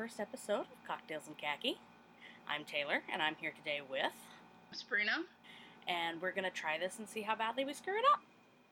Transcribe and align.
first 0.00 0.18
episode 0.18 0.64
of 0.64 0.80
Cocktails 0.88 1.26
and 1.26 1.36
Khaki. 1.36 1.76
I'm 2.48 2.64
Taylor, 2.64 3.02
and 3.12 3.20
I'm 3.20 3.36
here 3.38 3.52
today 3.52 3.82
with, 3.84 4.16
Sabrina? 4.72 5.28
and 5.86 6.22
we're 6.22 6.32
gonna 6.32 6.48
try 6.48 6.78
this 6.78 6.98
and 6.98 7.06
see 7.06 7.20
how 7.20 7.36
badly 7.36 7.66
we 7.66 7.74
screw 7.74 7.92
it 7.92 8.04
up. 8.10 8.20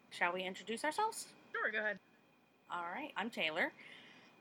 Shall 0.09 0.32
we 0.32 0.41
introduce 0.41 0.85
ourselves? 0.85 1.27
Sure, 1.53 1.71
go 1.71 1.80
ahead. 1.80 1.99
All 2.72 2.89
right, 2.95 3.12
I'm 3.14 3.29
Taylor. 3.29 3.72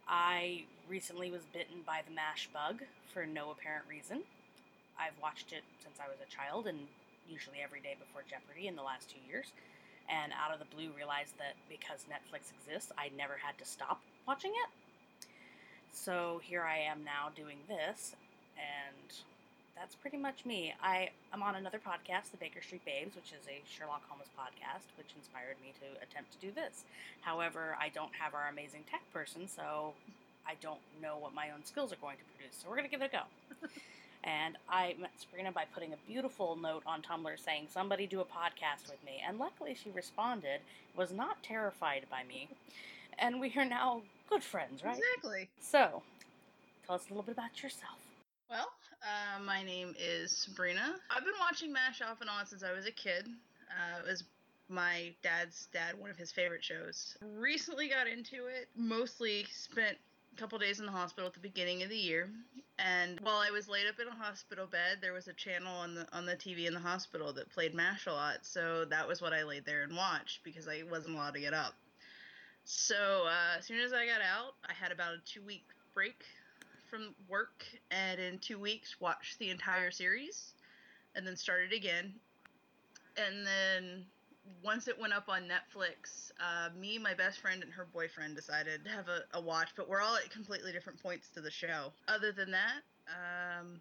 I 0.08 0.63
recently 0.88 1.30
was 1.30 1.41
bitten 1.52 1.84
by 1.86 2.04
the 2.08 2.16
MASH 2.16 2.48
bug 2.54 2.80
for 3.13 3.26
no 3.26 3.52
apparent 3.52 3.84
reason. 3.90 4.23
I've 4.98 5.20
watched 5.22 5.52
it 5.52 5.67
since 5.84 5.99
I 5.99 6.08
was 6.08 6.20
a 6.23 6.31
child 6.31 6.67
and 6.67 6.80
usually 7.27 7.58
every 7.62 7.81
day 7.81 7.98
before 7.99 8.23
Jeopardy 8.30 8.70
in 8.70 8.77
the 8.77 8.88
last 8.88 9.09
two 9.09 9.20
years. 9.27 9.52
And 10.08 10.31
out 10.31 10.54
of 10.54 10.59
the 10.59 10.73
blue, 10.73 10.95
realized 10.95 11.35
that 11.38 11.59
because 11.67 12.08
Netflix 12.08 12.55
exists, 12.55 12.94
I 12.98 13.12
never 13.17 13.35
had 13.35 13.58
to 13.58 13.66
stop 13.66 13.99
watching 14.26 14.52
it. 14.52 14.87
So 15.98 16.40
here 16.42 16.64
I 16.64 16.78
am 16.78 17.04
now 17.04 17.32
doing 17.36 17.58
this, 17.68 18.16
and 18.56 19.12
that's 19.76 19.96
pretty 19.96 20.16
much 20.16 20.46
me. 20.46 20.73
I 20.82 21.10
am 21.34 21.44
on 21.44 21.56
another 21.56 21.80
podcast, 21.80 22.32
The 22.32 22.38
Baker 22.38 22.62
Street 22.62 22.86
Babes, 22.86 23.16
which 23.16 23.34
is 23.34 23.46
a 23.50 23.60
Sherlock 23.68 24.04
Holmes 24.08 24.30
podcast, 24.38 24.88
which 24.96 25.08
inspired 25.18 25.58
me 25.62 25.73
to 25.82 26.02
attempt 26.02 26.32
to 26.32 26.38
do 26.40 26.54
this. 26.54 26.86
However, 27.22 27.76
I 27.82 27.90
don't 27.90 28.14
have 28.14 28.36
our 28.36 28.48
amazing 28.48 28.86
tech 28.90 29.02
person, 29.12 29.50
so 29.50 29.94
I 30.48 30.54
don't 30.62 30.80
know 31.02 31.18
what 31.18 31.34
my 31.34 31.50
own 31.50 31.66
skills 31.66 31.92
are 31.92 32.00
going 32.00 32.18
to 32.18 32.23
produce. 32.38 32.56
So 32.56 32.70
we're 32.70 32.78
going 32.78 32.88
to 32.88 32.92
give 32.92 33.02
it 33.02 33.12
a 33.12 33.18
go. 33.18 33.68
and 34.23 34.56
I 34.70 34.95
met 35.02 35.12
Sabrina 35.18 35.52
by 35.52 35.66
putting 35.73 35.92
a 35.92 35.98
beautiful 36.08 36.56
note 36.56 36.84
on 36.86 37.02
Tumblr 37.02 37.44
saying, 37.44 37.68
Somebody 37.73 38.08
do 38.08 38.22
a 38.22 38.26
podcast 38.26 38.88
with 38.89 39.04
me. 39.04 39.22
And 39.28 39.39
luckily, 39.39 39.76
she 39.76 39.89
responded, 39.89 40.61
was 40.95 41.11
not 41.11 41.44
terrified 41.44 42.06
by 42.09 42.23
me. 42.23 42.48
And 43.20 43.42
we 43.42 43.52
are 43.58 43.66
now 43.66 44.04
good 44.30 44.44
friends, 44.44 44.83
right? 44.83 44.97
Exactly. 44.97 45.50
So, 45.59 46.02
tell 46.86 46.95
us 46.95 47.06
a 47.08 47.09
little 47.09 47.23
bit 47.23 47.33
about 47.33 47.61
yourself. 47.61 47.97
Well, 48.50 48.72
uh, 49.03 49.44
my 49.44 49.64
name 49.64 49.94
is 50.00 50.31
Sabrina. 50.31 50.95
I've 51.09 51.23
been 51.23 51.33
watching 51.39 51.72
MASH 51.72 52.02
off 52.02 52.22
and 52.22 52.30
on 52.30 52.45
since 52.45 52.64
I 52.64 52.72
was 52.72 52.86
a 52.86 52.92
kid. 52.92 53.28
Uh, 53.70 54.00
it 54.05 54.09
was 54.09 54.23
my 54.70 55.14
dad's 55.23 55.67
dad, 55.73 55.98
one 55.98 56.09
of 56.09 56.17
his 56.17 56.31
favorite 56.31 56.64
shows. 56.64 57.17
Recently 57.22 57.88
got 57.88 58.08
into 58.08 58.48
it, 58.48 58.70
mostly 58.75 59.45
spent 59.52 59.98
a 60.33 60.39
couple 60.39 60.58
days 60.59 60.80
in 60.80 60.86
the 60.86 60.92
hospital 60.92 61.28
at 61.28 61.33
the 61.33 61.39
beginning 61.39 61.83
of 61.83 61.89
the 61.89 61.98
year. 61.98 62.30
And 62.80 63.20
while 63.22 63.38
I 63.38 63.50
was 63.50 63.67
laid 63.67 63.88
up 63.88 64.00
in 64.00 64.08
a 64.08 64.23
hospital 64.23 64.67
bed, 64.67 65.00
there 65.02 65.14
was 65.14 65.28
a 65.28 65.33
channel 65.33 65.75
on 65.75 65.95
the 65.95 66.08
on 66.14 66.25
the 66.25 66.36
TV 66.36 66.67
in 66.67 66.73
the 66.73 66.80
hospital 66.80 67.33
that 67.33 67.50
played 67.52 67.73
MASH 67.73 68.05
a 68.05 68.11
lot. 68.11 68.39
So 68.44 68.86
that 68.86 69.08
was 69.08 69.22
what 69.22 69.33
I 69.33 69.44
laid 69.44 69.66
there 69.66 69.81
and 69.81 69.95
watched 69.95 70.44
because 70.44 70.67
I 70.67 70.83
wasn't 70.89 71.16
allowed 71.16 71.33
to 71.33 71.39
get 71.39 71.53
up. 71.53 71.73
So 72.70 73.23
uh, 73.28 73.60
as 73.60 73.66
soon 73.66 73.80
as 73.80 73.94
I 73.94 74.06
got 74.06 74.20
out, 74.20 74.56
I 74.68 74.73
had 74.73 74.92
about 74.92 75.14
a 75.14 75.20
two 75.26 75.42
week 75.42 75.64
break 75.94 76.26
from 76.90 77.16
work, 77.30 77.64
and 77.92 78.20
in 78.20 78.40
two 78.40 78.60
weeks 78.60 79.00
watched 79.00 79.40
the 79.40 79.50
entire 79.52 79.90
series, 79.90 80.54
and 81.16 81.26
then 81.26 81.38
started 81.38 81.72
again. 81.72 82.14
And 83.16 83.48
then 83.48 84.06
once 84.62 84.90
it 84.90 85.00
went 85.00 85.14
up 85.14 85.30
on 85.30 85.44
Netflix, 85.44 86.34
uh, 86.42 86.68
me, 86.78 86.98
my 86.98 87.14
best 87.14 87.40
friend, 87.40 87.64
and 87.64 87.72
her 87.72 87.88
boyfriend 87.94 88.36
decided 88.36 88.84
to 88.84 88.92
have 88.92 89.08
a, 89.08 89.22
a 89.38 89.40
watch, 89.40 89.70
but 89.78 89.88
we're 89.88 90.02
all 90.02 90.18
at 90.18 90.30
completely 90.30 90.73
different 90.73 91.02
points 91.02 91.30
to 91.36 91.42
the 91.42 91.52
show. 91.52 91.94
Other 92.10 92.34
than 92.34 92.52
that, 92.52 92.82
um, 93.08 93.80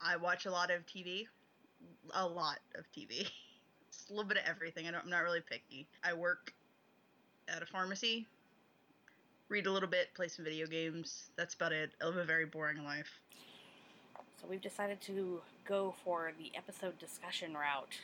I 0.00 0.16
watch 0.16 0.46
a 0.46 0.50
lot 0.50 0.72
of 0.72 0.84
TV, 0.84 1.26
a 2.12 2.26
lot 2.26 2.58
of 2.74 2.86
TV. 2.90 3.30
Just 3.92 4.10
a 4.10 4.12
little 4.12 4.28
bit 4.28 4.38
of 4.38 4.44
everything. 4.48 4.88
I 4.88 4.98
I'm 4.98 5.08
not 5.08 5.22
really 5.22 5.42
picky. 5.48 5.86
I 6.02 6.12
work 6.12 6.52
at 7.48 7.62
a 7.62 7.66
pharmacy, 7.66 8.26
read 9.48 9.66
a 9.66 9.72
little 9.72 9.88
bit, 9.88 10.12
play 10.14 10.28
some 10.28 10.44
video 10.44 10.66
games. 10.66 11.30
That's 11.36 11.54
about 11.54 11.72
it. 11.72 11.90
I 12.02 12.06
live 12.06 12.16
a 12.16 12.24
very 12.24 12.44
boring 12.44 12.84
life. 12.84 13.08
So, 14.40 14.46
we've 14.48 14.62
decided 14.62 15.00
to 15.02 15.40
go 15.66 15.94
for 16.04 16.32
the 16.38 16.52
episode 16.56 16.98
discussion 16.98 17.54
route. 17.54 17.98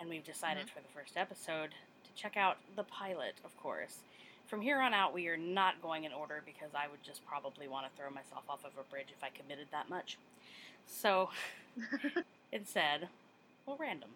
And 0.00 0.08
we've 0.08 0.24
decided 0.24 0.66
mm-hmm. 0.66 0.74
for 0.74 0.80
the 0.80 1.00
first 1.00 1.16
episode 1.16 1.70
to 1.70 2.20
check 2.20 2.36
out 2.36 2.56
the 2.76 2.82
pilot, 2.84 3.34
of 3.44 3.56
course. 3.56 3.98
From 4.46 4.60
here 4.60 4.80
on 4.80 4.92
out, 4.92 5.14
we 5.14 5.28
are 5.28 5.36
not 5.36 5.80
going 5.80 6.04
in 6.04 6.12
order 6.12 6.42
because 6.44 6.70
I 6.74 6.88
would 6.88 7.02
just 7.02 7.24
probably 7.26 7.68
want 7.68 7.86
to 7.86 7.92
throw 7.96 8.10
myself 8.10 8.44
off 8.48 8.64
of 8.64 8.72
a 8.78 8.90
bridge 8.90 9.08
if 9.16 9.22
I 9.22 9.28
committed 9.30 9.68
that 9.70 9.88
much. 9.88 10.18
So, 10.86 11.30
instead, 12.52 13.08
we'll 13.64 13.76
random. 13.76 14.10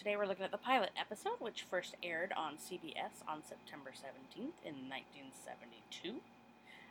Today 0.00 0.16
we're 0.16 0.24
looking 0.24 0.46
at 0.46 0.50
the 0.50 0.56
pilot 0.56 0.88
episode, 0.98 1.36
which 1.40 1.66
first 1.68 1.94
aired 2.02 2.32
on 2.34 2.54
CBS 2.54 3.20
on 3.28 3.42
September 3.46 3.90
17th 3.92 4.56
in 4.64 4.88
1972, 4.88 6.14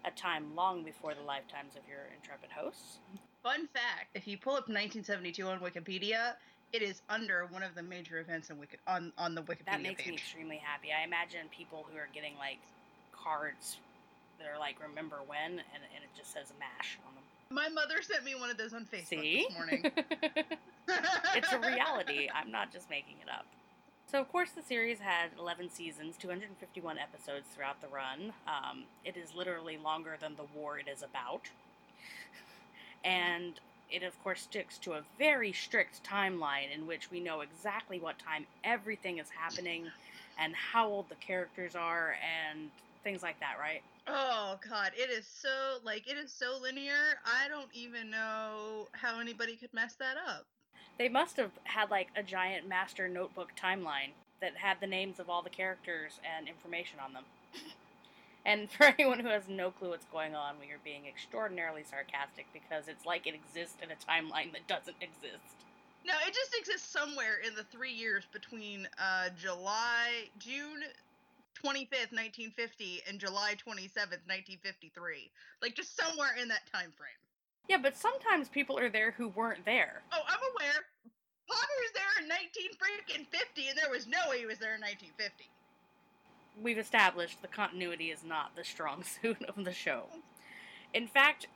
a 0.05 0.11
time 0.11 0.53
long 0.55 0.83
before 0.83 1.15
the 1.15 1.25
lifetimes 1.25 1.73
of 1.75 1.81
your 1.89 2.05
intrepid 2.15 2.51
hosts. 2.51 2.99
Fun 3.41 3.65
fact: 3.73 4.13
If 4.13 4.27
you 4.27 4.37
pull 4.37 4.53
up 4.53 4.69
1972 4.69 5.41
on 5.41 5.59
Wikipedia, 5.59 6.35
it 6.71 6.83
is 6.83 7.01
under 7.09 7.47
one 7.49 7.63
of 7.63 7.73
the 7.73 7.81
major 7.81 8.19
events 8.19 8.51
in 8.51 8.59
Wiki- 8.59 8.77
on 8.85 9.11
on 9.17 9.33
the 9.33 9.41
Wikipedia 9.41 9.65
That 9.65 9.81
makes 9.81 10.05
me 10.05 10.13
extremely 10.13 10.57
happy. 10.57 10.89
I 10.93 11.03
imagine 11.03 11.49
people 11.49 11.87
who 11.91 11.97
are 11.97 12.09
getting 12.13 12.37
like 12.37 12.59
cards 13.11 13.77
that 14.37 14.45
are 14.45 14.59
like 14.59 14.75
remember 14.79 15.17
when, 15.25 15.57
and, 15.57 15.81
and 15.97 16.03
it 16.05 16.13
just 16.15 16.31
says 16.31 16.53
MASH 16.59 16.99
on. 17.07 17.18
My 17.51 17.67
mother 17.67 18.03
sent 18.03 18.23
me 18.23 18.35
one 18.35 18.51
of 18.51 18.57
those 18.57 18.75
on 18.75 18.85
Facebook 18.85 19.07
See? 19.07 19.45
this 19.47 19.57
morning. 19.57 19.83
it's 21.35 21.51
a 21.51 21.57
reality. 21.57 22.29
I'm 22.31 22.51
not 22.51 22.71
just 22.71 22.87
making 22.91 23.15
it 23.23 23.29
up. 23.29 23.47
So, 24.05 24.21
of 24.21 24.31
course, 24.31 24.51
the 24.51 24.61
series 24.61 24.99
had 24.99 25.31
11 25.39 25.71
seasons, 25.71 26.15
251 26.17 26.99
episodes 26.99 27.47
throughout 27.55 27.81
the 27.81 27.87
run. 27.87 28.33
Um, 28.47 28.83
it 29.03 29.17
is 29.17 29.33
literally 29.35 29.79
longer 29.83 30.15
than 30.21 30.35
the 30.35 30.43
war 30.55 30.77
it 30.77 30.87
is 30.87 31.01
about. 31.01 31.49
And 33.03 33.59
it, 33.89 34.03
of 34.03 34.21
course, 34.23 34.41
sticks 34.41 34.77
to 34.79 34.93
a 34.93 35.01
very 35.17 35.51
strict 35.51 36.03
timeline 36.03 36.71
in 36.71 36.85
which 36.85 37.09
we 37.09 37.19
know 37.19 37.41
exactly 37.41 37.99
what 37.99 38.19
time 38.19 38.45
everything 38.63 39.17
is 39.17 39.29
happening 39.29 39.87
and 40.37 40.53
how 40.53 40.87
old 40.87 41.09
the 41.09 41.15
characters 41.15 41.75
are 41.75 42.15
and 42.51 42.69
things 43.03 43.23
like 43.23 43.39
that, 43.39 43.55
right? 43.59 43.81
Oh 44.11 44.57
god, 44.67 44.91
it 44.97 45.11
is 45.11 45.27
so 45.27 45.77
like 45.83 46.09
it 46.09 46.17
is 46.17 46.31
so 46.31 46.57
linear. 46.61 47.19
I 47.25 47.47
don't 47.47 47.69
even 47.73 48.09
know 48.09 48.87
how 48.93 49.19
anybody 49.19 49.55
could 49.55 49.73
mess 49.73 49.93
that 49.99 50.15
up. 50.27 50.47
They 50.97 51.09
must 51.09 51.37
have 51.37 51.51
had 51.63 51.91
like 51.91 52.07
a 52.15 52.23
giant 52.23 52.67
master 52.67 53.07
notebook 53.07 53.49
timeline 53.61 54.11
that 54.41 54.57
had 54.57 54.77
the 54.81 54.87
names 54.87 55.19
of 55.19 55.29
all 55.29 55.43
the 55.43 55.49
characters 55.49 56.19
and 56.25 56.47
information 56.47 56.97
on 57.03 57.13
them. 57.13 57.23
and 58.45 58.69
for 58.71 58.85
anyone 58.97 59.19
who 59.19 59.27
has 59.27 59.47
no 59.47 59.69
clue 59.69 59.89
what's 59.89 60.05
going 60.05 60.33
on, 60.33 60.55
we 60.59 60.71
are 60.71 60.79
being 60.83 61.05
extraordinarily 61.05 61.83
sarcastic 61.83 62.47
because 62.51 62.87
it's 62.87 63.05
like 63.05 63.27
it 63.27 63.35
exists 63.35 63.77
in 63.83 63.91
a 63.91 63.95
timeline 63.95 64.51
that 64.53 64.67
doesn't 64.67 64.97
exist. 65.01 65.65
No, 66.05 66.13
it 66.25 66.33
just 66.33 66.55
exists 66.57 66.89
somewhere 66.89 67.37
in 67.45 67.53
the 67.55 67.63
three 67.65 67.91
years 67.91 68.25
between 68.31 68.87
uh, 68.97 69.29
July, 69.37 70.29
June 70.39 70.81
25th, 71.63 72.11
1950, 72.15 73.01
and 73.07 73.19
July 73.19 73.55
27th, 73.55 74.23
1953. 74.27 75.31
Like 75.61 75.75
just 75.75 75.95
somewhere 75.97 76.35
in 76.41 76.47
that 76.47 76.71
time 76.71 76.91
frame. 76.97 77.19
Yeah, 77.67 77.77
but 77.77 77.95
sometimes 77.95 78.49
people 78.49 78.79
are 78.79 78.89
there 78.89 79.11
who 79.11 79.29
weren't 79.29 79.63
there. 79.65 80.01
Oh, 80.11 80.21
I'm 80.27 80.39
aware. 80.39 80.81
Potter 81.47 81.67
Potter's 81.79 81.93
there 81.93 82.23
in 82.23 82.27
19 82.27 82.71
freaking 82.73 83.27
50, 83.27 83.69
and 83.69 83.77
there 83.77 83.91
was 83.91 84.07
no 84.07 84.17
way 84.29 84.39
he 84.39 84.45
was 84.45 84.59
there 84.59 84.75
in 84.75 84.81
1950. 84.81 85.49
We've 86.61 86.77
established 86.77 87.41
the 87.41 87.47
continuity 87.47 88.11
is 88.11 88.23
not 88.23 88.55
the 88.55 88.63
strong 88.63 89.03
suit 89.21 89.43
of 89.43 89.63
the 89.63 89.73
show. 89.73 90.03
In 90.93 91.07
fact, 91.07 91.47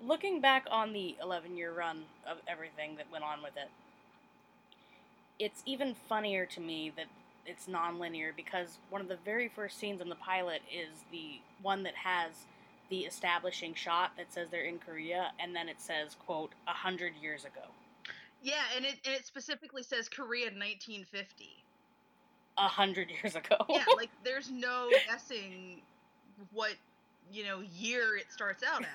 looking 0.00 0.40
back 0.40 0.66
on 0.70 0.92
the 0.92 1.16
11 1.22 1.56
year 1.56 1.72
run 1.72 2.04
of 2.28 2.38
everything 2.48 2.96
that 2.96 3.10
went 3.10 3.24
on 3.24 3.42
with 3.42 3.56
it, 3.56 3.68
it's 5.38 5.62
even 5.66 5.94
funnier 6.08 6.46
to 6.46 6.60
me 6.60 6.92
that 6.96 7.06
it's 7.46 7.68
non-linear 7.68 8.32
because 8.36 8.78
one 8.90 9.00
of 9.00 9.08
the 9.08 9.18
very 9.24 9.48
first 9.48 9.78
scenes 9.78 10.00
in 10.00 10.08
the 10.08 10.14
pilot 10.16 10.62
is 10.72 10.88
the 11.10 11.40
one 11.62 11.82
that 11.84 11.94
has 11.94 12.32
the 12.90 13.00
establishing 13.00 13.74
shot 13.74 14.12
that 14.16 14.32
says 14.32 14.48
they're 14.50 14.64
in 14.64 14.78
Korea 14.78 15.32
and 15.40 15.54
then 15.54 15.68
it 15.68 15.80
says 15.80 16.16
quote 16.26 16.52
a 16.66 16.72
hundred 16.72 17.12
years 17.20 17.44
ago. 17.44 17.62
Yeah, 18.42 18.62
and 18.76 18.84
it, 18.84 18.96
and 19.04 19.14
it 19.14 19.26
specifically 19.26 19.82
says 19.82 20.08
Korea 20.08 20.46
1950. 20.46 21.46
A 22.58 22.68
hundred 22.68 23.08
years 23.10 23.36
ago. 23.36 23.56
yeah, 23.68 23.84
like 23.96 24.10
there's 24.24 24.50
no 24.52 24.90
guessing 25.06 25.82
what 26.52 26.72
you 27.32 27.44
know 27.44 27.60
year 27.78 28.16
it 28.16 28.26
starts 28.30 28.62
out 28.62 28.82
at. 28.82 28.88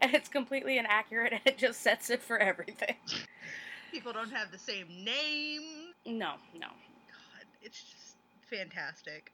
and 0.00 0.14
it's 0.14 0.28
completely 0.28 0.78
inaccurate 0.78 1.32
and 1.32 1.42
it 1.44 1.58
just 1.58 1.80
sets 1.82 2.10
it 2.10 2.22
for 2.22 2.38
everything. 2.38 2.96
People 3.92 4.12
don't 4.12 4.32
have 4.32 4.50
the 4.50 4.58
same 4.58 4.86
name. 5.04 5.92
No, 6.06 6.34
no. 6.58 6.68
It's 7.62 7.80
just 7.82 8.16
fantastic. 8.50 9.32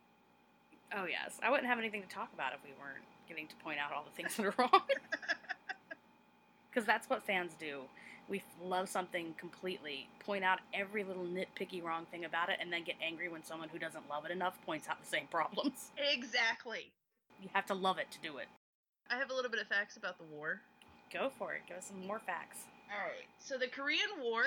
Oh 0.94 1.04
yes, 1.04 1.38
I 1.42 1.50
wouldn't 1.50 1.68
have 1.68 1.78
anything 1.78 2.02
to 2.02 2.08
talk 2.08 2.32
about 2.32 2.52
if 2.54 2.60
we 2.64 2.70
weren't 2.80 3.04
getting 3.28 3.46
to 3.48 3.56
point 3.56 3.78
out 3.78 3.92
all 3.92 4.04
the 4.04 4.10
things 4.16 4.36
that 4.36 4.46
are 4.46 4.54
wrong. 4.58 4.70
Because 6.70 6.86
that's 6.86 7.08
what 7.08 7.22
fans 7.24 7.52
do. 7.58 7.80
We 8.28 8.42
love 8.62 8.88
something 8.90 9.34
completely, 9.38 10.06
point 10.20 10.44
out 10.44 10.58
every 10.74 11.02
little 11.02 11.24
nitpicky 11.24 11.82
wrong 11.82 12.06
thing 12.10 12.26
about 12.26 12.50
it, 12.50 12.58
and 12.60 12.70
then 12.72 12.84
get 12.84 12.96
angry 13.02 13.28
when 13.28 13.42
someone 13.42 13.70
who 13.70 13.78
doesn't 13.78 14.08
love 14.08 14.26
it 14.26 14.30
enough 14.30 14.54
points 14.66 14.86
out 14.86 15.00
the 15.02 15.08
same 15.08 15.26
problems. 15.30 15.90
Exactly. 15.96 16.92
You 17.42 17.48
have 17.54 17.64
to 17.66 17.74
love 17.74 17.98
it 17.98 18.10
to 18.12 18.18
do 18.20 18.36
it. 18.36 18.46
I 19.10 19.16
have 19.16 19.30
a 19.30 19.34
little 19.34 19.50
bit 19.50 19.60
of 19.60 19.66
facts 19.66 19.96
about 19.96 20.18
the 20.18 20.24
war. 20.24 20.60
Go 21.12 21.30
for 21.38 21.54
it. 21.54 21.62
Give 21.66 21.78
us 21.78 21.86
some 21.86 22.06
more 22.06 22.20
facts. 22.20 22.58
All 22.92 23.02
right. 23.02 23.26
So 23.38 23.56
the 23.56 23.66
Korean 23.68 24.20
War, 24.22 24.42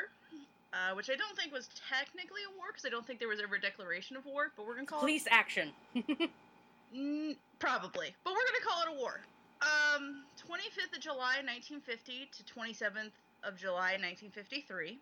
uh, 0.74 0.96
which 0.96 1.10
I 1.10 1.16
don't 1.16 1.36
think 1.38 1.54
was 1.54 1.70
technically 1.90 2.42
a 2.48 2.58
war 2.58 2.68
because 2.70 2.86
I 2.86 2.90
don't 2.90 3.06
think 3.06 3.20
there 3.20 3.28
was 3.28 3.42
ever 3.42 3.56
a 3.56 3.62
declaration 3.62 4.16
of 4.16 4.26
war, 4.26 4.52
but 4.56 4.66
we're 4.66 4.76
gonna 4.76 4.88
call 4.88 5.00
it 5.00 5.02
Police 5.02 5.28
action. 5.30 5.72
mm, 5.96 7.36
probably, 7.60 8.16
but 8.24 8.34
we're 8.34 8.48
gonna 8.48 8.66
call 8.66 8.82
it 8.84 8.98
a 8.98 9.00
war. 9.00 9.22
Um, 9.62 10.24
25th 10.38 10.96
of 10.96 11.02
July 11.02 11.44
1950 11.46 12.30
to 12.32 12.44
27th 12.44 13.12
of 13.44 13.58
July 13.58 13.98
1953, 14.00 14.98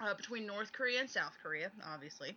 uh, 0.00 0.14
between 0.14 0.46
North 0.46 0.72
Korea 0.72 1.00
and 1.00 1.10
South 1.10 1.36
Korea, 1.42 1.70
obviously. 1.92 2.36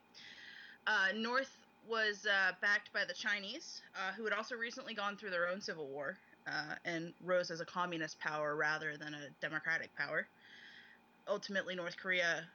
Uh, 0.86 1.08
North 1.16 1.58
was 1.88 2.26
uh, 2.26 2.52
backed 2.62 2.92
by 2.94 3.04
the 3.06 3.14
Chinese, 3.14 3.82
uh, 3.96 4.14
who 4.14 4.24
had 4.24 4.34
also 4.34 4.56
recently 4.56 4.94
gone 4.94 5.16
through 5.18 5.30
their 5.30 5.48
own 5.48 5.62
civil 5.62 5.88
war 5.88 6.18
uh, 6.48 6.76
and 6.86 7.14
rose 7.24 7.52
as 7.52 7.62
a 7.62 7.66
communist 7.66 8.20
power 8.20 8.56
rather 8.56 8.98
than 8.98 9.14
a 9.14 9.30
democratic 9.42 9.96
power. 9.96 10.28
Ultimately, 11.30 11.76
North 11.76 11.98
Korea 11.98 12.46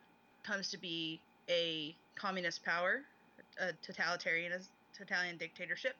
comes 0.42 0.70
to 0.70 0.78
be 0.78 1.20
a 1.48 1.94
communist 2.14 2.64
power, 2.64 3.02
a 3.58 3.72
totalitarian, 3.82 4.52
totalitarian 4.96 5.36
dictatorship, 5.36 5.96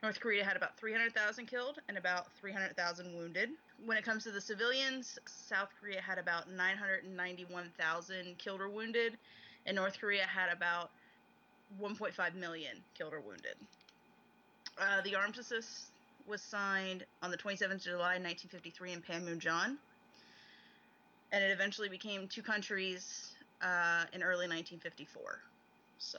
North 0.05 0.21
Korea 0.21 0.45
had 0.45 0.57
about 0.57 0.79
300,000 0.79 1.47
killed 1.47 1.81
and 1.89 1.99
about 1.99 2.33
300,000 2.41 3.13
wounded. 3.13 3.51
When 3.85 3.99
it 3.99 4.05
comes 4.05 4.23
to 4.23 4.31
the 4.31 4.41
civilians, 4.41 5.19
South 5.27 5.71
Korea 5.81 6.01
had 6.01 6.19
about 6.19 6.49
991,000 6.49 8.39
killed 8.39 8.61
or 8.61 8.69
wounded, 8.69 9.19
and 9.67 9.75
North 9.75 9.99
Korea 10.01 10.27
had 10.27 10.49
about 10.49 10.93
1.5 11.81 12.37
million 12.37 12.85
killed 12.95 13.13
or 13.13 13.21
wounded. 13.21 13.57
Uh, 14.79 15.01
the 15.03 15.17
armistice 15.17 15.92
was 16.27 16.43
signed 16.43 17.05
on 17.23 17.31
the 17.31 17.37
27th 17.37 17.73
of 17.73 17.83
July 17.83 18.19
1953 18.19 18.93
in 18.93 19.03
Panmunjom, 19.03 19.77
and 21.33 21.45
it 21.45 21.51
eventually 21.51 21.89
became 21.89 22.29
two 22.29 22.43
countries 22.43 23.33
uh, 23.63 24.05
in 24.13 24.23
early 24.23 24.49
1954. 24.49 25.41
So. 25.99 26.19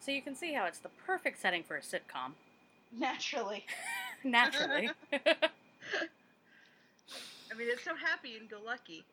So 0.00 0.10
you 0.12 0.22
can 0.22 0.34
see 0.34 0.52
how 0.52 0.66
it's 0.66 0.78
the 0.78 0.90
perfect 1.06 1.40
setting 1.40 1.62
for 1.62 1.76
a 1.76 1.80
sitcom. 1.80 2.32
Naturally. 2.96 3.64
Naturally. 4.24 4.90
I 7.50 7.54
mean, 7.56 7.68
it's 7.70 7.84
so 7.84 7.94
happy 7.94 8.36
and 8.36 8.48
go 8.48 8.58
lucky. 8.64 9.04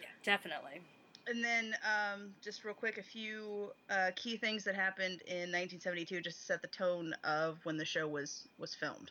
yeah, 0.00 0.06
definitely. 0.24 0.80
And 1.28 1.42
then, 1.42 1.74
um, 1.82 2.30
just 2.40 2.64
real 2.64 2.74
quick, 2.74 2.98
a 2.98 3.02
few 3.02 3.72
uh, 3.90 4.12
key 4.14 4.36
things 4.36 4.62
that 4.64 4.76
happened 4.76 5.22
in 5.26 5.50
1972, 5.50 6.20
just 6.20 6.38
to 6.38 6.44
set 6.44 6.62
the 6.62 6.68
tone 6.68 7.14
of 7.24 7.58
when 7.64 7.76
the 7.76 7.84
show 7.84 8.06
was 8.06 8.46
was 8.58 8.74
filmed. 8.74 9.10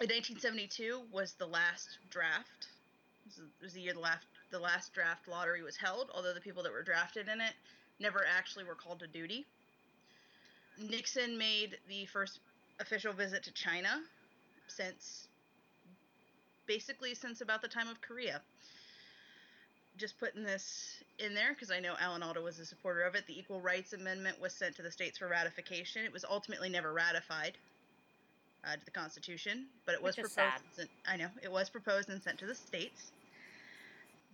In 0.00 0.08
1972 0.08 1.02
was 1.10 1.34
the 1.34 1.46
last 1.46 1.98
draft. 2.10 2.66
This 3.26 3.40
was 3.62 3.72
the 3.72 3.80
year 3.80 3.94
the 3.94 4.00
last 4.00 4.26
the 4.50 4.58
last 4.58 4.92
draft 4.92 5.26
lottery 5.26 5.62
was 5.62 5.76
held. 5.76 6.10
Although 6.14 6.34
the 6.34 6.40
people 6.40 6.62
that 6.64 6.72
were 6.72 6.82
drafted 6.82 7.28
in 7.28 7.40
it 7.40 7.54
never 7.98 8.24
actually 8.36 8.64
were 8.64 8.74
called 8.74 9.00
to 9.00 9.06
duty. 9.06 9.46
Nixon 10.78 11.38
made 11.38 11.78
the 11.88 12.06
first 12.06 12.40
official 12.80 13.12
visit 13.12 13.42
to 13.44 13.52
China 13.52 14.02
since 14.66 15.28
basically 16.66 17.14
since 17.14 17.40
about 17.40 17.62
the 17.62 17.68
time 17.68 17.88
of 17.88 18.00
Korea. 18.00 18.42
Just 19.96 20.18
putting 20.18 20.42
this 20.42 21.02
in 21.18 21.34
there 21.34 21.52
because 21.52 21.70
I 21.70 21.78
know 21.78 21.94
Alan 22.00 22.22
Alda 22.22 22.40
was 22.40 22.58
a 22.58 22.66
supporter 22.66 23.02
of 23.02 23.14
it. 23.14 23.26
The 23.26 23.38
Equal 23.38 23.60
Rights 23.60 23.92
Amendment 23.92 24.40
was 24.40 24.52
sent 24.52 24.74
to 24.76 24.82
the 24.82 24.90
states 24.90 25.18
for 25.18 25.28
ratification. 25.28 26.04
It 26.04 26.12
was 26.12 26.24
ultimately 26.28 26.68
never 26.68 26.92
ratified 26.92 27.56
uh, 28.64 28.74
to 28.74 28.84
the 28.84 28.90
Constitution, 28.90 29.66
but 29.86 29.94
it 29.94 30.02
was 30.02 30.16
proposed. 30.16 30.88
I 31.06 31.16
know 31.16 31.28
it 31.42 31.50
was 31.50 31.70
proposed 31.70 32.08
and 32.08 32.22
sent 32.22 32.38
to 32.38 32.46
the 32.46 32.54
states. 32.54 33.12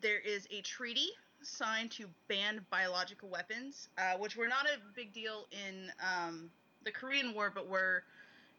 There 0.00 0.18
is 0.18 0.46
a 0.50 0.62
treaty 0.62 1.08
signed 1.42 1.90
to 1.92 2.06
ban 2.28 2.64
biological 2.70 3.28
weapons, 3.28 3.88
uh, 3.98 4.16
which 4.18 4.36
were 4.36 4.48
not 4.48 4.66
a 4.66 4.78
big 4.94 5.12
deal 5.12 5.46
in 5.52 5.90
um, 6.00 6.50
the 6.84 6.90
Korean 6.90 7.34
War, 7.34 7.50
but 7.54 7.68
were 7.68 8.02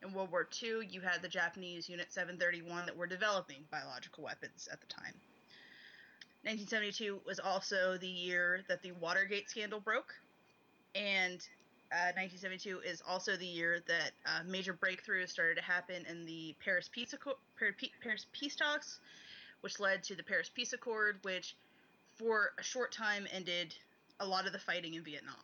in 0.04 0.14
World 0.14 0.32
War 0.32 0.48
II. 0.62 0.88
You 0.90 1.02
had 1.02 1.22
the 1.22 1.30
Japanese 1.30 1.90
Unit 1.90 2.12
731 2.12 2.86
that 2.86 2.96
were 2.96 3.08
developing 3.08 3.64
biological 3.72 4.24
weapons 4.24 4.68
at 4.72 4.82
the 4.82 4.88
time. 4.88 5.14
1972 6.44 7.22
was 7.26 7.40
also 7.40 7.98
the 7.98 8.08
year 8.08 8.62
that 8.68 8.82
the 8.82 8.92
Watergate 8.94 9.50
scandal 9.50 9.80
broke, 9.80 10.14
and 10.96 11.40
uh, 11.92 12.16
1972 12.16 12.80
is 12.80 13.02
also 13.08 13.36
the 13.36 13.46
year 13.46 13.80
that 13.88 14.12
uh, 14.26 14.44
major 14.48 14.74
breakthroughs 14.74 15.30
started 15.30 15.56
to 15.56 15.64
happen 15.64 16.06
in 16.10 16.26
the 16.26 16.56
Paris 16.64 16.90
Peace, 16.92 17.14
Acco- 17.14 17.38
Par- 17.60 17.76
Pe- 17.78 17.90
Paris 18.02 18.26
Peace 18.32 18.56
talks, 18.56 19.00
which 19.62 19.80
led 19.80 20.04
to 20.04 20.16
the 20.16 20.24
Paris 20.24 20.50
Peace 20.54 20.74
Accord, 20.74 21.20
which 21.24 21.56
for 22.16 22.54
a 22.60 22.64
short 22.64 22.92
time 22.92 23.28
ended 23.32 23.76
a 24.20 24.26
lot 24.26 24.48
of 24.48 24.54
the 24.54 24.60
fighting 24.60 24.96
in 24.96 25.04
Vietnam. 25.04 25.36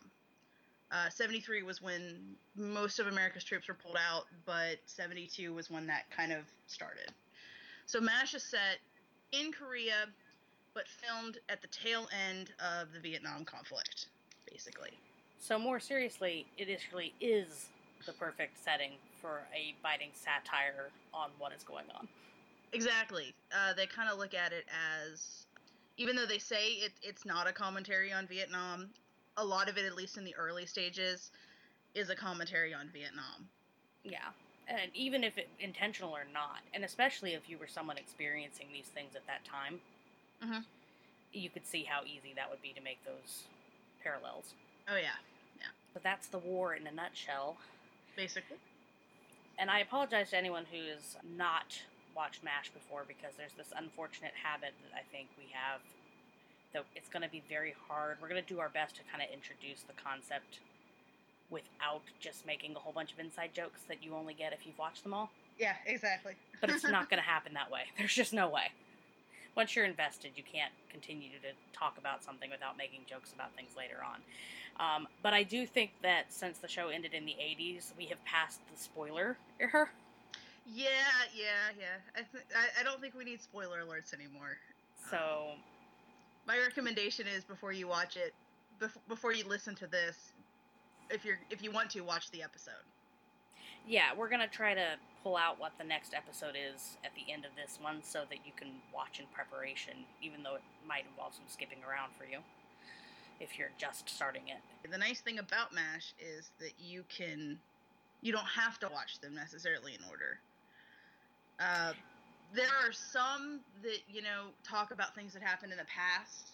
Uh, 0.90 1.10
73 1.10 1.64
was 1.64 1.82
when 1.82 2.36
most 2.56 3.00
of 3.00 3.08
America's 3.08 3.44
troops 3.44 3.68
were 3.68 3.74
pulled 3.74 3.98
out, 3.98 4.24
but 4.46 4.78
72 4.86 5.54
was 5.54 5.70
when 5.70 5.86
that 5.88 6.10
kind 6.10 6.32
of 6.32 6.46
started. 6.66 7.12
So 7.86 8.00
MASH 8.00 8.34
is 8.36 8.44
set 8.44 8.80
in 9.34 9.52
Korea, 9.52 10.08
but 10.78 10.86
filmed 10.88 11.40
at 11.50 11.60
the 11.60 11.68
tail 11.70 12.08
end 12.30 12.52
of 12.60 12.94
the 12.94 13.00
Vietnam 13.00 13.44
conflict, 13.44 14.06
basically. 14.48 14.92
So 15.40 15.58
more 15.58 15.80
seriously, 15.80 16.46
it 16.56 16.70
actually 16.72 17.16
is 17.20 17.66
the 18.06 18.14
perfect 18.14 18.64
setting 18.64 18.92
for 19.20 19.40
a 19.56 19.74
biting 19.82 20.12
satire 20.14 20.92
on 21.16 21.32
what 21.40 21.52
is 21.52 21.64
going 21.64 21.86
on. 21.98 22.08
Exactly. 22.74 23.34
Uh, 23.52 23.74
they 23.74 23.88
kind 23.88 24.08
of 24.08 24.20
look 24.20 24.36
at 24.36 24.54
it 24.54 24.66
as, 25.10 25.48
even 25.98 26.16
though 26.16 26.28
they 26.28 26.38
say 26.38 26.74
it, 26.74 26.92
it's 27.02 27.26
not 27.26 27.48
a 27.48 27.52
commentary 27.52 28.14
on 28.14 28.28
Vietnam, 28.28 28.88
a 29.38 29.44
lot 29.44 29.70
of 29.70 29.80
it, 29.80 29.86
at 29.86 29.96
least 29.96 30.16
in 30.16 30.24
the 30.24 30.36
early 30.36 30.68
stages, 30.68 31.32
is 31.96 32.12
a 32.12 32.16
commentary 32.16 32.72
on 32.72 32.88
Vietnam. 32.94 33.50
Yeah. 34.04 34.30
And 34.68 34.92
even 34.94 35.24
if 35.24 35.40
it 35.40 35.50
intentional 35.60 36.12
or 36.12 36.26
not, 36.32 36.60
and 36.76 36.84
especially 36.84 37.34
if 37.34 37.50
you 37.50 37.58
were 37.58 37.68
someone 37.68 37.98
experiencing 37.98 38.68
these 38.72 38.88
things 38.94 39.16
at 39.16 39.26
that 39.26 39.44
time, 39.44 39.80
Mhm. 40.44 40.64
you 41.34 41.50
could 41.50 41.66
see 41.66 41.84
how 41.84 42.04
easy 42.04 42.34
that 42.34 42.50
would 42.50 42.62
be 42.62 42.74
to 42.74 42.82
make 42.82 43.04
those 43.06 43.44
parallels. 44.02 44.54
Oh 44.88 44.96
yeah, 44.96 45.18
yeah, 45.60 45.68
But 45.94 46.04
that's 46.04 46.28
the 46.28 46.38
war 46.40 46.74
in 46.76 46.86
a 46.88 46.92
nutshell. 46.92 47.58
basically. 48.16 48.58
And 49.60 49.70
I 49.70 49.80
apologize 49.80 50.30
to 50.32 50.38
anyone 50.38 50.66
who 50.66 50.78
has 50.88 51.18
not 51.24 51.82
watched 52.16 52.44
MASH 52.44 52.70
before 52.72 53.04
because 53.08 53.36
there's 53.36 53.54
this 53.54 53.72
unfortunate 53.76 54.34
habit 54.36 54.74
that 54.84 54.98
I 54.98 55.04
think 55.12 55.30
we 55.38 55.48
have 55.54 55.82
that 56.74 56.86
it's 56.96 57.10
going 57.10 57.22
to 57.24 57.30
be 57.30 57.42
very 57.50 57.76
hard. 57.88 58.18
We're 58.22 58.30
going 58.30 58.42
to 58.44 58.48
do 58.54 58.60
our 58.60 58.70
best 58.70 58.96
to 58.98 59.04
kind 59.12 59.22
of 59.24 59.30
introduce 59.32 59.82
the 59.82 59.94
concept 59.94 60.60
without 61.50 62.02
just 62.20 62.46
making 62.46 62.76
a 62.76 62.80
whole 62.80 62.92
bunch 62.94 63.14
of 63.14 63.20
inside 63.20 63.54
jokes 63.54 63.82
that 63.88 64.04
you 64.04 64.14
only 64.16 64.34
get 64.34 64.52
if 64.54 64.66
you've 64.66 64.78
watched 64.78 65.04
them 65.04 65.14
all. 65.14 65.30
Yeah, 65.60 65.76
exactly. 65.86 66.34
But 66.60 66.70
it's 66.70 66.84
not 66.84 67.10
going 67.10 67.22
to 67.22 67.28
happen 67.28 67.54
that 67.54 67.70
way. 67.72 67.84
There's 67.98 68.14
just 68.14 68.34
no 68.34 68.50
way. 68.50 68.72
Once 69.58 69.76
you're 69.76 69.86
invested, 69.86 70.32
you 70.38 70.44
can't 70.44 70.74
continue 70.92 71.30
to 71.32 71.50
talk 71.78 71.98
about 72.00 72.24
something 72.24 72.52
without 72.52 72.78
making 72.78 73.02
jokes 73.10 73.34
about 73.34 73.54
things 73.56 73.72
later 73.78 73.98
on. 74.06 74.22
Um, 74.80 75.08
but 75.24 75.34
I 75.34 75.44
do 75.44 75.66
think 75.68 75.92
that 76.04 76.32
since 76.32 76.60
the 76.60 76.70
show 76.70 76.90
ended 76.90 77.14
in 77.16 77.26
the 77.26 77.36
80s, 77.42 77.92
we 77.98 78.06
have 78.08 78.24
passed 78.26 78.62
the 78.72 78.80
spoiler 78.80 79.38
era. 79.60 79.90
Yeah, 80.66 80.90
yeah, 81.36 81.72
yeah. 81.80 81.98
I, 82.16 82.20
th- 82.32 82.46
I 82.56 82.82
I 82.82 82.84
don't 82.84 83.02
think 83.02 83.16
we 83.16 83.26
need 83.26 83.42
spoiler 83.42 83.80
alerts 83.84 84.14
anymore. 84.14 84.58
So 85.12 85.56
My 86.48 86.58
recommendation 86.60 87.28
is 87.28 87.44
before 87.46 87.74
you 87.74 87.88
watch 87.88 88.18
it, 88.18 88.34
bef- 88.82 88.98
before 89.10 89.34
you 89.34 89.46
listen 89.48 89.76
to 89.76 89.88
this, 89.88 90.34
if 91.10 91.26
you're 91.26 91.40
if 91.52 91.64
you 91.64 91.72
want 91.72 91.92
to 91.92 92.02
watch 92.02 92.32
the 92.32 92.44
episode. 92.44 92.84
Yeah, 93.88 94.14
we're 94.18 94.30
gonna 94.30 94.48
try 94.48 94.74
to 94.74 94.98
pull 95.24 95.36
out 95.38 95.60
what 95.60 95.72
the 95.78 95.84
next 95.84 96.14
episode 96.14 96.56
is 96.56 96.98
at 97.04 97.12
the 97.16 97.32
end 97.32 97.46
of 97.46 97.52
this 97.56 97.80
one, 97.82 98.04
so 98.04 98.24
that 98.30 98.40
you 98.46 98.52
can 98.56 98.70
watch 98.94 99.20
in 99.20 99.26
preparation, 99.34 99.94
even 100.22 100.44
though 100.44 100.56
it 100.56 100.62
might 100.88 101.06
involve 101.10 101.34
some 101.34 101.46
skipping 101.48 101.80
around 101.88 102.12
for 102.18 102.26
you. 102.26 102.40
if 103.40 103.58
you're 103.58 103.72
just 103.78 104.10
starting 104.10 104.44
it. 104.48 104.90
The 104.90 104.98
nice 104.98 105.22
thing 105.22 105.40
about 105.40 105.74
MASH 105.74 106.14
is 106.20 106.52
that 106.60 106.72
you 106.80 107.04
can, 107.10 107.60
you 108.22 108.32
don't 108.32 108.48
have 108.48 108.80
to 108.80 108.90
watch 108.90 109.20
them 109.20 109.36
necessarily 109.36 109.94
in 109.94 110.00
order. 110.10 110.40
Uh, 111.60 111.94
there 112.54 112.70
are 112.86 112.92
some 112.92 113.60
that, 113.84 114.00
you 114.12 114.22
know, 114.22 114.48
talk 114.64 114.92
about 114.92 115.14
things 115.16 115.34
that 115.34 115.44
happened 115.44 115.72
in 115.72 115.78
the 115.78 115.86
past, 115.86 116.52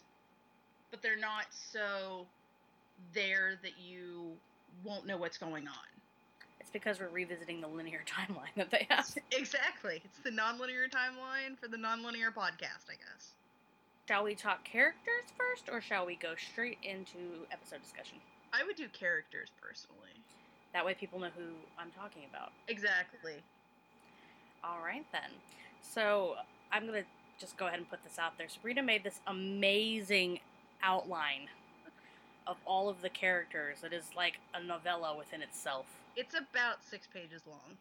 but 0.92 1.02
they're 1.02 1.18
not 1.18 1.46
so 1.52 2.26
there 3.14 3.60
that 3.62 3.74
you 3.80 4.32
won't 4.84 5.06
know 5.06 5.18
what's 5.18 5.38
going 5.38 5.68
on. 5.68 5.93
Because 6.74 7.00
we're 7.00 7.10
revisiting 7.10 7.62
the 7.62 7.68
linear 7.68 8.02
timeline 8.08 8.54
that 8.58 8.72
they 8.72 8.88
have. 8.90 9.08
Exactly. 9.32 10.02
It's 10.04 10.20
the 10.24 10.32
nonlinear 10.32 10.90
timeline 10.90 11.58
for 11.60 11.68
the 11.68 11.78
nonlinear 11.78 12.34
podcast, 12.34 12.90
I 12.90 12.98
guess. 12.98 13.32
Shall 14.08 14.24
we 14.26 14.36
talk 14.36 14.66
characters 14.66 15.32
first, 15.38 15.70
or 15.72 15.80
shall 15.80 16.06
we 16.06 16.16
go 16.16 16.34
straight 16.36 16.80
into 16.84 17.46
episode 17.52 17.82
discussion? 17.82 18.18
I 18.52 18.66
would 18.66 18.76
do 18.76 18.88
characters 18.90 19.50
personally. 19.62 20.12
That 20.74 20.86
way 20.86 20.94
people 20.94 21.20
know 21.20 21.30
who 21.38 21.54
I'm 21.80 21.92
talking 21.92 22.24
about. 22.30 22.52
Exactly. 22.68 23.36
All 24.64 24.80
right, 24.84 25.06
then. 25.12 25.32
So 25.82 26.36
I'm 26.72 26.86
going 26.86 27.02
to 27.02 27.08
just 27.40 27.56
go 27.58 27.68
ahead 27.68 27.80
and 27.80 27.90
put 27.90 28.04
this 28.04 28.20
out 28.20 28.38
there. 28.38 28.50
Sabrina 28.50 28.84
made 28.84 29.04
this 29.04 29.20
amazing 29.28 30.40
outline 30.82 31.48
of 32.46 32.58
all 32.66 32.90
of 32.90 33.02
the 33.02 33.10
characters 33.10 33.78
It 33.84 33.94
is 33.94 34.04
like 34.18 34.34
a 34.54 34.62
novella 34.62 35.16
within 35.18 35.42
itself 35.42 35.86
It's 36.16 36.36
about 36.36 36.84
six 36.84 37.08
pages 37.08 37.42
long. 37.48 37.78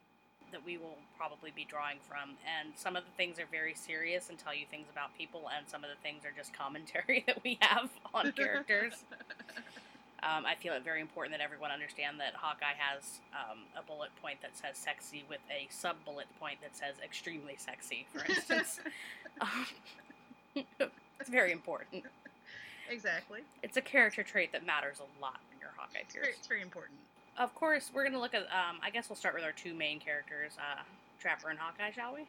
that 0.53 0.65
we 0.65 0.77
will 0.77 0.99
probably 1.17 1.51
be 1.55 1.65
drawing 1.65 1.97
from. 2.07 2.37
And 2.45 2.73
some 2.77 2.95
of 2.95 3.05
the 3.05 3.11
things 3.17 3.39
are 3.39 3.47
very 3.51 3.75
serious 3.75 4.29
and 4.29 4.39
tell 4.39 4.55
you 4.55 4.67
things 4.71 4.87
about 4.93 5.17
people, 5.17 5.49
and 5.57 5.67
some 5.67 5.83
of 5.83 5.89
the 5.89 5.97
things 6.03 6.25
are 6.27 6.33
just 6.37 6.53
commentary 6.53 7.25
that 7.27 7.43
we 7.43 7.57
have 7.61 7.89
on 8.12 8.33
characters. 8.37 9.05
Um, 10.23 10.45
I 10.47 10.55
feel 10.55 10.75
it 10.75 10.85
very 10.85 11.01
important 11.01 11.33
that 11.37 11.43
everyone 11.43 11.71
understand 11.73 12.21
that 12.21 12.35
Hawkeye 12.35 12.77
has 12.79 13.21
um, 13.33 13.61
a 13.77 13.83
bullet 13.83 14.11
point 14.23 14.41
that 14.43 14.57
says 14.57 14.77
sexy 14.77 15.25
with 15.29 15.41
a 15.51 15.67
sub 15.71 15.97
bullet 16.05 16.27
point 16.39 16.61
that 16.62 16.77
says 16.77 16.95
extremely 17.03 17.57
sexy, 17.59 18.07
for 18.12 18.25
instance. 18.31 18.79
um, 19.41 19.67
it's 21.19 21.31
very 21.31 21.51
important. 21.51 22.05
exactly. 22.91 23.41
It's 23.62 23.77
a 23.79 23.81
character 23.81 24.23
trait 24.23 24.53
that 24.53 24.65
matters 24.67 24.99
a 25.01 25.09
lot 25.21 25.41
in 25.53 25.59
your 25.61 25.71
Hawkeye 25.77 26.01
It's 26.05 26.15
very, 26.15 26.29
it's 26.39 26.47
very 26.47 26.62
important. 26.62 26.99
Of 27.39 27.55
course, 27.55 27.91
we're 27.95 28.03
going 28.03 28.12
to 28.12 28.21
look 28.21 28.35
at, 28.35 28.43
um, 28.43 28.79
I 28.83 28.91
guess 28.91 29.09
we'll 29.09 29.17
start 29.17 29.35
with 29.35 29.45
our 29.45 29.53
two 29.53 29.75
main 29.75 30.01
characters, 30.01 30.53
uh, 30.59 30.83
Trapper 31.19 31.49
and 31.49 31.59
Hawkeye, 31.59 31.91
shall 31.93 32.15
we? 32.15 32.21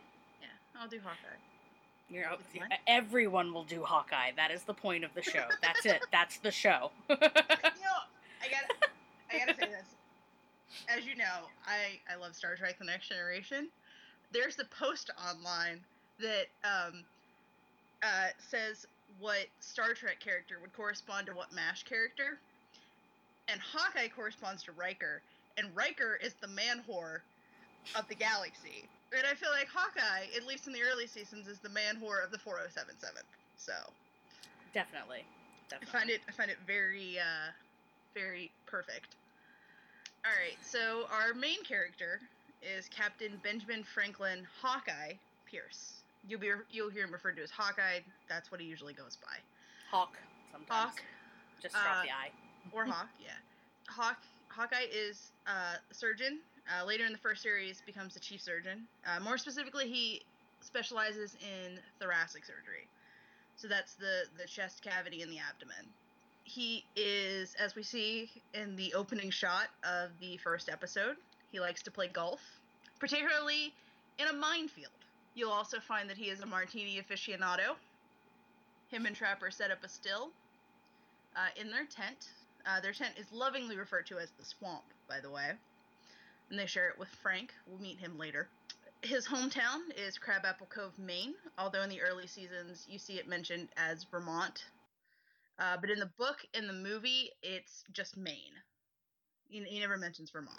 Yeah, 0.42 0.48
I'll 0.80 0.88
do 0.88 1.00
Hawkeye. 1.04 1.38
You're, 2.10 2.26
everyone 2.88 3.54
will 3.54 3.64
do 3.64 3.84
Hawkeye. 3.84 4.32
That 4.36 4.52
is 4.52 4.64
the 4.64 4.74
point 4.74 5.04
of 5.04 5.14
the 5.16 5.22
show. 5.22 5.46
That's 5.62 5.86
it. 5.86 6.02
That's 6.12 6.38
the 6.38 6.52
show. 6.52 6.92
you 7.10 7.16
know, 7.16 8.00
I 8.42 8.50
gotta, 8.50 8.92
I 9.32 9.40
gotta 9.40 9.56
say 9.60 9.68
this. 9.68 9.86
As 10.96 11.06
you 11.06 11.16
know, 11.16 11.48
I 11.66 12.00
I 12.12 12.18
love 12.18 12.36
Star 12.36 12.56
Trek: 12.56 12.78
The 12.78 12.86
Next 12.86 13.10
Generation. 13.10 13.68
There's 14.32 14.56
the 14.56 14.66
post 14.66 15.12
online 15.30 15.80
that 16.20 16.48
um, 16.64 17.04
uh, 18.04 18.28
says 18.38 18.86
what 19.20 19.46
Star 19.60 19.94
Trek 19.94 20.20
character 20.20 20.58
would 20.62 20.74
correspond 20.74 21.28
to 21.28 21.34
what 21.34 21.54
Mash 21.54 21.84
character, 21.84 22.40
and 23.48 23.60
Hawkeye 23.60 24.08
corresponds 24.08 24.64
to 24.64 24.72
Riker, 24.72 25.22
and 25.58 25.68
Riker 25.76 26.20
is 26.22 26.34
the 26.42 26.48
man 26.48 26.82
whore 26.90 27.20
of 27.96 28.08
the 28.08 28.16
galaxy. 28.16 28.88
And 29.16 29.28
I 29.30 29.36
feel 29.36 29.50
like 29.52 29.68
Hawkeye, 29.68 30.26
at 30.36 30.48
least 30.48 30.68
in 30.68 30.74
the 30.74 30.82
early 30.82 31.06
seasons, 31.06 31.48
is 31.48 31.60
the 31.60 31.70
man 31.70 31.96
whore 31.96 32.24
of 32.24 32.32
the 32.32 32.40
4077. 32.40 33.22
So 33.58 33.74
Definitely. 34.74 35.24
definitely. 35.70 35.88
I 35.88 36.00
find 36.00 36.10
it 36.10 36.22
I 36.28 36.32
find 36.32 36.50
it 36.50 36.58
very 36.66 37.20
uh 37.20 37.52
very 38.16 38.52
perfect. 38.66 39.16
All 40.26 40.32
right, 40.32 40.58
so 40.64 41.06
our 41.12 41.34
main 41.34 41.64
character 41.64 42.22
is 42.62 42.88
Captain 42.88 43.40
Benjamin 43.44 43.84
Franklin 43.84 44.48
Hawkeye 44.62 45.14
Pierce. 45.46 46.02
You'll 46.28 46.40
be 46.40 46.50
you'll 46.72 46.90
hear 46.90 47.04
him 47.04 47.12
referred 47.12 47.36
to 47.36 47.44
as 47.44 47.52
Hawkeye. 47.52 48.00
That's 48.30 48.52
what 48.52 48.62
he 48.62 48.66
usually 48.66 48.94
goes 48.94 49.18
by. 49.22 49.36
Hawk. 49.92 50.18
Sometimes. 50.52 50.70
Hawk 50.70 51.04
Just 51.62 51.76
drop 51.76 51.98
uh, 51.98 52.04
the 52.04 52.10
eye. 52.10 52.32
Or 52.72 52.86
Hawk, 52.86 53.10
yeah. 53.20 53.32
Hawk 53.88 54.18
Hawkeye 54.50 54.86
is 54.94 55.32
uh, 55.48 55.78
a 55.90 55.94
surgeon. 55.94 56.40
Uh, 56.68 56.86
later 56.86 57.06
in 57.06 57.12
the 57.12 57.18
first 57.18 57.42
series, 57.42 57.82
becomes 57.86 58.14
the 58.14 58.20
chief 58.20 58.42
surgeon. 58.42 58.84
Uh, 59.06 59.20
more 59.20 59.38
specifically, 59.38 59.88
he 59.88 60.22
specializes 60.62 61.36
in 61.42 61.78
thoracic 62.00 62.46
surgery. 62.46 62.88
So 63.56 63.68
that's 63.68 63.96
the 63.96 64.24
the 64.38 64.46
chest 64.46 64.82
cavity 64.82 65.22
and 65.22 65.32
the 65.32 65.40
abdomen. 65.40 65.86
He 66.46 66.84
is, 66.96 67.56
as 67.56 67.76
we 67.76 67.84
see 67.84 68.30
in 68.54 68.76
the 68.76 68.94
opening 68.94 69.30
shot 69.30 69.68
of 69.84 70.10
the 70.20 70.38
first 70.38 70.70
episode, 70.70 71.16
he 71.52 71.60
likes 71.60 71.82
to 71.84 71.92
play 71.92 72.10
golf, 72.10 72.42
particularly 73.00 73.74
in 74.20 74.28
a 74.28 74.34
minefield. 74.34 74.92
You'll 75.36 75.52
also 75.52 75.80
find 75.80 76.10
that 76.10 76.18
he 76.18 76.30
is 76.30 76.42
a 76.42 76.46
martini 76.46 77.02
aficionado. 77.02 77.76
Him 78.90 79.06
and 79.06 79.16
Trapper 79.16 79.50
set 79.50 79.72
up 79.72 79.84
a 79.84 79.90
still 79.90 80.30
uh, 81.36 81.48
in 81.60 81.72
their 81.72 81.86
tent. 81.86 82.28
Uh, 82.66 82.80
their 82.80 82.94
tent 82.94 83.16
is 83.18 83.32
lovingly 83.32 83.78
referred 83.78 84.06
to 84.08 84.18
as 84.20 84.32
the 84.40 84.46
swamp, 84.46 84.84
by 85.08 85.20
the 85.20 85.30
way. 85.30 85.52
And 86.50 86.60
they 86.60 86.66
share 86.66 86.90
it 86.90 87.00
with 87.00 87.10
Frank. 87.22 87.54
We'll 87.68 87.82
meet 87.82 88.00
him 88.00 88.18
later. 88.18 88.48
His 89.02 89.28
hometown 89.28 89.80
is 89.98 90.18
Crabapple 90.18 90.68
Cove, 90.68 90.98
Maine, 90.98 91.34
although 91.58 91.82
in 91.82 91.90
the 91.90 92.02
early 92.02 92.28
seasons 92.28 92.86
you 92.88 92.98
see 92.98 93.16
it 93.16 93.28
mentioned 93.28 93.68
as 93.76 94.06
Vermont. 94.06 94.64
Uh, 95.60 95.78
but 95.80 95.90
in 95.90 96.00
the 96.00 96.10
book, 96.18 96.38
in 96.54 96.68
the 96.68 96.74
movie, 96.74 97.32
it's 97.42 97.84
just 97.92 98.16
Maine. 98.16 98.56
He, 99.50 99.62
he 99.64 99.80
never 99.80 99.98
mentions 99.98 100.32
Vermont. 100.32 100.58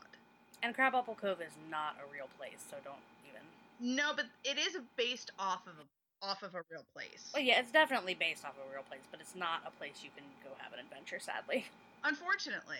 And 0.63 0.75
Crabapple 0.75 1.17
Cove 1.21 1.41
is 1.41 1.53
not 1.71 1.97
a 2.01 2.13
real 2.13 2.29
place, 2.39 2.63
so 2.71 2.77
don't 2.85 2.97
even. 3.29 3.97
No, 3.97 4.13
but 4.15 4.27
it 4.45 4.59
is 4.59 4.77
based 4.97 5.33
off 5.39 5.67
of 5.67 5.75
a, 5.81 6.27
off 6.27 6.43
of 6.43 6.55
a 6.55 6.63
real 6.71 6.85
place. 6.93 7.31
Well, 7.33 7.43
yeah, 7.43 7.61
it's 7.61 7.73
definitely 7.73 8.15
based 8.15 8.45
off 8.45 8.55
of 8.59 8.71
a 8.71 8.75
real 8.75 8.85
place, 8.85 9.03
but 9.11 9.21
it's 9.21 9.35
not 9.35 9.63
a 9.67 9.71
place 9.79 10.01
you 10.03 10.11
can 10.15 10.25
go 10.43 10.51
have 10.59 10.73
an 10.73 10.81
adventure. 10.81 11.19
Sadly. 11.19 11.65
Unfortunately, 12.05 12.79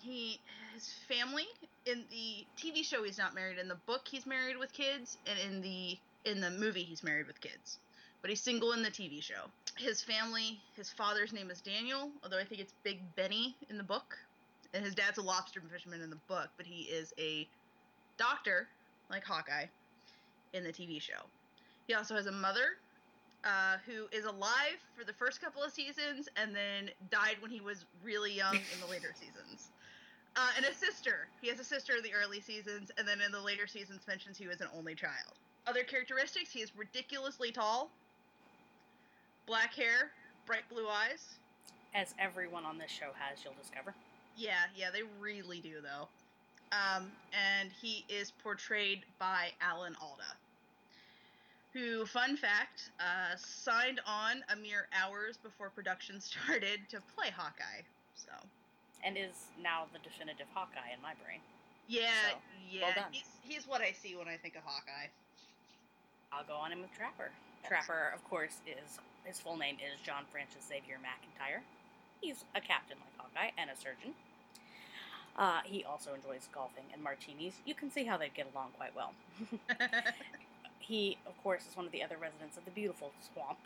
he 0.00 0.40
his 0.74 0.92
family 1.08 1.46
in 1.86 2.04
the 2.10 2.44
TV 2.56 2.84
show 2.84 3.02
he's 3.04 3.18
not 3.18 3.34
married. 3.34 3.58
In 3.58 3.68
the 3.68 3.78
book 3.86 4.02
he's 4.08 4.26
married 4.26 4.56
with 4.56 4.72
kids, 4.72 5.16
and 5.26 5.38
in 5.38 5.60
the 5.60 5.98
in 6.24 6.40
the 6.40 6.50
movie 6.50 6.82
he's 6.82 7.02
married 7.02 7.26
with 7.26 7.40
kids. 7.40 7.78
But 8.20 8.30
he's 8.30 8.40
single 8.40 8.72
in 8.72 8.82
the 8.82 8.90
TV 8.90 9.22
show. 9.22 9.44
His 9.76 10.02
family, 10.02 10.60
his 10.74 10.90
father's 10.90 11.32
name 11.32 11.50
is 11.50 11.60
Daniel, 11.60 12.10
although 12.24 12.38
I 12.38 12.44
think 12.44 12.60
it's 12.60 12.74
Big 12.82 13.00
Benny 13.14 13.54
in 13.70 13.78
the 13.78 13.84
book, 13.84 14.18
and 14.74 14.84
his 14.84 14.94
dad's 14.94 15.18
a 15.18 15.22
lobster 15.22 15.60
fisherman 15.60 16.02
in 16.02 16.10
the 16.10 16.18
book. 16.26 16.48
But 16.56 16.66
he 16.66 16.82
is 16.82 17.14
a 17.16 17.46
doctor, 18.16 18.66
like 19.08 19.24
Hawkeye, 19.24 19.66
in 20.52 20.64
the 20.64 20.72
TV 20.72 21.00
show. 21.00 21.22
He 21.86 21.94
also 21.94 22.16
has 22.16 22.26
a 22.26 22.32
mother 22.32 22.76
uh, 23.44 23.76
who 23.86 24.06
is 24.16 24.24
alive 24.24 24.78
for 24.96 25.04
the 25.04 25.12
first 25.12 25.40
couple 25.40 25.62
of 25.62 25.72
seasons 25.72 26.28
and 26.36 26.54
then 26.54 26.90
died 27.10 27.36
when 27.40 27.50
he 27.50 27.60
was 27.60 27.84
really 28.02 28.32
young 28.32 28.54
in 28.54 28.80
the 28.80 28.86
later 28.90 29.14
seasons. 29.14 29.70
Uh, 30.36 30.50
and 30.56 30.64
a 30.66 30.74
sister. 30.74 31.28
He 31.40 31.48
has 31.48 31.58
a 31.58 31.64
sister 31.64 31.96
in 31.96 32.02
the 32.02 32.12
early 32.14 32.40
seasons, 32.40 32.92
and 32.96 33.08
then 33.08 33.20
in 33.20 33.32
the 33.32 33.40
later 33.40 33.66
seasons 33.66 34.02
mentions 34.06 34.38
he 34.38 34.46
was 34.46 34.60
an 34.60 34.68
only 34.76 34.94
child. 34.94 35.34
Other 35.66 35.82
characteristics: 35.82 36.52
he 36.52 36.60
is 36.60 36.70
ridiculously 36.76 37.50
tall, 37.50 37.90
black 39.46 39.74
hair, 39.74 40.12
bright 40.46 40.68
blue 40.70 40.86
eyes. 40.86 41.38
As 41.94 42.14
everyone 42.20 42.64
on 42.64 42.78
this 42.78 42.90
show 42.90 43.10
has, 43.18 43.42
you'll 43.42 43.54
discover. 43.60 43.94
Yeah, 44.36 44.52
yeah, 44.76 44.90
they 44.92 45.02
really 45.18 45.60
do 45.60 45.80
though. 45.82 46.08
Um, 46.70 47.10
and 47.32 47.70
he 47.80 48.04
is 48.08 48.30
portrayed 48.30 49.04
by 49.18 49.48
Alan 49.60 49.96
Alda, 50.00 50.36
who, 51.72 52.06
fun 52.06 52.36
fact, 52.36 52.90
uh, 52.98 53.36
signed 53.36 54.00
on 54.06 54.42
a 54.52 54.56
mere 54.56 54.88
hours 54.92 55.36
before 55.36 55.70
production 55.70 56.20
started 56.24 56.80
to 56.90 57.00
play 57.14 57.30
Hawkeye. 57.30 57.82
So, 58.16 58.32
And 59.04 59.16
is 59.16 59.48
now 59.62 59.84
the 59.92 59.98
definitive 60.00 60.46
Hawkeye 60.54 60.92
in 60.94 61.00
my 61.02 61.12
brain. 61.24 61.40
yeah, 61.86 62.10
So, 62.32 62.36
yeah, 62.70 62.82
well 62.82 62.92
done. 62.96 63.12
he's, 63.12 63.30
he's 63.42 63.68
what 63.68 63.80
I 63.80 63.92
see 63.92 64.16
when 64.16 64.28
I 64.28 64.36
think 64.36 64.56
of 64.56 64.62
Hawkeye. 64.64 65.08
I'll 66.32 66.44
go 66.44 66.54
on 66.54 66.72
in 66.72 66.80
with 66.80 66.92
Trapper. 66.96 67.30
Trapper, 67.66 68.12
of 68.14 68.22
course, 68.28 68.60
is 68.66 68.98
his 69.24 69.40
full 69.40 69.56
name 69.56 69.76
is 69.76 70.00
John 70.00 70.24
Francis 70.30 70.64
Xavier 70.68 70.96
McIntyre. 71.00 71.60
He's 72.20 72.44
a 72.54 72.60
captain 72.60 72.96
like 73.00 73.14
Hawkeye 73.16 73.50
and 73.58 73.70
a 73.70 73.76
surgeon. 73.76 74.14
Uh, 75.36 75.60
he 75.64 75.84
also 75.84 76.14
enjoys 76.14 76.48
golfing 76.52 76.84
and 76.92 77.02
martinis. 77.02 77.54
You 77.64 77.74
can 77.74 77.90
see 77.90 78.04
how 78.04 78.16
they 78.16 78.28
get 78.34 78.46
along 78.52 78.70
quite 78.76 78.94
well. 78.96 79.12
He, 80.88 81.18
of 81.26 81.36
course, 81.42 81.66
is 81.70 81.76
one 81.76 81.84
of 81.84 81.92
the 81.92 82.02
other 82.02 82.16
residents 82.16 82.56
of 82.56 82.64
the 82.64 82.70
beautiful 82.70 83.12
swamp, 83.32 83.58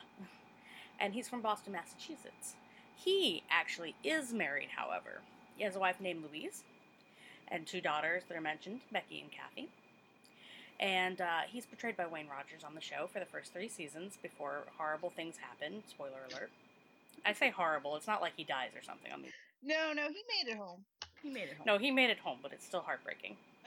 and 0.99 1.14
he's 1.14 1.29
from 1.29 1.41
Boston, 1.41 1.73
Massachusetts. 1.73 2.57
He 2.97 3.45
actually 3.49 3.95
is 4.02 4.33
married, 4.33 4.71
however. 4.76 5.21
He 5.57 5.62
has 5.62 5.76
a 5.76 5.79
wife 5.79 6.00
named 6.00 6.25
Louise, 6.25 6.64
and 7.47 7.64
two 7.64 7.81
daughters 7.81 8.25
that 8.29 8.37
are 8.37 8.41
mentioned, 8.41 8.81
Becky 8.93 9.21
and 9.21 9.31
Kathy. 9.31 9.69
And 10.81 11.21
uh, 11.21 11.43
he's 11.47 11.64
portrayed 11.64 11.97
by 11.97 12.07
Wayne 12.09 12.26
Rogers 12.26 12.64
on 12.67 12.75
the 12.75 12.81
show 12.81 13.09
for 13.12 13.21
the 13.21 13.26
first 13.26 13.52
three 13.52 13.69
seasons 13.69 14.19
before 14.21 14.64
horrible 14.76 15.11
things 15.14 15.37
happen. 15.37 15.85
Spoiler 15.88 16.26
alert. 16.29 16.50
I 17.25 17.35
say 17.35 17.50
horrible. 17.50 17.95
It's 17.95 18.09
not 18.09 18.21
like 18.21 18.33
he 18.37 18.43
dies 18.43 18.71
or 18.75 18.83
something. 18.83 19.12
I 19.12 19.17
mean, 19.17 19.31
no, 19.62 19.93
no, 19.95 20.09
he 20.09 20.23
made 20.26 20.50
it 20.52 20.57
home. 20.57 20.81
He 21.23 21.31
made 21.31 21.45
it 21.50 21.57
home. 21.57 21.67
no, 21.67 21.79
he 21.79 21.93
made 21.93 22.11
it 22.11 22.19
home, 22.19 22.38
but 22.43 22.52
it's 22.52 22.67
still 22.67 22.81
heartbreaking. 22.81 23.37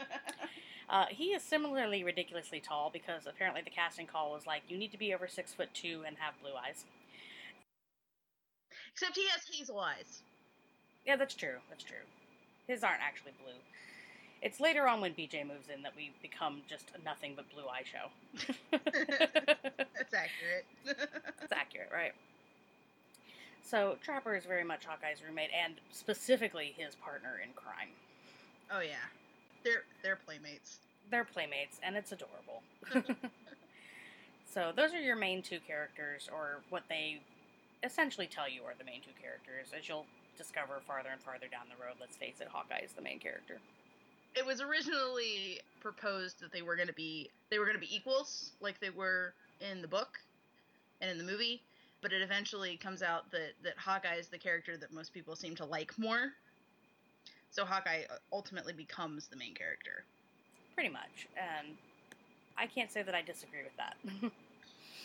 Uh, 0.89 1.05
he 1.09 1.25
is 1.33 1.43
similarly 1.43 2.03
ridiculously 2.03 2.59
tall 2.59 2.89
because 2.91 3.25
apparently 3.27 3.61
the 3.61 3.69
casting 3.69 4.07
call 4.07 4.31
was 4.31 4.45
like, 4.47 4.63
you 4.67 4.77
need 4.77 4.91
to 4.91 4.97
be 4.97 5.13
over 5.13 5.27
six 5.27 5.53
foot 5.53 5.69
two 5.73 6.03
and 6.05 6.17
have 6.19 6.39
blue 6.41 6.55
eyes. 6.55 6.85
Except 8.93 9.15
he 9.15 9.27
has 9.27 9.43
hazel 9.51 9.79
eyes. 9.79 10.23
Yeah, 11.05 11.15
that's 11.17 11.35
true. 11.35 11.57
That's 11.69 11.83
true. 11.83 12.05
His 12.67 12.83
aren't 12.83 13.01
actually 13.01 13.33
blue. 13.43 13.61
It's 14.41 14.59
later 14.59 14.87
on 14.87 15.01
when 15.01 15.13
BJ 15.15 15.43
moves 15.45 15.69
in 15.69 15.81
that 15.83 15.95
we 15.95 16.11
become 16.21 16.63
just 16.69 16.91
a 16.95 17.03
nothing 17.03 17.35
but 17.35 17.49
blue 17.49 17.67
eye 17.67 17.83
show. 17.83 18.11
That's 18.71 20.13
accurate. 20.13 20.65
That's 20.85 21.51
accurate, 21.53 21.89
right? 21.93 22.13
So 23.61 23.97
Trapper 24.01 24.35
is 24.35 24.45
very 24.45 24.63
much 24.63 24.85
Hawkeye's 24.85 25.21
roommate 25.21 25.51
and 25.51 25.81
specifically 25.91 26.73
his 26.77 26.95
partner 26.95 27.39
in 27.43 27.53
crime. 27.53 27.89
oh 28.71 28.79
yeah, 28.81 29.09
they're 29.65 29.83
they're 30.01 30.15
playmates. 30.15 30.79
They're 31.11 31.25
playmates 31.25 31.79
and 31.83 31.97
it's 31.97 32.13
adorable. 32.13 32.61
so 34.53 34.71
those 34.73 34.93
are 34.93 35.01
your 35.01 35.17
main 35.17 35.41
two 35.41 35.59
characters, 35.67 36.29
or 36.31 36.61
what 36.69 36.83
they 36.87 37.19
essentially 37.83 38.27
tell 38.27 38.47
you 38.47 38.61
are 38.61 38.73
the 38.77 38.85
main 38.85 39.01
two 39.01 39.11
characters. 39.21 39.73
As 39.77 39.89
you'll 39.89 40.05
discover 40.37 40.81
farther 40.87 41.09
and 41.11 41.21
farther 41.21 41.47
down 41.51 41.65
the 41.67 41.83
road, 41.83 41.95
let's 41.99 42.15
face 42.15 42.39
it, 42.39 42.47
Hawkeye 42.47 42.85
is 42.85 42.93
the 42.93 43.01
main 43.01 43.19
character. 43.19 43.57
It 44.35 44.45
was 44.45 44.61
originally 44.61 45.59
proposed 45.81 46.39
that 46.41 46.51
they 46.51 46.61
were 46.61 46.75
going 46.75 46.87
to 46.87 46.93
be 46.93 47.29
they 47.49 47.59
were 47.59 47.65
going 47.65 47.77
to 47.77 47.81
be 47.81 47.93
equals, 47.93 48.51
like 48.61 48.79
they 48.79 48.91
were 48.91 49.33
in 49.59 49.81
the 49.81 49.87
book 49.87 50.19
and 51.01 51.09
in 51.09 51.17
the 51.17 51.23
movie. 51.23 51.61
But 52.01 52.13
it 52.13 52.21
eventually 52.21 52.77
comes 52.77 53.01
out 53.01 53.31
that 53.31 53.53
that 53.63 53.77
Hawkeye 53.77 54.15
is 54.15 54.27
the 54.27 54.37
character 54.37 54.77
that 54.77 54.93
most 54.93 55.13
people 55.13 55.35
seem 55.35 55.55
to 55.55 55.65
like 55.65 55.97
more. 55.97 56.33
So 57.55 57.63
Hawkeye 57.63 58.03
uh, 58.09 58.15
ultimately 58.33 58.73
becomes 58.73 59.27
the 59.27 59.37
main 59.37 59.53
character. 59.53 60.03
Pretty 60.73 60.89
much. 60.89 61.27
And 61.37 61.77
I 62.57 62.67
can't 62.67 62.91
say 62.91 63.01
that 63.01 63.15
I 63.15 63.21
disagree 63.21 63.63
with 63.63 63.77
that. 63.77 63.95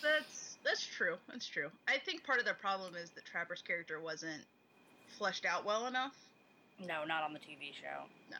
That's 0.02 0.56
that's 0.64 0.84
true. 0.86 1.16
That's 1.28 1.46
true. 1.46 1.68
I 1.86 1.98
think 1.98 2.24
part 2.24 2.38
of 2.38 2.46
the 2.46 2.54
problem 2.54 2.94
is 2.96 3.10
that 3.10 3.24
Trapper's 3.26 3.60
character 3.60 4.00
wasn't 4.00 4.42
fleshed 5.18 5.44
out 5.44 5.64
well 5.66 5.86
enough. 5.86 6.14
no, 6.80 7.04
not 7.04 7.22
on 7.22 7.34
the 7.34 7.38
TV 7.38 7.74
show. 7.74 8.08
No. 8.30 8.38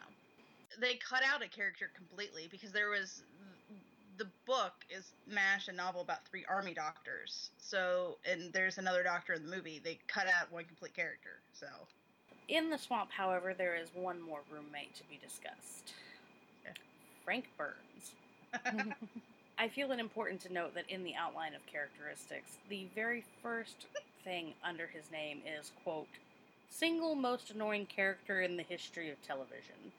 They 0.81 0.95
cut 0.95 1.23
out 1.23 1.43
a 1.45 1.49
character 1.49 1.91
completely 1.95 2.49
because 2.51 2.73
there 2.73 2.89
was 2.89 3.23
the 4.17 4.27
book 4.47 4.73
is 4.89 5.13
MASH 5.27 5.69
a 5.69 5.73
novel 5.73 6.01
about 6.01 6.27
three 6.31 6.47
army 6.49 6.73
doctors. 6.73 7.51
So 7.59 8.17
and 8.25 8.51
there's 8.55 8.79
another 8.79 9.03
doctor 9.03 9.35
in 9.35 9.45
the 9.45 9.55
movie. 9.55 9.81
They 9.85 9.99
cut 10.09 10.27
out 10.29 10.51
one 10.51 10.65
complete 10.65 10.95
character. 10.95 11.41
So 11.53 11.67
In 12.51 12.69
the 12.69 12.79
swamp, 12.79 13.11
however, 13.13 13.55
there 13.57 13.77
is 13.77 13.91
one 13.95 14.21
more 14.21 14.41
roommate 14.51 14.97
to 14.97 15.05
be 15.05 15.21
discussed 15.23 15.95
Yeah. 16.65 16.73
Frank 17.25 17.45
Burns. 17.57 18.15
I 19.59 19.69
feel 19.69 19.93
it 19.93 20.01
important 20.01 20.41
to 20.43 20.53
note 20.53 20.75
that 20.75 20.91
in 20.91 21.05
the 21.05 21.15
outline 21.15 21.55
of 21.55 21.65
characteristics, 21.67 22.59
the 22.69 22.89
very 22.95 23.25
first 23.41 23.87
thing 24.25 24.55
under 24.65 24.89
his 24.89 25.05
name 25.13 25.43
is, 25.47 25.71
quote, 25.85 26.09
single 26.69 27.15
most 27.15 27.51
annoying 27.51 27.87
character 27.87 28.41
in 28.41 28.57
the 28.57 28.65
history 28.65 29.11
of 29.11 29.23
television. 29.23 29.93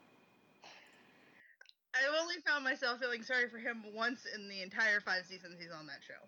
I've 1.93 2.19
only 2.21 2.35
found 2.45 2.65
myself 2.65 2.99
feeling 2.99 3.23
sorry 3.23 3.47
for 3.47 3.59
him 3.59 3.83
once 3.93 4.25
in 4.35 4.49
the 4.49 4.61
entire 4.61 4.99
five 4.99 5.25
seasons 5.25 5.55
he's 5.57 5.71
on 5.71 5.87
that 5.87 5.99
show. 6.05 6.19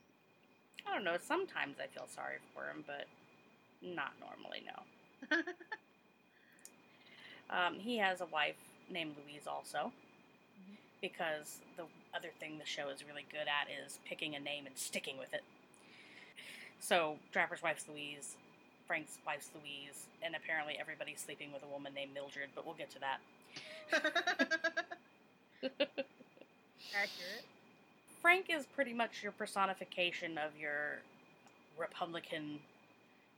I 0.87 0.93
don't 0.93 1.03
know, 1.03 1.17
sometimes 1.21 1.77
I 1.83 1.87
feel 1.87 2.07
sorry 2.07 2.37
for 2.53 2.63
him, 2.63 2.85
but 2.87 3.07
not 3.81 4.13
normally, 4.21 4.63
no. 4.65 5.37
Um, 7.49 7.75
he 7.79 7.97
has 7.97 8.21
a 8.21 8.25
wife 8.25 8.55
named 8.89 9.15
Louise 9.23 9.47
also, 9.47 9.91
because 11.01 11.59
the 11.77 11.83
other 12.15 12.29
thing 12.39 12.57
the 12.57 12.65
show 12.65 12.89
is 12.89 13.03
really 13.07 13.25
good 13.31 13.47
at 13.47 13.67
is 13.85 13.99
picking 14.05 14.35
a 14.35 14.39
name 14.39 14.65
and 14.65 14.77
sticking 14.77 15.17
with 15.17 15.33
it. 15.33 15.43
So 16.79 17.17
Trapper's 17.31 17.61
wife's 17.61 17.85
Louise, 17.87 18.35
Frank's 18.87 19.17
wife's 19.25 19.49
Louise, 19.55 20.05
and 20.21 20.35
apparently 20.35 20.77
everybody's 20.79 21.19
sleeping 21.19 21.51
with 21.53 21.63
a 21.63 21.67
woman 21.67 21.93
named 21.93 22.13
Mildred, 22.13 22.49
but 22.55 22.65
we'll 22.65 22.75
get 22.75 22.89
to 22.91 22.99
that. 22.99 23.19
Accurate. 26.93 27.45
Frank 28.21 28.45
is 28.49 28.65
pretty 28.65 28.93
much 28.93 29.21
your 29.21 29.31
personification 29.33 30.37
of 30.37 30.57
your 30.57 30.99
Republican. 31.77 32.59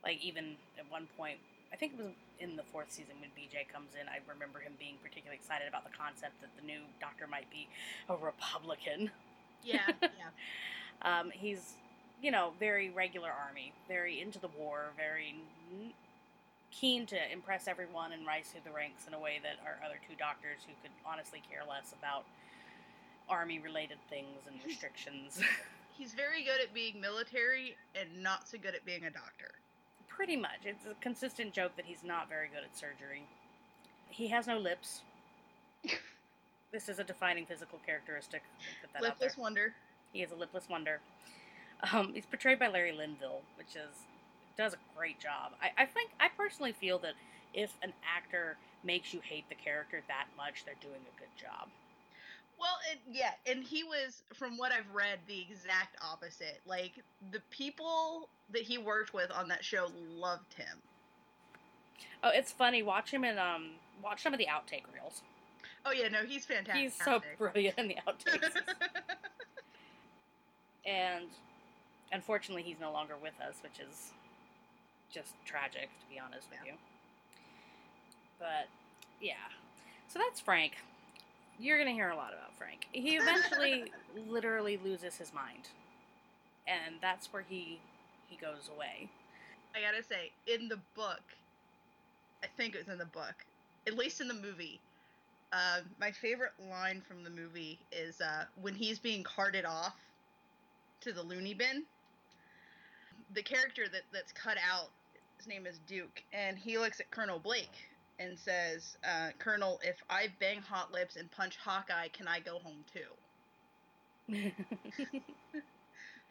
Like 0.04 0.22
even 0.24 0.56
at 0.78 0.90
one 0.90 1.08
point, 1.16 1.38
I 1.72 1.76
think 1.76 1.94
it 1.98 2.02
was 2.02 2.12
in 2.40 2.56
the 2.56 2.62
fourth 2.62 2.90
season 2.92 3.14
when 3.20 3.30
BJ 3.30 3.66
comes 3.72 3.90
in. 4.00 4.08
I 4.08 4.20
remember 4.28 4.60
him 4.60 4.72
being 4.78 4.96
particularly 5.02 5.36
excited 5.36 5.68
about 5.68 5.84
the 5.84 5.96
concept 5.96 6.40
that 6.40 6.50
the 6.58 6.64
new 6.66 6.80
Doctor 7.00 7.26
might 7.26 7.50
be 7.50 7.68
a 8.08 8.16
Republican. 8.16 9.10
Yeah, 9.62 9.80
yeah. 10.00 10.08
Um, 11.02 11.30
he's, 11.30 11.74
you 12.22 12.30
know, 12.30 12.52
very 12.58 12.88
regular 12.88 13.28
army, 13.28 13.74
very 13.86 14.18
into 14.18 14.38
the 14.38 14.48
war, 14.58 14.86
very 14.96 15.34
n- 15.70 15.92
keen 16.70 17.04
to 17.06 17.16
impress 17.30 17.68
everyone 17.68 18.12
and 18.12 18.26
rise 18.26 18.46
through 18.46 18.62
the 18.64 18.74
ranks 18.74 19.06
in 19.06 19.12
a 19.12 19.20
way 19.20 19.38
that 19.42 19.60
our 19.62 19.76
other 19.84 20.00
two 20.08 20.16
doctors, 20.16 20.64
who 20.66 20.72
could 20.80 20.90
honestly 21.04 21.42
care 21.50 21.60
less 21.68 21.92
about 21.92 22.24
army-related 23.28 23.98
things 24.08 24.46
and 24.46 24.56
restrictions. 24.66 25.38
He's 25.96 26.14
very 26.14 26.42
good 26.44 26.60
at 26.62 26.72
being 26.72 26.98
military 27.00 27.76
and 27.94 28.22
not 28.22 28.48
so 28.48 28.56
good 28.56 28.74
at 28.74 28.84
being 28.86 29.04
a 29.04 29.10
doctor. 29.10 29.52
Pretty 30.16 30.36
much, 30.36 30.64
it's 30.64 30.86
a 30.86 30.94
consistent 31.02 31.52
joke 31.52 31.76
that 31.76 31.84
he's 31.84 32.02
not 32.02 32.26
very 32.30 32.48
good 32.48 32.64
at 32.64 32.74
surgery. 32.74 33.24
He 34.08 34.28
has 34.28 34.46
no 34.46 34.56
lips. 34.56 35.02
this 36.72 36.88
is 36.88 36.98
a 36.98 37.04
defining 37.04 37.44
physical 37.44 37.78
characteristic. 37.84 38.42
Put 38.80 38.92
that 38.94 38.98
out 38.98 39.18
there. 39.18 39.28
Lipless 39.28 39.36
wonder. 39.36 39.74
He 40.14 40.22
is 40.22 40.32
a 40.32 40.34
lipless 40.34 40.70
wonder. 40.70 41.00
Um, 41.92 42.12
he's 42.14 42.24
portrayed 42.24 42.58
by 42.58 42.68
Larry 42.68 42.92
Linville, 42.92 43.42
which 43.58 43.76
is 43.76 43.94
does 44.56 44.72
a 44.72 44.78
great 44.96 45.20
job. 45.20 45.52
I, 45.60 45.82
I 45.82 45.84
think 45.84 46.10
I 46.18 46.28
personally 46.34 46.72
feel 46.72 46.98
that 47.00 47.12
if 47.52 47.74
an 47.82 47.92
actor 48.16 48.56
makes 48.82 49.12
you 49.12 49.20
hate 49.20 49.46
the 49.50 49.54
character 49.54 50.02
that 50.08 50.28
much, 50.34 50.64
they're 50.64 50.80
doing 50.80 51.02
a 51.14 51.20
good 51.20 51.28
job. 51.36 51.68
Well, 52.58 52.78
it, 52.90 52.98
yeah, 53.10 53.32
and 53.46 53.62
he 53.62 53.84
was, 53.84 54.22
from 54.32 54.56
what 54.56 54.72
I've 54.72 54.94
read, 54.94 55.18
the 55.26 55.40
exact 55.40 55.96
opposite. 56.02 56.60
Like 56.66 56.92
the 57.30 57.40
people 57.50 58.28
that 58.52 58.62
he 58.62 58.78
worked 58.78 59.12
with 59.12 59.30
on 59.30 59.48
that 59.48 59.64
show 59.64 59.88
loved 60.10 60.54
him. 60.54 60.78
Oh, 62.22 62.30
it's 62.32 62.52
funny. 62.52 62.82
Watch 62.82 63.10
him 63.10 63.24
and 63.24 63.38
um 63.38 63.70
watch 64.02 64.22
some 64.22 64.32
of 64.32 64.38
the 64.38 64.46
outtake 64.46 64.84
reels. 64.94 65.22
Oh 65.84 65.92
yeah, 65.92 66.08
no, 66.08 66.24
he's 66.24 66.44
fantastic. 66.46 66.82
He's 66.82 66.94
so 66.94 67.20
brilliant 67.38 67.78
in 67.78 67.88
the 67.88 67.96
outtakes. 68.08 68.50
and 70.86 71.26
unfortunately 72.12 72.62
he's 72.62 72.80
no 72.80 72.92
longer 72.92 73.14
with 73.20 73.34
us 73.46 73.56
which 73.62 73.80
is 73.80 74.12
just 75.12 75.32
tragic 75.44 75.88
to 76.00 76.06
be 76.08 76.18
honest 76.18 76.46
with 76.50 76.60
you 76.64 76.72
but 78.38 78.68
yeah 79.20 79.50
so 80.08 80.18
that's 80.18 80.40
frank 80.40 80.72
you're 81.58 81.78
going 81.78 81.88
to 81.88 81.94
hear 81.94 82.10
a 82.10 82.16
lot 82.16 82.32
about 82.32 82.56
frank 82.56 82.86
he 82.92 83.16
eventually 83.16 83.92
literally 84.28 84.78
loses 84.82 85.16
his 85.16 85.32
mind 85.32 85.68
and 86.66 86.96
that's 87.00 87.32
where 87.32 87.44
he 87.48 87.80
he 88.28 88.36
goes 88.36 88.70
away 88.74 89.08
I 89.76 89.80
gotta 89.80 90.02
say, 90.02 90.32
in 90.46 90.68
the 90.68 90.78
book, 90.94 91.20
I 92.42 92.46
think 92.56 92.74
it 92.74 92.78
was 92.78 92.88
in 92.88 92.98
the 92.98 93.04
book, 93.04 93.34
at 93.86 93.94
least 93.94 94.22
in 94.22 94.28
the 94.28 94.34
movie. 94.34 94.80
Uh, 95.52 95.80
my 96.00 96.10
favorite 96.10 96.52
line 96.70 97.02
from 97.06 97.22
the 97.22 97.30
movie 97.30 97.78
is 97.92 98.22
uh, 98.22 98.44
when 98.60 98.74
he's 98.74 98.98
being 98.98 99.22
carted 99.22 99.66
off 99.66 99.94
to 101.02 101.12
the 101.12 101.22
loony 101.22 101.52
bin. 101.52 101.84
The 103.34 103.42
character 103.42 103.82
that, 103.92 104.02
that's 104.14 104.32
cut 104.32 104.56
out, 104.66 104.88
his 105.36 105.46
name 105.46 105.66
is 105.66 105.78
Duke, 105.86 106.22
and 106.32 106.56
he 106.56 106.78
looks 106.78 106.98
at 106.98 107.10
Colonel 107.10 107.38
Blake 107.38 107.90
and 108.18 108.38
says, 108.38 108.96
uh, 109.04 109.30
"Colonel, 109.38 109.80
if 109.82 110.02
I 110.10 110.28
bang 110.40 110.60
Hot 110.62 110.92
Lips 110.92 111.16
and 111.16 111.30
punch 111.30 111.56
Hawkeye, 111.56 112.08
can 112.08 112.28
I 112.28 112.40
go 112.40 112.58
home 112.58 112.84
too?" 112.92 113.16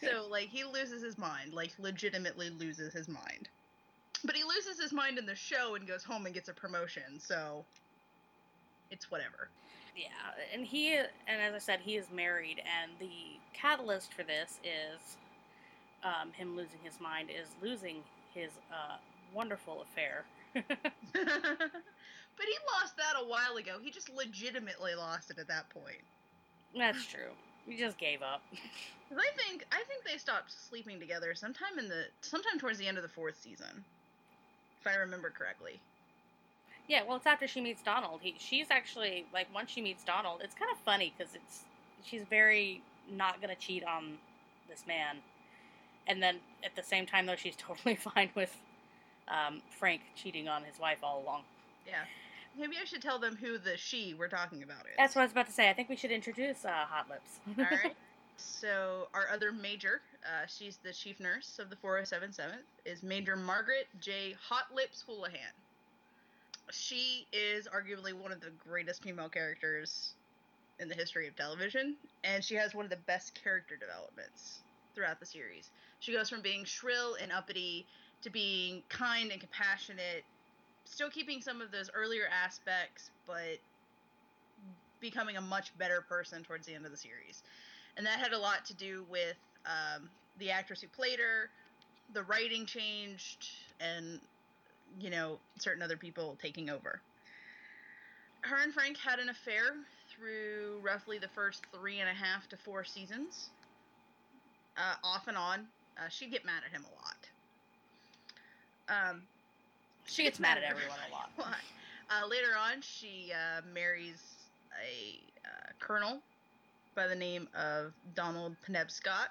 So 0.04 0.28
like 0.30 0.50
he 0.50 0.64
loses 0.64 1.02
his 1.02 1.18
mind, 1.18 1.54
like 1.54 1.72
legitimately 1.80 2.50
loses 2.50 2.94
his 2.94 3.08
mind. 3.08 3.50
But 4.24 4.36
he 4.36 4.44
loses 4.44 4.82
his 4.82 4.92
mind 4.92 5.18
in 5.18 5.26
the 5.26 5.36
show 5.36 5.76
and 5.76 5.88
goes 5.88 6.04
home 6.04 6.26
and 6.26 6.34
gets 6.34 6.50
a 6.50 6.54
promotion. 6.54 7.20
So 7.20 7.66
it's 8.92 9.10
whatever. 9.10 9.50
Yeah, 9.96 10.08
and 10.54 10.66
he 10.66 10.96
and 10.96 11.42
as 11.42 11.54
I 11.54 11.60
said, 11.60 11.80
he 11.80 11.96
is 11.96 12.08
married, 12.12 12.62
and 12.82 12.92
the 13.00 13.40
catalyst 13.54 14.14
for 14.14 14.24
this 14.24 14.60
is 14.64 15.18
um, 16.04 16.32
him 16.34 16.58
losing 16.58 16.80
his 16.84 17.00
mind 17.00 17.30
is 17.30 17.48
losing 17.62 17.98
his 18.34 18.52
uh, 18.72 18.98
wonderful 19.34 19.82
affair. 19.82 20.26
but 21.14 22.46
he 22.46 22.56
lost 22.74 22.98
that 22.98 23.16
a 23.22 23.28
while 23.28 23.58
ago. 23.58 23.78
He 23.82 23.92
just 23.92 24.10
legitimately 24.10 24.96
lost 24.96 25.32
it 25.32 25.38
at 25.40 25.48
that 25.50 25.70
point. 25.70 26.02
That's 26.78 27.06
true. 27.06 27.32
He 27.68 27.78
just 27.78 27.98
gave 27.98 28.22
up. 28.22 28.42
I 29.12 29.30
think 29.38 29.66
I 29.72 29.84
think 29.88 30.04
they 30.06 30.18
stopped 30.18 30.52
sleeping 30.52 31.00
together 31.00 31.34
sometime 31.36 31.80
in 31.80 31.88
the 31.88 32.06
sometime 32.22 32.60
towards 32.60 32.78
the 32.78 32.88
end 32.88 32.98
of 32.98 33.04
the 33.04 33.10
fourth 33.10 33.40
season. 33.42 33.84
if 34.82 34.88
I 34.88 34.96
remember 34.96 35.30
correctly. 35.30 35.80
Yeah, 36.88 37.02
well, 37.08 37.18
it's 37.18 37.26
after 37.26 37.48
she 37.48 37.62
meets 37.62 37.82
Donald. 37.82 38.20
He, 38.22 38.36
she's 38.38 38.68
actually 38.70 39.26
like 39.34 39.48
once 39.54 39.72
she 39.72 39.82
meets 39.82 40.04
Donald, 40.04 40.42
it's 40.44 40.56
kind 40.56 40.72
of 40.72 40.78
funny 40.80 41.14
because 41.18 41.34
it's 41.36 41.64
she's 42.04 42.24
very 42.30 42.82
not 43.12 43.42
gonna 43.42 43.56
cheat 43.56 43.84
on 43.84 44.18
this 44.70 44.86
man, 44.88 45.18
and 46.08 46.22
then 46.22 46.38
at 46.64 46.76
the 46.76 46.84
same 46.84 47.06
time 47.06 47.26
though 47.26 47.36
she's 47.36 47.56
totally 47.58 47.96
fine 47.96 48.30
with 48.36 48.56
um, 49.28 49.62
Frank 49.80 50.02
cheating 50.16 50.48
on 50.48 50.64
his 50.64 50.80
wife 50.80 51.00
all 51.04 51.22
along. 51.24 51.42
Yeah. 51.88 52.04
Maybe 52.58 52.76
I 52.82 52.86
should 52.86 53.02
tell 53.02 53.20
them 53.20 53.36
who 53.36 53.58
the 53.58 53.76
she 53.76 54.14
we're 54.18 54.30
talking 54.30 54.64
about 54.64 54.86
is. 54.86 54.96
That's 54.98 55.16
what 55.16 55.22
I 55.22 55.26
was 55.26 55.32
about 55.34 55.48
to 55.48 55.52
say. 55.52 55.70
I 55.70 55.74
think 55.74 55.90
we 55.90 55.96
should 55.96 56.12
introduce 56.12 56.64
uh, 56.64 56.70
Hot 56.72 57.10
Lips. 57.10 57.40
All 57.58 57.78
right. 57.78 57.96
So 58.38 59.08
our 59.14 59.30
other 59.34 59.52
major, 59.54 60.02
uh, 60.26 60.46
she's 60.46 60.78
the 60.84 60.92
chief 60.92 61.20
nurse 61.20 61.58
of 61.58 61.70
the 61.70 61.76
4077th, 61.78 62.64
is 62.84 63.02
Major 63.02 63.38
Margaret 63.38 63.88
J. 64.02 64.36
Hot 64.50 64.66
Lips 64.74 65.04
Houlihan. 65.08 65.54
She 66.72 67.28
is 67.32 67.68
arguably 67.68 68.14
one 68.14 68.32
of 68.32 68.42
the 68.42 68.52
greatest 68.68 69.04
female 69.04 69.30
characters 69.30 70.16
in 70.80 70.90
the 70.90 70.96
history 70.96 71.28
of 71.28 71.36
television, 71.36 71.96
and 72.24 72.44
she 72.44 72.56
has 72.56 72.74
one 72.74 72.86
of 72.86 72.92
the 72.92 72.98
best 73.08 73.40
character 73.42 73.78
developments 73.78 74.60
throughout 74.94 75.20
the 75.20 75.26
series. 75.26 75.70
She 76.00 76.12
goes 76.12 76.30
from 76.30 76.42
being 76.42 76.66
shrill 76.66 77.16
and 77.22 77.32
uppity 77.32 77.86
to 78.26 78.32
being 78.32 78.82
kind 78.90 79.32
and 79.32 79.40
compassionate, 79.40 80.24
still 80.84 81.12
keeping 81.12 81.42
some 81.42 81.62
of 81.62 81.72
those 81.72 81.92
earlier 81.94 82.24
aspects, 82.44 83.12
but 83.28 83.60
becoming 85.00 85.38
a 85.38 85.42
much 85.42 85.78
better 85.78 86.02
person 86.10 86.44
towards 86.44 86.66
the 86.66 86.74
end 86.74 86.86
of 86.86 86.92
the 86.92 86.98
series. 86.98 87.44
And 87.98 88.06
that 88.08 88.20
had 88.20 88.34
a 88.34 88.40
lot 88.40 88.66
to 88.66 88.74
do 88.74 89.06
with 89.12 89.38
um, 89.68 90.10
the 90.40 90.50
actress 90.50 90.82
who 90.82 90.88
played 90.88 91.20
her, 91.20 91.52
the 92.14 92.24
writing 92.24 92.66
changed, 92.66 93.48
and, 93.80 94.20
you 95.00 95.12
know, 95.12 95.38
certain 95.60 95.84
other 95.84 95.98
people 95.98 96.36
taking 96.42 96.72
over. 96.72 97.02
Her 98.42 98.58
and 98.64 98.74
Frank 98.74 98.98
had 98.98 99.20
an 99.20 99.30
affair 99.30 99.76
through 100.16 100.80
roughly 100.82 101.20
the 101.20 101.30
first 101.36 101.64
three 101.72 102.00
and 102.00 102.10
a 102.10 102.14
half 102.14 102.50
to 102.50 102.58
four 102.58 102.84
seasons, 102.84 103.50
uh, 104.78 104.96
off 105.04 105.28
and 105.28 105.38
on. 105.38 105.68
Uh, 105.98 106.10
she'd 106.10 106.32
get 106.32 106.44
mad 106.44 106.64
at 106.66 106.72
him 106.72 106.86
a 106.92 106.96
lot. 106.96 107.25
Um, 108.90 109.24
she 110.06 110.24
gets 110.24 110.40
mad 110.40 110.58
at 110.58 110.64
everyone 110.64 110.98
a 111.10 111.12
lot. 111.12 111.30
Uh, 112.08 112.28
later 112.28 112.50
on, 112.56 112.82
she 112.82 113.32
uh, 113.34 113.62
marries 113.74 114.22
a 114.80 115.20
uh, 115.44 115.72
colonel 115.80 116.22
by 116.96 117.08
the 117.08 117.16
name 117.16 117.48
of 117.56 117.94
Donald 118.14 118.56
Penobscot, 118.64 119.30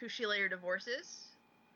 who 0.00 0.08
she 0.08 0.24
later 0.24 0.48
divorces 0.48 1.26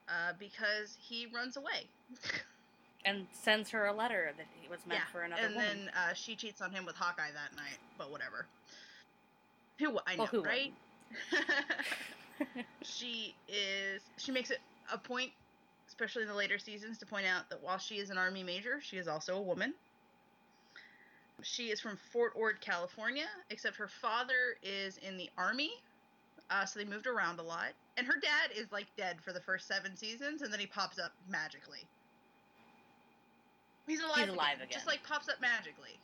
uh, 0.08 0.32
because 0.38 0.96
he 1.06 1.26
runs 1.34 1.58
away. 1.58 1.86
and 3.04 3.26
sends 3.32 3.70
her 3.70 3.86
a 3.86 3.92
letter 3.92 4.32
that 4.36 4.46
he 4.60 4.68
was 4.68 4.80
meant 4.86 5.00
yeah, 5.00 5.12
for 5.12 5.22
another 5.22 5.42
and 5.42 5.54
woman. 5.54 5.86
then 5.86 5.90
uh, 5.94 6.12
she 6.14 6.34
cheats 6.34 6.60
on 6.60 6.70
him 6.70 6.84
with 6.84 6.96
Hawkeye 6.96 7.32
that 7.32 7.56
night, 7.56 7.78
but 7.98 8.10
whatever. 8.10 8.46
Who 9.78 9.98
I 10.06 10.16
know, 10.16 10.28
Well, 10.32 10.42
right? 10.42 10.72
she 12.82 13.34
is. 13.48 14.02
She 14.18 14.32
makes 14.32 14.50
it 14.50 14.58
a 14.92 14.98
point, 14.98 15.30
especially 16.00 16.22
in 16.22 16.28
the 16.28 16.34
later 16.34 16.58
seasons, 16.58 16.96
to 16.96 17.04
point 17.04 17.26
out 17.26 17.50
that 17.50 17.62
while 17.62 17.76
she 17.76 17.96
is 17.96 18.08
an 18.08 18.16
army 18.16 18.42
major, 18.42 18.80
she 18.80 18.96
is 18.96 19.06
also 19.06 19.36
a 19.36 19.42
woman. 19.42 19.74
She 21.42 21.64
is 21.64 21.78
from 21.78 21.98
Fort 22.10 22.32
Ord, 22.34 22.60
California, 22.62 23.26
except 23.50 23.76
her 23.76 23.88
father 23.88 24.56
is 24.62 24.96
in 24.98 25.18
the 25.18 25.28
army, 25.36 25.72
uh, 26.50 26.64
so 26.64 26.78
they 26.78 26.86
moved 26.86 27.06
around 27.06 27.38
a 27.38 27.42
lot. 27.42 27.72
And 27.98 28.06
her 28.06 28.18
dad 28.18 28.56
is 28.56 28.72
like 28.72 28.86
dead 28.96 29.18
for 29.22 29.34
the 29.34 29.40
first 29.40 29.68
seven 29.68 29.94
seasons, 29.94 30.40
and 30.40 30.50
then 30.50 30.60
he 30.60 30.66
pops 30.66 30.98
up 30.98 31.12
magically. 31.28 31.84
He's 33.86 34.00
alive, 34.00 34.30
alive 34.30 34.56
again, 34.56 34.68
again. 34.68 34.68
just 34.70 34.86
like 34.86 35.02
pops 35.02 35.28
up 35.28 35.40
magically. 35.40 35.98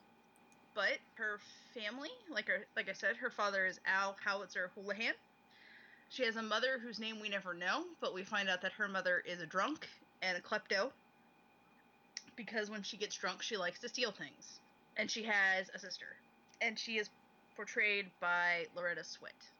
But 0.74 0.98
her 1.14 1.38
family, 1.72 2.10
like 2.30 2.48
her, 2.48 2.66
like 2.76 2.90
I 2.90 2.92
said, 2.92 3.16
her 3.16 3.30
father 3.30 3.64
is 3.64 3.80
Al 3.86 4.16
Howitzer 4.22 4.72
Houlihan. 4.74 5.14
She 6.08 6.24
has 6.24 6.36
a 6.36 6.42
mother 6.42 6.78
whose 6.82 6.98
name 6.98 7.20
we 7.20 7.28
never 7.28 7.52
know, 7.54 7.84
but 8.00 8.14
we 8.14 8.24
find 8.24 8.48
out 8.48 8.62
that 8.62 8.72
her 8.72 8.88
mother 8.88 9.22
is 9.26 9.40
a 9.40 9.46
drunk 9.46 9.88
and 10.22 10.36
a 10.38 10.40
klepto. 10.40 10.92
Because 12.36 12.70
when 12.70 12.82
she 12.82 12.96
gets 12.96 13.16
drunk, 13.16 13.42
she 13.42 13.56
likes 13.56 13.80
to 13.80 13.88
steal 13.88 14.12
things. 14.12 14.60
And 14.96 15.10
she 15.10 15.24
has 15.24 15.70
a 15.74 15.78
sister. 15.78 16.06
And 16.60 16.78
she 16.78 16.98
is 16.98 17.10
portrayed 17.56 18.06
by 18.20 18.66
Loretta 18.76 19.02
Swit. 19.02 19.50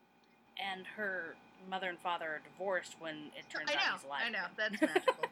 and 0.59 0.87
her 0.97 1.37
mother 1.69 1.89
and 1.89 1.99
father 2.01 2.27
are 2.27 2.41
divorced 2.53 2.97
when 3.01 3.31
it 3.37 3.49
turns 3.51 3.71
I 3.71 3.75
know, 3.75 3.81
out 3.81 3.93
he's 3.95 4.05
alive. 4.05 4.23
I 4.27 4.31
know, 4.31 4.47
that's 4.57 4.81
magical. 4.81 5.25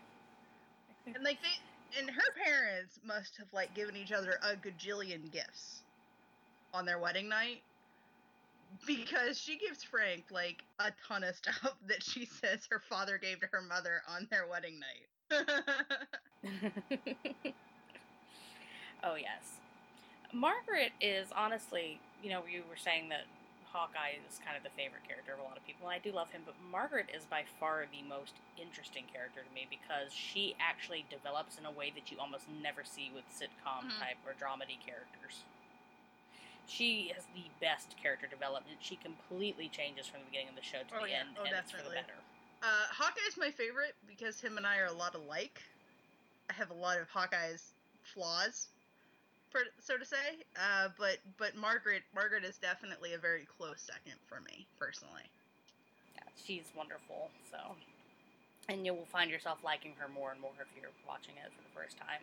and 1.14 1.22
like 1.24 1.38
they, 1.42 2.00
and 2.00 2.10
her 2.10 2.32
parents 2.44 2.98
must 3.04 3.36
have 3.38 3.48
like 3.52 3.74
given 3.74 3.96
each 3.96 4.12
other 4.12 4.38
a 4.42 4.56
gajillion 4.56 5.30
gifts 5.30 5.82
on 6.74 6.84
their 6.86 6.98
wedding 6.98 7.28
night 7.28 7.62
because 8.86 9.38
she 9.38 9.58
gives 9.58 9.82
Frank 9.82 10.24
like 10.30 10.64
a 10.78 10.90
ton 11.06 11.24
of 11.24 11.34
stuff 11.36 11.74
that 11.88 12.02
she 12.02 12.24
says 12.26 12.66
her 12.70 12.80
father 12.80 13.18
gave 13.18 13.40
to 13.40 13.46
her 13.52 13.62
mother 13.62 14.02
on 14.08 14.26
their 14.30 14.46
wedding 14.46 14.80
night. 14.80 15.06
oh 19.04 19.14
yes, 19.16 19.58
Margaret 20.32 20.92
is 21.00 21.28
honestly, 21.34 21.98
you 22.22 22.30
know, 22.30 22.42
you 22.50 22.62
were 22.68 22.76
saying 22.76 23.08
that 23.08 23.24
Hawkeye 23.72 24.14
is 24.28 24.38
kind 24.44 24.56
of 24.56 24.62
the 24.62 24.70
favorite 24.78 25.02
character 25.02 25.34
of 25.34 25.40
a 25.40 25.42
lot 25.42 25.56
of 25.56 25.66
people, 25.66 25.88
and 25.88 25.94
I 25.94 25.98
do 25.98 26.14
love 26.14 26.30
him. 26.30 26.42
But 26.46 26.54
Margaret 26.70 27.10
is 27.10 27.24
by 27.26 27.42
far 27.58 27.86
the 27.90 28.06
most 28.06 28.34
interesting 28.54 29.04
character 29.10 29.42
to 29.42 29.50
me 29.54 29.66
because 29.66 30.14
she 30.14 30.54
actually 30.62 31.04
develops 31.10 31.58
in 31.58 31.66
a 31.66 31.72
way 31.74 31.90
that 31.98 32.10
you 32.14 32.18
almost 32.22 32.46
never 32.62 32.84
see 32.86 33.10
with 33.10 33.26
sitcom 33.34 33.90
Mhm. 33.90 33.98
type 33.98 34.18
or 34.26 34.34
dramedy 34.38 34.78
characters. 34.78 35.42
She 36.66 37.12
has 37.14 37.24
the 37.34 37.44
best 37.60 37.94
character 38.00 38.26
development. 38.26 38.78
She 38.80 38.96
completely 38.96 39.68
changes 39.68 40.06
from 40.06 40.20
the 40.20 40.26
beginning 40.26 40.48
of 40.50 40.56
the 40.56 40.62
show 40.62 40.78
to 40.78 40.94
Oh, 41.00 41.04
the 41.04 41.10
yeah. 41.10 41.20
end, 41.20 41.36
Oh, 41.38 41.44
and 41.44 41.54
it's 41.56 41.70
for 41.70 41.78
the 41.78 41.92
definitely. 41.92 42.00
better. 42.02 42.18
uh, 42.62 42.86
Hawkeye's 42.90 43.36
my 43.36 43.50
favorite 43.50 43.94
because 44.06 44.40
him 44.40 44.56
and 44.56 44.66
I 44.66 44.78
are 44.78 44.86
a 44.86 44.92
lot 44.92 45.14
alike. 45.14 45.60
I 46.50 46.54
have 46.54 46.70
a 46.70 46.74
lot 46.74 46.98
of 46.98 47.08
Hawkeye's 47.08 47.72
flaws, 48.02 48.68
so 49.80 49.96
to 49.96 50.04
say. 50.04 50.44
Uh, 50.56 50.88
but 50.98 51.18
but 51.38 51.54
Margaret 51.56 52.02
Margaret 52.14 52.44
is 52.44 52.58
definitely 52.58 53.14
a 53.14 53.18
very 53.18 53.46
close 53.46 53.80
second 53.80 54.18
for 54.28 54.40
me 54.40 54.66
personally. 54.78 55.24
Yeah, 56.16 56.22
she's 56.44 56.64
wonderful. 56.76 57.30
So, 57.50 57.58
and 58.68 58.84
you 58.84 58.94
will 58.94 59.06
find 59.06 59.30
yourself 59.30 59.58
liking 59.64 59.94
her 59.98 60.08
more 60.08 60.32
and 60.32 60.40
more 60.40 60.52
if 60.60 60.68
you're 60.80 60.90
watching 61.08 61.34
it 61.36 61.52
for 61.52 61.62
the 61.62 61.72
first 61.74 61.96
time. 61.98 62.22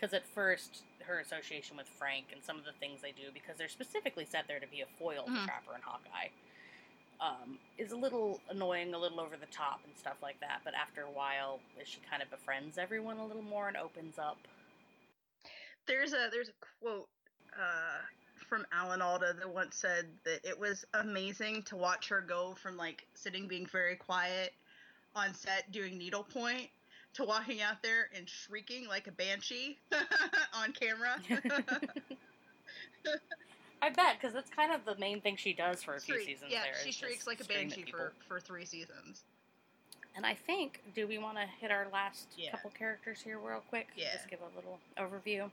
Because 0.00 0.14
at 0.14 0.26
first, 0.26 0.82
her 1.00 1.18
association 1.18 1.76
with 1.76 1.86
Frank 1.86 2.26
and 2.32 2.42
some 2.42 2.58
of 2.58 2.64
the 2.64 2.72
things 2.72 3.02
they 3.02 3.12
do, 3.12 3.28
because 3.34 3.58
they're 3.58 3.68
specifically 3.68 4.24
set 4.24 4.46
there 4.48 4.58
to 4.58 4.66
be 4.66 4.80
a 4.80 4.86
foil 4.98 5.24
to 5.26 5.30
Mhm. 5.30 5.44
Trapper 5.44 5.74
and 5.74 5.84
Hawkeye, 5.84 6.30
um, 7.20 7.60
is 7.76 7.92
a 7.92 7.96
little 7.96 8.40
annoying, 8.48 8.94
a 8.94 8.98
little 8.98 9.20
over 9.20 9.36
the 9.36 9.46
top, 9.46 9.84
and 9.84 9.94
stuff 9.98 10.22
like 10.22 10.40
that. 10.40 10.62
But 10.64 10.72
after 10.74 11.02
a 11.02 11.10
while, 11.10 11.60
as 11.78 11.86
she 11.86 12.00
kind 12.00 12.22
of 12.22 12.30
befriends 12.30 12.78
everyone 12.78 13.18
a 13.18 13.26
little 13.26 13.42
more 13.42 13.68
and 13.68 13.76
opens 13.76 14.18
up. 14.18 14.38
There's 15.84 16.14
a 16.14 16.30
there's 16.30 16.48
a 16.48 16.54
quote 16.80 17.08
uh, 17.58 18.00
from 18.48 18.66
Alan 18.72 19.02
Alda 19.02 19.34
that 19.34 19.50
once 19.50 19.76
said 19.76 20.18
that 20.24 20.42
it 20.46 20.58
was 20.58 20.86
amazing 20.94 21.62
to 21.64 21.76
watch 21.76 22.08
her 22.08 22.22
go 22.22 22.54
from 22.54 22.78
like 22.78 23.06
sitting 23.12 23.46
being 23.48 23.66
very 23.66 23.96
quiet 23.96 24.54
on 25.14 25.34
set 25.34 25.70
doing 25.72 25.98
needlepoint 25.98 26.70
to 27.14 27.24
walking 27.24 27.60
out 27.60 27.82
there 27.82 28.08
and 28.16 28.28
shrieking 28.28 28.86
like 28.88 29.06
a 29.06 29.12
banshee 29.12 29.78
on 30.54 30.72
camera. 30.72 31.16
I 33.82 33.88
bet, 33.88 34.16
because 34.20 34.34
that's 34.34 34.50
kind 34.50 34.72
of 34.72 34.84
the 34.84 34.94
main 35.00 35.20
thing 35.22 35.36
she 35.36 35.54
does 35.54 35.82
for 35.82 35.94
a 35.94 36.00
few 36.00 36.18
seasons 36.22 36.50
yeah, 36.52 36.62
there. 36.64 36.74
she 36.84 36.92
shrieks 36.92 37.26
like 37.26 37.40
a 37.40 37.44
banshee 37.44 37.86
for, 37.90 38.12
for 38.28 38.38
three 38.38 38.66
seasons. 38.66 39.22
And 40.16 40.26
I 40.26 40.34
think, 40.34 40.82
do 40.94 41.06
we 41.06 41.16
want 41.18 41.38
to 41.38 41.44
hit 41.60 41.70
our 41.70 41.86
last 41.92 42.26
Yeah. 42.36 42.50
couple 42.50 42.70
characters 42.70 43.20
here 43.22 43.38
real 43.38 43.62
quick? 43.70 43.86
Yeah. 43.96 44.12
Just 44.12 44.28
give 44.28 44.40
a 44.40 44.54
little 44.56 44.78
overview. 44.98 45.44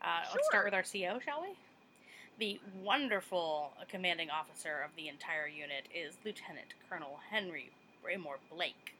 Uh, 0.00 0.22
Sure. 0.24 0.32
Let's 0.34 0.46
start 0.48 0.64
with 0.64 0.74
our 0.74 0.82
CO, 0.82 1.18
shall 1.24 1.42
we? 1.42 1.56
The 2.38 2.60
wonderful 2.82 3.72
commanding 3.88 4.30
officer 4.30 4.82
of 4.84 4.90
the 4.96 5.08
entire 5.08 5.46
unit 5.48 5.86
is 5.94 6.14
Lieutenant 6.24 6.74
Colonel 6.88 7.18
Henry 7.30 7.70
Braymore 8.04 8.38
Blake, 8.54 8.94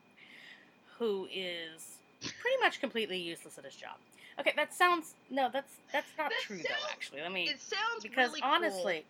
who 1.03 1.27
is 1.35 1.97
pretty 2.21 2.57
much 2.61 2.79
completely 2.79 3.19
useless 3.19 3.59
at 3.59 3.65
his 3.65 3.75
job. 3.75 3.97
Okay, 4.39 4.53
that 4.55 4.73
sounds 4.73 5.15
no, 5.31 5.49
that's 5.53 5.73
that's 5.93 6.07
not 6.17 6.31
That 6.31 6.39
true 6.43 6.59
sounds- 6.59 6.69
though. 6.69 6.89
Actually, 6.93 7.21
let 7.23 7.33
me 7.33 7.49
It 7.49 7.61
sounds 7.61 8.03
because 8.05 8.29
really 8.29 8.41
cool, 8.41 8.51
honestly, 8.51 9.05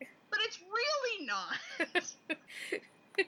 but 0.00 0.40
it's 0.42 0.58
really 0.60 1.26
not. 1.26 1.56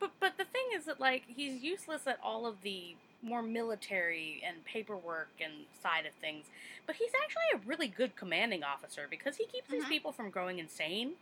But 0.00 0.10
but 0.18 0.36
the 0.38 0.44
thing 0.44 0.64
is 0.76 0.86
that 0.86 0.98
like 0.98 1.22
he's 1.26 1.62
useless 1.62 2.06
at 2.06 2.18
all 2.22 2.46
of 2.46 2.56
the 2.62 2.96
more 3.22 3.42
military 3.42 4.42
and 4.46 4.64
paperwork 4.64 5.28
and 5.42 5.52
side 5.82 6.04
of 6.06 6.12
things, 6.14 6.46
but 6.86 6.96
he's 6.96 7.12
actually 7.22 7.42
a 7.62 7.68
really 7.68 7.86
good 7.86 8.16
commanding 8.16 8.64
officer 8.64 9.06
because 9.08 9.36
he 9.36 9.46
keeps 9.46 9.68
these 9.70 9.84
Mhm. 9.84 9.88
people 9.88 10.12
from 10.12 10.30
going 10.30 10.58
insane. 10.58 11.12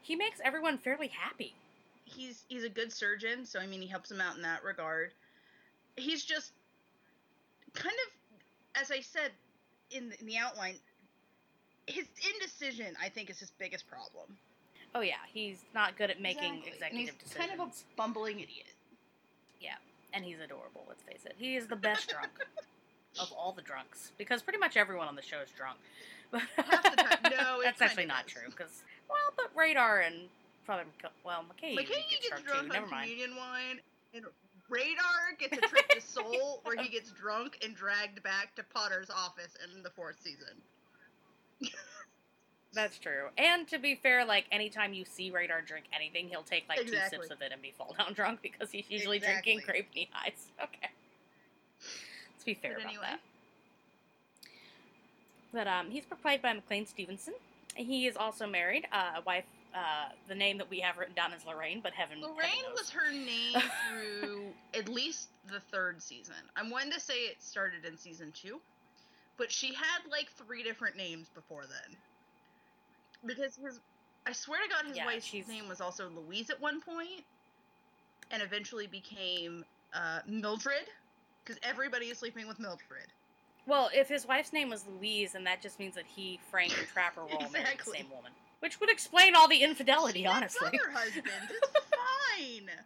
He 0.00 0.14
makes 0.16 0.40
everyone 0.44 0.78
fairly 0.78 1.08
happy. 1.08 1.54
He's 2.08 2.44
he's 2.48 2.64
a 2.64 2.68
good 2.68 2.92
surgeon, 2.92 3.44
so 3.44 3.58
I 3.60 3.66
mean 3.66 3.80
he 3.80 3.86
helps 3.88 4.10
him 4.10 4.20
out 4.20 4.36
in 4.36 4.42
that 4.42 4.62
regard. 4.64 5.12
he's 5.96 6.24
just 6.24 6.52
kind 7.74 7.94
of, 8.06 8.80
as 8.82 8.90
I 8.90 9.00
said 9.00 9.30
in 9.90 10.08
the, 10.10 10.20
in 10.20 10.26
the 10.26 10.36
outline, 10.36 10.74
his 11.86 12.06
indecision, 12.34 12.94
I 13.02 13.08
think, 13.08 13.30
is 13.30 13.38
his 13.38 13.50
biggest 13.58 13.88
problem. 13.88 14.36
Oh 14.94 15.00
yeah, 15.00 15.14
he's 15.32 15.58
not 15.74 15.96
good 15.98 16.10
at 16.10 16.20
making 16.20 16.62
Exactly. 16.66 16.72
And 16.72 16.74
executive 16.74 16.98
he's 17.14 17.22
decisions. 17.30 17.46
kind 17.48 17.60
of 17.60 17.68
a 17.68 17.72
bumbling 17.96 18.40
idiot. 18.40 18.66
Yeah, 19.60 19.74
and 20.14 20.24
he's 20.24 20.38
adorable. 20.44 20.84
Let's 20.88 21.02
face 21.02 21.24
it, 21.26 21.34
he 21.38 21.56
is 21.56 21.66
the 21.66 21.76
best 21.76 22.08
drunk 22.10 22.30
of 23.20 23.30
all 23.32 23.52
the 23.52 23.62
drunks 23.62 24.12
because 24.18 24.42
pretty 24.42 24.58
much 24.58 24.76
everyone 24.76 25.08
on 25.08 25.16
the 25.16 25.22
show 25.22 25.40
is 25.40 25.50
drunk. 25.50 25.78
But 26.30 26.42
Half 26.56 26.82
the 26.82 27.02
time- 27.02 27.32
no, 27.38 27.60
that's 27.62 27.80
actually 27.82 28.06
not 28.06 28.26
is. 28.26 28.32
true 28.32 28.48
because 28.50 28.82
well, 29.08 29.32
but 29.36 29.50
Radar 29.56 30.00
and 30.00 30.28
Mc- 30.76 31.10
well 31.24 31.42
Mulcahy, 31.44 31.74
Mulcahy 31.74 32.04
gets, 32.10 32.28
gets 32.28 32.42
drunk, 32.42 32.72
too. 32.72 32.78
on 32.78 32.88
communion 32.88 33.36
wine, 33.36 33.80
and 34.14 34.24
Radar 34.68 35.32
gets 35.38 35.56
a 35.56 35.60
trip 35.62 35.88
to 35.90 36.00
Seoul 36.00 36.60
where 36.64 36.76
he 36.76 36.88
gets 36.88 37.10
drunk 37.10 37.58
and 37.64 37.74
dragged 37.74 38.22
back 38.22 38.54
to 38.56 38.62
Potter's 38.62 39.08
office 39.10 39.56
in 39.74 39.82
the 39.82 39.90
fourth 39.90 40.20
season. 40.22 40.60
That's 42.74 42.98
true. 42.98 43.28
And 43.38 43.66
to 43.68 43.78
be 43.78 43.94
fair, 43.94 44.26
like 44.26 44.44
anytime 44.52 44.92
you 44.92 45.06
see 45.06 45.30
Radar 45.30 45.62
drink 45.62 45.86
anything, 45.94 46.28
he'll 46.28 46.42
take 46.42 46.64
like 46.68 46.80
two 46.86 46.96
sips 47.08 47.30
of 47.30 47.40
it 47.40 47.50
and 47.50 47.62
be 47.62 47.72
fall 47.76 47.94
down 47.98 48.12
drunk 48.14 48.40
because 48.42 48.70
he's 48.70 48.84
usually 48.90 49.18
drinking 49.18 49.58
Exactly. 49.60 49.88
grape 49.94 50.08
Nehis. 50.14 50.32
Okay. 50.62 50.90
Let's 52.34 52.44
be 52.44 52.54
fair 52.54 52.72
But 52.74 52.80
about 52.82 52.88
anyway. 52.90 53.06
that. 53.10 53.20
But 55.52 55.66
um, 55.66 55.90
he's 55.90 56.04
played 56.20 56.42
by 56.42 56.52
McLean 56.52 56.86
Stevenson. 56.86 57.34
He 57.74 58.06
is 58.06 58.16
also 58.18 58.46
married. 58.46 58.86
Uh, 58.92 59.12
a 59.16 59.22
wife. 59.22 59.44
Uh, 59.74 60.08
the 60.26 60.34
name 60.34 60.56
that 60.58 60.68
we 60.70 60.80
have 60.80 60.96
written 60.96 61.14
down 61.14 61.32
is 61.32 61.44
Lorraine, 61.46 61.80
but 61.82 61.92
heaven. 61.92 62.18
heaven 62.20 62.34
Lorraine 62.34 62.62
knows. 62.70 62.78
was 62.80 62.90
her 62.90 63.12
name 63.12 63.54
through 63.90 64.44
at 64.74 64.88
least 64.88 65.28
the 65.52 65.60
third 65.60 66.02
season. 66.02 66.34
I'm 66.56 66.70
one 66.70 66.90
to 66.90 66.98
say 66.98 67.14
it 67.14 67.42
started 67.42 67.84
in 67.84 67.96
season 67.96 68.32
two, 68.32 68.60
but 69.36 69.52
she 69.52 69.68
had 69.74 70.10
like 70.10 70.30
three 70.46 70.62
different 70.62 70.96
names 70.96 71.28
before 71.34 71.64
then. 71.68 71.96
Because 73.26 73.56
his, 73.56 73.80
I 74.26 74.32
swear 74.32 74.60
to 74.62 74.68
God, 74.68 74.86
his 74.86 74.96
Yeah, 74.96 75.04
wife's 75.06 75.26
she's- 75.26 75.48
name 75.48 75.68
was 75.68 75.80
also 75.80 76.08
Louise 76.08 76.50
at 76.50 76.60
one 76.60 76.80
point, 76.80 77.24
and 78.30 78.42
eventually 78.42 78.86
became 78.86 79.64
uh, 79.94 80.20
Mildred, 80.26 80.88
because 81.44 81.60
everybody 81.62 82.06
is 82.06 82.18
sleeping 82.18 82.48
with 82.48 82.58
Mildred. 82.58 83.06
Well, 83.66 83.90
if 83.92 84.08
his 84.08 84.26
wife's 84.26 84.52
name 84.54 84.70
was 84.70 84.86
Louise, 84.86 85.32
then 85.32 85.44
that 85.44 85.60
just 85.60 85.78
means 85.78 85.94
that 85.94 86.04
he, 86.06 86.40
Frank, 86.50 86.76
and 86.78 86.88
Trapper 86.88 87.22
were 87.24 87.32
all 87.32 87.38
married 87.50 87.52
the 87.52 87.58
Exactly. 87.72 87.98
same 87.98 88.10
woman. 88.10 88.32
Which 88.60 88.80
would 88.80 88.90
explain 88.90 89.34
all 89.36 89.48
the 89.48 89.62
infidelity, 89.62 90.20
She 90.20 90.26
honestly. 90.26 90.68
brother 90.70 90.90
husbands. 90.92 91.28
It's 91.50 91.86
fine. 92.36 92.70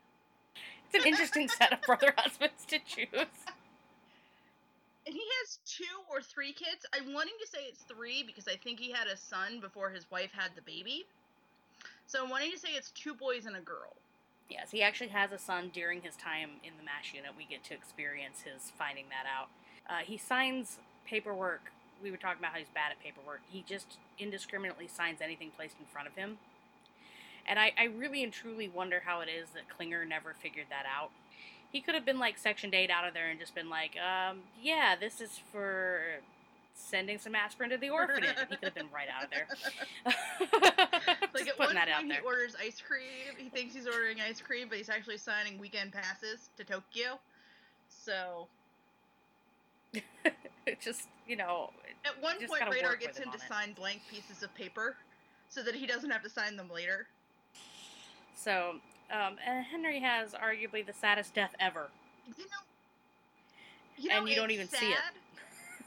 It's 0.94 1.02
an 1.06 1.08
interesting 1.10 1.48
set 1.48 1.72
of 1.72 1.80
brother 1.82 2.12
husbands 2.18 2.66
to 2.66 2.78
choose. 2.80 3.08
And 5.06 5.14
he 5.14 5.22
has 5.40 5.58
two 5.64 5.84
or 6.10 6.20
three 6.20 6.52
kids. 6.52 6.84
I'm 6.94 7.14
wanting 7.14 7.32
to 7.40 7.46
say 7.48 7.60
it's 7.66 7.80
three 7.84 8.22
because 8.22 8.46
I 8.46 8.56
think 8.56 8.78
he 8.78 8.90
had 8.92 9.06
a 9.06 9.16
son 9.16 9.58
before 9.58 9.88
his 9.88 10.04
wife 10.10 10.28
had 10.36 10.50
the 10.54 10.60
baby. 10.60 11.06
So 12.06 12.22
I'm 12.22 12.28
wanting 12.28 12.52
to 12.52 12.58
say 12.58 12.68
it's 12.76 12.90
two 12.90 13.14
boys 13.14 13.46
and 13.46 13.56
a 13.56 13.60
girl. 13.60 13.96
Yes, 14.50 14.70
he 14.70 14.82
actually 14.82 15.08
has 15.08 15.32
a 15.32 15.38
son 15.38 15.70
during 15.72 16.02
his 16.02 16.14
time 16.16 16.50
in 16.62 16.72
the 16.76 16.84
MASH 16.84 17.14
unit. 17.14 17.30
We 17.38 17.46
get 17.46 17.64
to 17.64 17.74
experience 17.74 18.42
his 18.42 18.70
finding 18.76 19.06
that 19.08 19.24
out. 19.26 19.48
Uh, 19.88 20.04
he 20.04 20.18
signs 20.18 20.78
paperwork. 21.06 21.72
We 22.02 22.10
were 22.10 22.16
talking 22.16 22.38
about 22.38 22.52
how 22.52 22.58
he's 22.58 22.68
bad 22.74 22.92
at 22.92 23.00
paperwork. 23.02 23.40
He 23.48 23.64
just 23.66 23.98
indiscriminately 24.18 24.88
signs 24.88 25.20
anything 25.20 25.50
placed 25.56 25.76
in 25.78 25.86
front 25.86 26.08
of 26.08 26.14
him. 26.14 26.38
And 27.46 27.58
I, 27.58 27.72
I 27.78 27.84
really 27.84 28.22
and 28.22 28.32
truly 28.32 28.68
wonder 28.68 29.02
how 29.04 29.20
it 29.20 29.28
is 29.28 29.48
that 29.54 29.68
Klinger 29.68 30.04
never 30.04 30.34
figured 30.40 30.66
that 30.70 30.84
out. 30.86 31.10
He 31.72 31.80
could 31.80 31.94
have 31.94 32.04
been 32.04 32.18
like 32.18 32.38
sectioned 32.38 32.74
8 32.74 32.90
out 32.90 33.06
of 33.08 33.14
there 33.14 33.30
and 33.30 33.40
just 33.40 33.54
been 33.54 33.70
like, 33.70 33.92
um, 33.96 34.40
yeah, 34.62 34.94
this 34.98 35.20
is 35.20 35.40
for 35.50 36.00
sending 36.74 37.18
some 37.18 37.34
aspirin 37.34 37.70
to 37.70 37.76
the 37.78 37.90
orphanage. 37.90 38.36
He 38.48 38.56
could 38.56 38.64
have 38.64 38.74
been 38.74 38.88
right 38.92 39.08
out 39.08 39.24
of 39.24 39.30
there. 39.30 39.46
Like 41.34 41.46
Just 41.46 41.56
putting 41.56 41.74
that 41.76 41.88
out 41.88 42.02
there. 42.08 42.18
he 42.20 42.26
orders 42.26 42.54
ice 42.60 42.80
cream. 42.86 43.34
He 43.38 43.48
thinks 43.48 43.74
he's 43.74 43.86
ordering 43.86 44.20
ice 44.20 44.40
cream, 44.40 44.68
but 44.68 44.76
he's 44.76 44.90
actually 44.90 45.16
signing 45.16 45.58
weekend 45.58 45.92
passes 45.92 46.50
to 46.58 46.64
Tokyo. 46.64 47.18
So 47.88 48.48
It 50.66 50.80
just, 50.80 51.08
you 51.26 51.36
know, 51.36 51.70
at 52.04 52.20
one 52.22 52.36
point, 52.46 52.62
Radar 52.70 52.96
gets 52.96 53.18
him 53.18 53.24
him 53.24 53.32
to 53.32 53.38
it. 53.38 53.48
sign 53.48 53.72
blank 53.72 54.02
pieces 54.10 54.42
of 54.42 54.54
paper 54.54 54.96
so 55.48 55.62
that 55.62 55.74
he 55.74 55.86
doesn't 55.86 56.10
have 56.10 56.22
to 56.22 56.30
sign 56.30 56.56
them 56.56 56.70
later. 56.72 57.06
So, 58.36 58.76
um, 59.10 59.36
and 59.46 59.64
Henry 59.64 60.00
has 60.00 60.32
arguably 60.34 60.84
the 60.86 60.92
saddest 60.92 61.34
death 61.34 61.54
ever. 61.60 61.88
You 62.38 62.44
know, 62.44 62.62
you 63.98 64.10
And 64.10 64.24
know, 64.24 64.30
you 64.30 64.36
don't 64.36 64.50
even 64.50 64.68
see 64.68 64.90
it. 64.90 64.98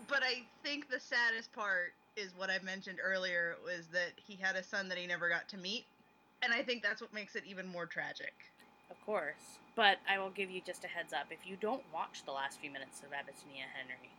but 0.08 0.24
I 0.24 0.44
think 0.64 0.90
the 0.90 1.00
saddest 1.00 1.52
part 1.54 1.94
is 2.16 2.32
what 2.38 2.50
I 2.50 2.60
mentioned 2.64 3.00
earlier 3.04 3.56
was 3.64 3.88
that 3.88 4.12
he 4.16 4.36
had 4.36 4.56
a 4.56 4.64
son 4.64 4.88
that 4.90 4.98
he 4.98 5.08
never 5.08 5.28
got 5.30 5.48
to 5.50 5.58
meet, 5.58 5.86
and 6.42 6.54
I 6.54 6.62
think 6.64 6.84
that's 6.84 7.02
what 7.02 7.14
makes 7.14 7.36
it 7.36 7.44
even 7.48 7.68
more 7.68 7.86
tragic. 7.86 8.34
Of 8.92 9.04
course. 9.06 9.60
But 9.76 9.98
I 10.10 10.20
will 10.20 10.30
give 10.30 10.50
you 10.50 10.62
just 10.66 10.86
a 10.86 10.88
heads 10.88 11.12
up. 11.12 11.26
If 11.32 11.40
you 11.46 11.58
don't 11.60 11.84
watch 11.94 12.24
the 12.26 12.32
last 12.32 12.60
few 12.62 12.70
minutes 12.72 13.00
of 13.00 13.12
Abyssinia 13.12 13.66
Henry, 13.76 14.10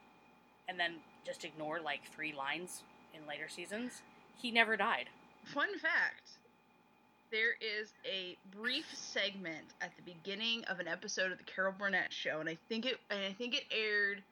and 0.68 0.78
then 0.78 0.96
just 1.24 1.44
ignore 1.44 1.80
like 1.80 2.00
three 2.14 2.32
lines 2.32 2.82
in 3.14 3.26
later 3.26 3.48
seasons, 3.48 4.02
he 4.36 4.50
never 4.50 4.76
died. 4.76 5.08
Fun 5.44 5.78
fact: 5.78 6.30
there 7.30 7.54
is 7.60 7.92
a 8.04 8.36
brief 8.56 8.86
segment 8.94 9.66
at 9.80 9.92
the 9.96 10.02
beginning 10.02 10.64
of 10.64 10.80
an 10.80 10.88
episode 10.88 11.32
of 11.32 11.38
the 11.38 11.44
Carol 11.44 11.74
Burnett 11.76 12.12
show, 12.12 12.40
and 12.40 12.48
I 12.48 12.56
think 12.68 12.86
it 12.86 12.98
and 13.10 13.24
I 13.24 13.32
think 13.32 13.54
it 13.54 13.64
aired 13.70 14.22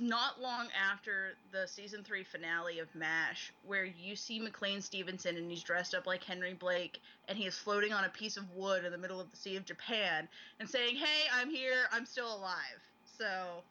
not 0.00 0.40
long 0.40 0.68
after 0.74 1.34
the 1.52 1.68
season 1.68 2.02
three 2.02 2.24
finale 2.24 2.80
of 2.80 2.92
MASH, 2.94 3.52
where 3.66 3.84
you 3.84 4.16
see 4.16 4.40
McLean 4.40 4.80
Stevenson 4.80 5.36
and 5.36 5.48
he's 5.48 5.62
dressed 5.62 5.94
up 5.94 6.06
like 6.06 6.24
Henry 6.24 6.54
Blake, 6.54 7.00
and 7.28 7.38
he 7.38 7.46
is 7.46 7.56
floating 7.56 7.92
on 7.92 8.04
a 8.04 8.08
piece 8.08 8.36
of 8.36 8.50
wood 8.54 8.84
in 8.84 8.90
the 8.90 8.98
middle 8.98 9.20
of 9.20 9.30
the 9.30 9.36
Sea 9.36 9.56
of 9.56 9.64
Japan, 9.64 10.28
and 10.58 10.68
saying, 10.68 10.96
"Hey, 10.96 11.28
I'm 11.32 11.50
here. 11.50 11.88
I'm 11.92 12.06
still 12.06 12.34
alive." 12.34 12.82
So 13.16 13.62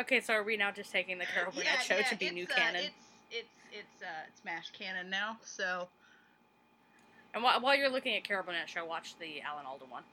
Okay, 0.00 0.20
so 0.20 0.34
are 0.34 0.42
we 0.42 0.56
now 0.56 0.70
just 0.70 0.90
taking 0.90 1.18
the 1.18 1.24
Carol 1.26 1.52
Burnett 1.56 1.82
show 1.82 2.00
to 2.02 2.16
be 2.16 2.30
new 2.30 2.44
uh, 2.44 2.54
canon? 2.54 2.84
It's 2.84 2.94
it's 3.30 3.48
it's 3.72 4.02
uh 4.02 4.28
it's 4.28 4.44
MASH 4.44 4.70
canon 4.70 5.10
now. 5.10 5.38
So. 5.44 5.88
And 7.32 7.42
while, 7.42 7.60
while 7.60 7.76
you're 7.76 7.90
looking 7.90 8.14
at 8.14 8.22
Carol 8.22 8.44
Burnett 8.44 8.68
show, 8.68 8.84
watch 8.84 9.18
the 9.18 9.40
Alan 9.40 9.66
Alda 9.66 9.86
one. 9.86 10.04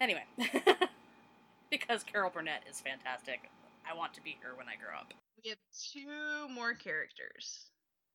Anyway, 0.00 0.24
because 1.70 2.02
Carol 2.02 2.30
Burnett 2.30 2.62
is 2.70 2.80
fantastic. 2.80 3.50
I 3.90 3.94
want 3.94 4.14
to 4.14 4.22
be 4.22 4.38
her 4.42 4.56
when 4.56 4.66
I 4.66 4.76
grow 4.76 4.96
up. 4.98 5.12
we 5.44 5.50
have 5.50 5.58
two 5.74 6.48
more 6.54 6.72
characters, 6.72 7.66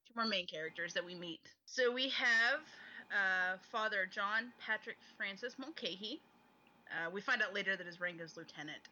two 0.08 0.14
more 0.16 0.26
main 0.26 0.48
characters 0.48 0.94
that 0.96 1.06
we 1.06 1.14
meet. 1.14 1.42
So 1.68 1.92
we 1.92 2.10
have 2.10 2.62
uh, 3.12 3.58
Father 3.72 4.08
John 4.12 4.52
Patrick 4.60 4.98
Francis 5.16 5.60
Mulcahy. 5.60 6.22
Uh, 6.90 7.12
we 7.12 7.22
find 7.22 7.44
out 7.44 7.54
later 7.54 7.76
that 7.78 7.86
his 7.86 8.02
rank 8.02 8.20
is 8.20 8.36
lieutenant. 8.36 8.90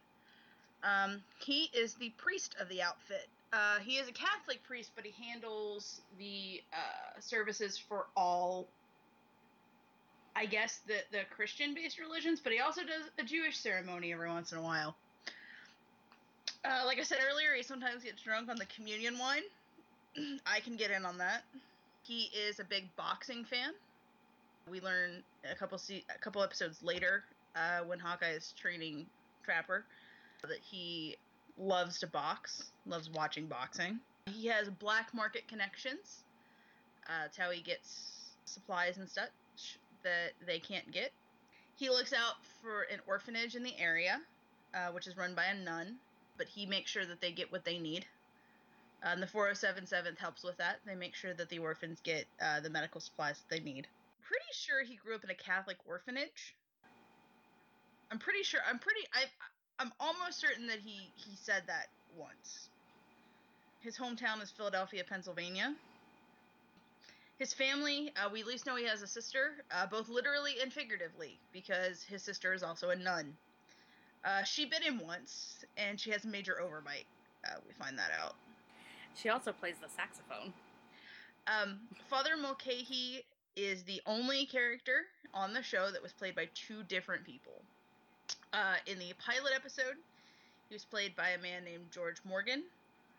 Um, 0.83 1.21
he 1.39 1.69
is 1.73 1.93
the 1.95 2.09
priest 2.17 2.55
of 2.59 2.67
the 2.69 2.81
outfit. 2.81 3.27
Uh, 3.53 3.79
he 3.79 3.97
is 3.97 4.07
a 4.09 4.11
Catholic 4.11 4.63
priest, 4.63 4.91
but 4.95 5.05
he 5.05 5.13
handles 5.23 6.01
the 6.17 6.61
uh, 6.73 7.19
services 7.19 7.77
for 7.77 8.07
all, 8.17 8.67
I 10.35 10.45
guess, 10.45 10.81
the, 10.87 10.95
the 11.11 11.19
Christian 11.35 11.73
based 11.73 11.99
religions, 11.99 12.41
but 12.43 12.51
he 12.51 12.59
also 12.59 12.81
does 12.81 13.09
a 13.19 13.23
Jewish 13.23 13.57
ceremony 13.57 14.11
every 14.11 14.29
once 14.29 14.51
in 14.51 14.57
a 14.57 14.61
while. 14.61 14.95
Uh, 16.65 16.83
like 16.85 16.99
I 16.99 17.03
said 17.03 17.19
earlier, 17.29 17.53
he 17.55 17.63
sometimes 17.63 18.03
gets 18.03 18.21
drunk 18.21 18.49
on 18.49 18.57
the 18.57 18.65
communion 18.65 19.17
wine. 19.19 19.43
I 20.47 20.59
can 20.61 20.75
get 20.75 20.91
in 20.91 21.05
on 21.05 21.17
that. 21.19 21.43
He 22.03 22.29
is 22.47 22.59
a 22.59 22.63
big 22.63 22.83
boxing 22.97 23.45
fan. 23.45 23.71
We 24.69 24.81
learn 24.81 25.23
a 25.49 25.55
couple 25.55 25.77
se- 25.77 26.05
a 26.13 26.19
couple 26.19 26.41
episodes 26.41 26.81
later, 26.81 27.23
uh, 27.55 27.79
when 27.85 27.99
Hawkeye 27.99 28.31
is 28.31 28.53
training 28.59 29.05
Trapper, 29.43 29.85
that 30.47 30.59
he 30.61 31.17
loves 31.57 31.99
to 31.99 32.07
box, 32.07 32.71
loves 32.85 33.09
watching 33.09 33.47
boxing. 33.47 33.99
He 34.25 34.47
has 34.47 34.69
black 34.69 35.13
market 35.13 35.47
connections. 35.47 36.23
Uh, 37.07 37.23
that's 37.23 37.37
how 37.37 37.51
he 37.51 37.61
gets 37.61 38.31
supplies 38.45 38.97
and 38.97 39.09
such 39.09 39.29
that 40.03 40.31
they 40.45 40.59
can't 40.59 40.89
get. 40.91 41.11
He 41.75 41.89
looks 41.89 42.13
out 42.13 42.35
for 42.61 42.83
an 42.83 42.99
orphanage 43.07 43.55
in 43.55 43.63
the 43.63 43.77
area, 43.79 44.21
uh, 44.73 44.91
which 44.91 45.07
is 45.07 45.17
run 45.17 45.33
by 45.33 45.45
a 45.45 45.55
nun 45.55 45.97
but 46.37 46.47
he 46.47 46.65
makes 46.65 46.91
sure 46.91 47.05
that 47.05 47.21
they 47.21 47.31
get 47.31 47.51
what 47.51 47.65
they 47.65 47.77
need. 47.77 48.05
Uh, 49.03 49.09
and 49.09 49.21
the 49.21 49.27
4077th 49.27 50.17
helps 50.17 50.43
with 50.43 50.57
that. 50.57 50.77
They 50.85 50.95
make 50.95 51.15
sure 51.15 51.33
that 51.33 51.49
the 51.49 51.59
orphans 51.59 51.99
get 52.03 52.25
uh, 52.41 52.59
the 52.61 52.69
medical 52.69 53.01
supplies 53.01 53.39
that 53.39 53.55
they 53.55 53.61
need. 53.61 53.87
Pretty 54.21 54.45
sure 54.53 54.83
he 54.83 54.95
grew 54.95 55.15
up 55.15 55.23
in 55.23 55.29
a 55.29 55.35
Catholic 55.35 55.77
orphanage. 55.87 56.55
I'm 58.11 58.19
pretty 58.19 58.43
sure. 58.43 58.61
I'm 58.67 58.79
pretty. 58.79 59.01
I. 59.13 59.25
I'm 59.79 59.91
almost 59.99 60.39
certain 60.39 60.67
that 60.67 60.79
he 60.79 61.11
he 61.15 61.35
said 61.35 61.63
that 61.67 61.87
once. 62.17 62.69
His 63.81 63.97
hometown 63.97 64.41
is 64.41 64.51
Philadelphia, 64.51 65.03
Pennsylvania. 65.07 65.75
His 67.37 67.53
family, 67.53 68.13
uh, 68.15 68.29
we 68.31 68.41
at 68.41 68.47
least 68.47 68.65
know 68.65 68.75
he 68.75 68.85
has 68.85 69.01
a 69.01 69.07
sister, 69.07 69.55
uh, 69.71 69.85
both 69.87 70.07
literally 70.07 70.53
and 70.61 70.71
figuratively, 70.71 71.39
because 71.51 72.03
his 72.03 72.23
sister 72.23 72.53
is 72.53 72.63
also 72.63 72.91
a 72.91 72.95
nun. 72.95 73.35
Uh, 74.23 74.43
she 74.43 74.65
bit 74.65 74.83
him 74.83 74.99
once, 74.99 75.65
and 75.75 75.99
she 75.99 76.11
has 76.11 76.23
a 76.23 76.27
major 76.27 76.59
overbite. 76.63 77.05
Uh, 77.43 77.55
we 77.67 77.73
find 77.73 77.97
that 77.97 78.11
out. 78.17 78.35
She 79.15 79.29
also 79.29 79.51
plays 79.51 79.75
the 79.81 79.89
saxophone. 79.89 80.53
Um, 81.47 81.79
Father 82.09 82.37
Mulcahy 82.37 83.25
is 83.57 83.83
the 83.83 84.01
only 84.05 84.45
character 84.45 85.07
on 85.33 85.53
the 85.53 85.61
show 85.61 85.91
that 85.91 86.01
was 86.01 86.13
played 86.13 86.35
by 86.35 86.47
two 86.53 86.83
different 86.83 87.25
people. 87.25 87.63
Uh, 88.53 88.75
in 88.85 88.99
the 88.99 89.13
pilot 89.25 89.51
episode, 89.55 89.95
he 90.69 90.75
was 90.75 90.85
played 90.85 91.15
by 91.15 91.29
a 91.29 91.37
man 91.39 91.63
named 91.63 91.85
George 91.91 92.17
Morgan. 92.23 92.63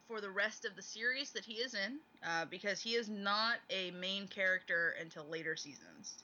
For 0.09 0.21
the 0.21 0.31
rest 0.31 0.67
of 0.67 0.77
the 0.77 0.83
series 0.83 1.31
that 1.31 1.47
he 1.47 1.55
is 1.55 1.73
in, 1.73 1.99
uh, 2.27 2.45
because 2.51 2.83
he 2.83 2.91
is 2.91 3.09
not 3.09 3.57
a 3.71 3.91
main 3.93 4.29
character 4.29 4.95
until 5.01 5.25
later 5.25 5.57
seasons, 5.57 6.23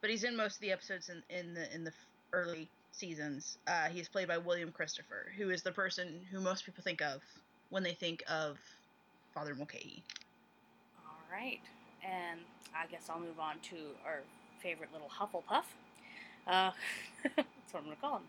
but 0.00 0.08
he's 0.08 0.24
in 0.24 0.34
most 0.34 0.54
of 0.54 0.60
the 0.62 0.72
episodes 0.72 1.10
in, 1.10 1.22
in 1.28 1.52
the 1.52 1.74
in 1.74 1.84
the 1.84 1.92
early 2.32 2.70
seasons. 2.92 3.58
Uh, 3.66 3.88
he's 3.88 4.08
played 4.08 4.28
by 4.28 4.38
William 4.38 4.72
Christopher, 4.72 5.26
who 5.36 5.50
is 5.50 5.62
the 5.62 5.72
person 5.72 6.22
who 6.30 6.40
most 6.40 6.64
people 6.64 6.82
think 6.82 7.02
of 7.02 7.20
when 7.68 7.82
they 7.82 7.92
think 7.92 8.22
of 8.30 8.58
Father 9.34 9.54
Mulcahy. 9.54 10.02
All 11.06 11.20
right, 11.30 11.60
and 12.02 12.40
I 12.74 12.86
guess 12.90 13.10
I'll 13.10 13.20
move 13.20 13.38
on 13.38 13.58
to 13.70 13.76
our 14.06 14.20
favorite 14.62 14.90
little 14.92 15.10
Hufflepuff. 15.10 15.64
Uh, 16.50 16.72
that's 17.36 17.72
what 17.72 17.80
I'm 17.80 17.84
going 17.84 17.96
to 17.96 18.00
call 18.00 18.16
him. 18.16 18.22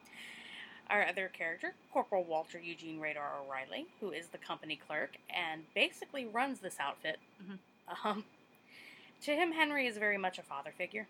Our 0.90 1.08
other 1.08 1.32
character, 1.34 1.74
Corporal 1.92 2.24
Walter 2.24 2.60
Eugene 2.60 3.00
Radar 3.00 3.32
O'Reilly, 3.42 3.88
who 4.00 4.12
is 4.12 4.28
the 4.28 4.38
company 4.38 4.80
clerk 4.88 5.12
and 5.30 5.64
basically 5.74 6.26
runs 6.26 6.60
this 6.60 6.76
outfit. 6.80 7.18
Mm-hmm. 7.42 8.08
Um, 8.08 8.26
to 9.24 9.32
him, 9.32 9.54
Henry 9.54 9.88
is 9.88 9.98
very 9.98 10.18
much 10.18 10.38
a 10.38 10.44
father 10.44 10.72
figure. 10.78 11.08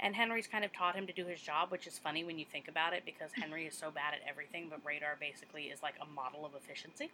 And 0.00 0.14
Henry's 0.14 0.46
kind 0.46 0.64
of 0.64 0.72
taught 0.72 0.94
him 0.94 1.06
to 1.06 1.12
do 1.12 1.26
his 1.26 1.40
job, 1.40 1.70
which 1.70 1.86
is 1.86 1.98
funny 1.98 2.24
when 2.24 2.38
you 2.38 2.44
think 2.50 2.68
about 2.68 2.92
it 2.92 3.04
because 3.06 3.30
Henry 3.32 3.66
is 3.66 3.74
so 3.74 3.90
bad 3.90 4.12
at 4.14 4.20
everything, 4.28 4.66
but 4.68 4.80
Radar 4.84 5.16
basically 5.18 5.64
is 5.64 5.82
like 5.82 5.94
a 6.02 6.06
model 6.14 6.44
of 6.44 6.52
efficiency. 6.54 7.10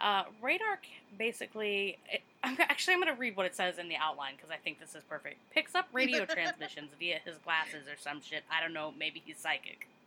Uh, 0.00 0.24
radar 0.40 0.78
basically, 1.18 1.98
it, 2.10 2.22
I'm, 2.44 2.56
actually, 2.60 2.94
I'm 2.94 3.00
going 3.00 3.12
to 3.12 3.18
read 3.18 3.36
what 3.36 3.46
it 3.46 3.54
says 3.56 3.78
in 3.78 3.88
the 3.88 3.96
outline 3.96 4.34
because 4.36 4.50
I 4.50 4.56
think 4.56 4.78
this 4.80 4.94
is 4.94 5.02
perfect. 5.08 5.36
Picks 5.52 5.74
up 5.74 5.88
radio 5.92 6.24
transmissions 6.26 6.90
via 6.98 7.20
his 7.24 7.36
glasses 7.38 7.88
or 7.88 7.96
some 7.98 8.20
shit. 8.20 8.44
I 8.50 8.62
don't 8.62 8.72
know. 8.72 8.92
Maybe 8.98 9.22
he's 9.24 9.38
psychic. 9.38 9.88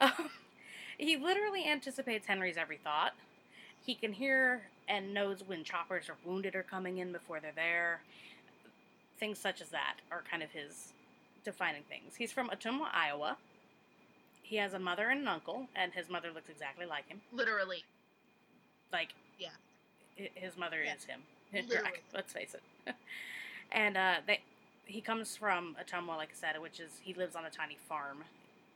Um, 0.00 0.30
he 0.98 1.16
literally 1.16 1.68
anticipates 1.68 2.26
Henry's 2.26 2.56
every 2.56 2.78
thought. 2.78 3.12
He 3.84 3.94
can 3.94 4.12
hear 4.12 4.62
and 4.88 5.14
knows 5.14 5.44
when 5.46 5.64
choppers 5.64 6.08
or 6.08 6.16
wounded 6.24 6.54
are 6.56 6.62
coming 6.62 6.98
in 6.98 7.12
before 7.12 7.38
they're 7.38 7.52
there. 7.54 8.00
Things 9.18 9.38
such 9.38 9.60
as 9.60 9.68
that 9.68 9.96
are 10.10 10.24
kind 10.28 10.42
of 10.42 10.50
his 10.50 10.92
defining 11.44 11.82
things. 11.88 12.16
He's 12.16 12.32
from 12.32 12.48
Ottumwa, 12.48 12.88
Iowa. 12.92 13.36
He 14.42 14.56
has 14.56 14.74
a 14.74 14.78
mother 14.78 15.08
and 15.08 15.20
an 15.20 15.28
uncle, 15.28 15.68
and 15.76 15.92
his 15.92 16.08
mother 16.08 16.30
looks 16.34 16.48
exactly 16.48 16.86
like 16.86 17.08
him. 17.08 17.20
Literally. 17.32 17.84
Like, 18.92 19.14
yeah, 19.38 19.48
his 20.16 20.56
mother 20.56 20.82
yeah. 20.82 20.94
is 20.94 21.04
him. 21.04 21.20
Let's 22.14 22.32
face 22.32 22.54
it. 22.54 22.94
and 23.72 23.96
uh, 23.96 24.14
they, 24.26 24.40
he 24.84 25.00
comes 25.00 25.36
from 25.36 25.76
Ottumwa, 25.80 26.16
like 26.16 26.30
I 26.30 26.52
said, 26.52 26.60
which 26.60 26.80
is 26.80 26.90
he 27.02 27.14
lives 27.14 27.36
on 27.36 27.44
a 27.44 27.50
tiny 27.50 27.78
farm. 27.88 28.24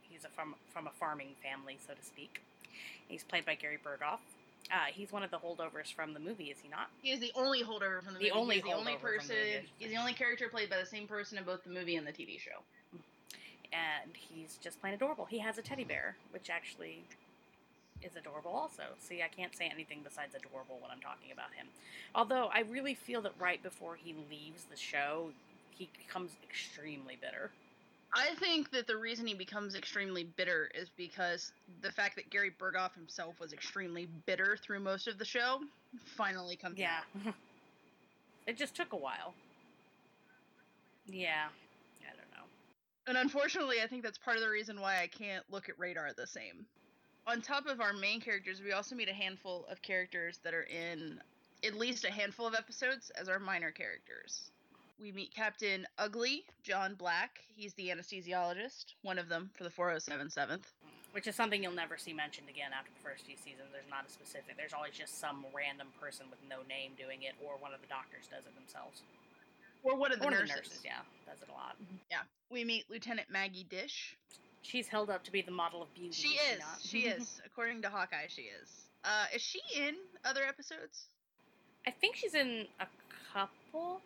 He's 0.03 0.25
a 0.25 0.29
from 0.29 0.55
from 0.73 0.87
a 0.87 0.91
farming 0.91 1.35
family, 1.43 1.79
so 1.87 1.95
to 1.95 2.03
speak. 2.03 2.43
He's 3.09 3.23
played 3.23 3.45
by 3.45 3.55
Gary 3.55 3.79
Burghoff. 3.83 4.21
Uh, 4.71 4.87
he's 4.93 5.13
one 5.13 5.23
of 5.23 5.31
the 5.31 5.39
holdovers 5.39 5.93
from 5.95 6.13
the 6.13 6.19
movie, 6.19 6.45
is 6.45 6.59
he 6.61 6.69
not? 6.69 6.89
He 7.01 7.13
is 7.13 7.21
the 7.21 7.31
only 7.37 7.63
holdover 7.63 8.03
from 8.03 8.15
the, 8.15 8.19
the 8.19 8.25
movie. 8.25 8.31
Only 8.33 8.55
he's 8.57 8.65
the 8.65 8.73
only 8.73 8.97
person. 8.97 9.37
The 9.37 9.61
he's 9.79 9.91
the 9.91 9.97
only 9.97 10.13
character 10.13 10.49
played 10.49 10.69
by 10.71 10.79
the 10.79 10.87
same 10.87 11.07
person 11.07 11.39
in 11.39 11.45
both 11.45 11.63
the 11.63 11.71
movie 11.71 11.97
and 11.97 12.07
the 12.07 12.13
TV 12.13 12.39
show. 12.41 12.63
And 13.73 14.11
he's 14.15 14.59
just 14.63 14.81
plain 14.81 14.95
adorable. 14.95 15.27
He 15.27 15.39
has 15.39 15.59
a 15.59 15.63
teddy 15.63 15.85
bear, 15.85 16.17
which 16.33 16.51
actually 16.51 17.05
is 18.07 18.17
adorable 18.17 18.53
also. 18.53 18.83
See, 18.99 19.23
I 19.23 19.29
can't 19.29 19.55
say 19.55 19.71
anything 19.73 20.01
besides 20.03 20.35
adorable 20.35 20.79
when 20.81 20.91
I'm 20.91 21.01
talking 21.01 21.33
about 21.33 21.53
him. 21.53 21.67
Although 22.15 22.49
I 22.55 22.61
really 22.61 22.95
feel 22.95 23.21
that 23.23 23.33
right 23.39 23.63
before 23.63 23.97
he 23.97 24.15
leaves 24.31 24.65
the 24.71 24.77
show, 24.77 25.31
he 25.71 25.91
becomes 26.07 26.31
extremely 26.49 27.19
bitter. 27.21 27.51
I 28.15 28.35
think 28.37 28.71
that 28.71 28.87
the 28.87 28.97
reason 28.97 29.27
he 29.27 29.35
becomes 29.35 29.75
extremely 29.75 30.25
bitter 30.25 30.71
is 30.75 30.89
because 30.97 31.53
the 31.83 31.93
fact 31.93 32.17
that 32.17 32.31
Gary 32.31 32.53
Burghoff 32.59 32.95
himself 32.95 33.39
was 33.41 33.53
extremely 33.53 34.09
bitter 34.25 34.57
through 34.57 34.81
most 34.81 35.09
of 35.09 35.19
the 35.19 35.25
show 35.25 35.61
finally 36.17 36.57
comes 36.57 36.79
yeah. 36.79 37.01
out. 37.27 37.35
it 38.47 38.57
just 38.57 38.75
took 38.75 38.93
a 38.93 38.97
while. 38.97 39.35
Yeah. 41.07 41.47
I 42.03 42.11
don't 42.11 42.31
know. 42.33 42.47
And 43.07 43.19
unfortunately, 43.19 43.77
I 43.83 43.87
think 43.87 44.03
that's 44.03 44.19
part 44.19 44.37
of 44.37 44.43
the 44.43 44.51
reason 44.51 44.81
why 44.81 45.03
I 45.03 45.09
can't 45.09 45.45
look 45.51 45.69
at 45.69 45.79
Radar 45.79 46.11
the 46.17 46.27
same. 46.27 46.65
On 47.29 47.41
top 47.41 47.67
of 47.67 47.81
our 47.81 47.93
main 47.93 48.21
characters, 48.21 48.63
we 48.63 48.71
also 48.71 48.95
meet 48.95 49.09
a 49.09 49.13
handful 49.13 49.67
of 49.69 49.83
characters 49.83 50.39
that 50.45 50.55
are 50.55 50.63
in 50.63 51.21
at 51.65 51.75
least 51.75 52.05
a 52.05 52.11
handful 52.11 52.47
of 52.47 52.55
episodes 52.55 53.11
as 53.19 53.29
our 53.29 53.41
minor 53.41 53.73
characters. 53.73 54.53
We 55.01 55.11
meet 55.11 55.35
Captain 55.35 55.87
Ugly, 55.99 56.45
John 56.63 56.95
Black. 56.95 57.41
He's 57.57 57.75
the 57.75 57.89
anesthesiologist, 57.89 58.95
one 59.03 59.19
of 59.19 59.29
them 59.29 59.51
for 59.59 59.65
the 59.65 59.71
4077th. 59.71 60.63
Which 61.11 61.27
is 61.27 61.35
something 61.35 61.63
you'll 61.63 61.73
never 61.73 61.99
see 61.99 62.13
mentioned 62.13 62.49
again 62.49 62.71
after 62.73 62.93
the 62.95 63.03
first 63.03 63.25
few 63.27 63.37
seasons. 63.37 63.69
There's 63.73 63.91
not 63.91 64.07
a 64.07 64.11
specific, 64.13 64.57
there's 64.57 64.73
always 64.73 64.95
just 64.95 65.19
some 65.19 65.45
random 65.53 65.89
person 66.01 66.27
with 66.31 66.39
no 66.49 66.63
name 66.69 66.93
doing 66.97 67.23
it, 67.23 67.35
or 67.45 67.59
one 67.59 67.75
of 67.75 67.81
the 67.81 67.89
doctors 67.89 68.31
does 68.31 68.47
it 68.47 68.55
themselves. 68.55 69.03
Or 69.83 69.97
one 69.97 70.13
of 70.13 70.21
the, 70.21 70.25
one 70.25 70.35
nurses. 70.35 70.51
The 70.51 70.57
nurses. 70.57 70.81
Yeah, 70.85 71.03
does 71.27 71.43
it 71.43 71.49
a 71.49 71.53
lot. 71.53 71.75
Yeah. 72.11 72.23
We 72.51 72.63
meet 72.65 72.85
Lieutenant 72.89 73.29
Maggie 73.31 73.67
Dish. 73.69 74.17
She's 74.67 74.89
held 74.89 75.11
up 75.11 75.23
to 75.25 75.33
be 75.33 75.43
the 75.43 75.53
model 75.53 75.81
of 75.81 75.95
beauty. 75.95 76.13
She 76.13 76.29
is. 76.29 76.61
She, 76.83 77.03
she 77.03 77.09
is. 77.09 77.41
According 77.47 77.83
to 77.83 77.89
Hawkeye, 77.89 78.27
she 78.29 78.43
is. 78.43 78.69
Uh, 79.05 79.27
is 79.35 79.41
she 79.41 79.61
in 79.77 79.95
other 80.25 80.43
episodes? 80.43 81.05
I 81.87 81.93
think 81.93 82.17
she's 82.17 82.35
in 82.35 82.67
a 82.81 82.87
couple. 83.33 84.01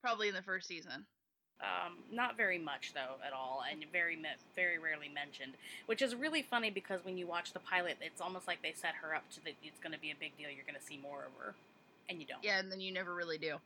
Probably 0.00 0.28
in 0.28 0.34
the 0.34 0.42
first 0.42 0.68
season. 0.68 1.04
Um, 1.60 1.98
not 2.12 2.36
very 2.36 2.58
much 2.58 2.92
though 2.94 3.16
at 3.24 3.32
all, 3.32 3.62
and 3.70 3.84
very 3.92 4.18
very 4.56 4.78
rarely 4.78 5.08
mentioned. 5.08 5.52
Which 5.86 6.02
is 6.02 6.14
really 6.14 6.42
funny 6.42 6.70
because 6.70 7.04
when 7.04 7.16
you 7.16 7.26
watch 7.26 7.52
the 7.52 7.60
pilot, 7.60 7.96
it's 8.00 8.20
almost 8.20 8.46
like 8.46 8.60
they 8.62 8.72
set 8.72 8.94
her 9.02 9.14
up 9.14 9.22
to 9.34 9.44
that 9.44 9.54
it's 9.62 9.78
going 9.80 9.92
to 9.92 10.00
be 10.00 10.10
a 10.10 10.16
big 10.18 10.36
deal. 10.36 10.48
You're 10.50 10.66
going 10.66 10.78
to 10.78 10.84
see 10.84 10.98
more 10.98 11.20
of 11.20 11.32
her, 11.38 11.54
and 12.08 12.20
you 12.20 12.26
don't. 12.26 12.42
Yeah, 12.42 12.58
and 12.58 12.72
then 12.72 12.80
you 12.80 12.92
never 12.92 13.14
really 13.14 13.38
do. 13.38 13.56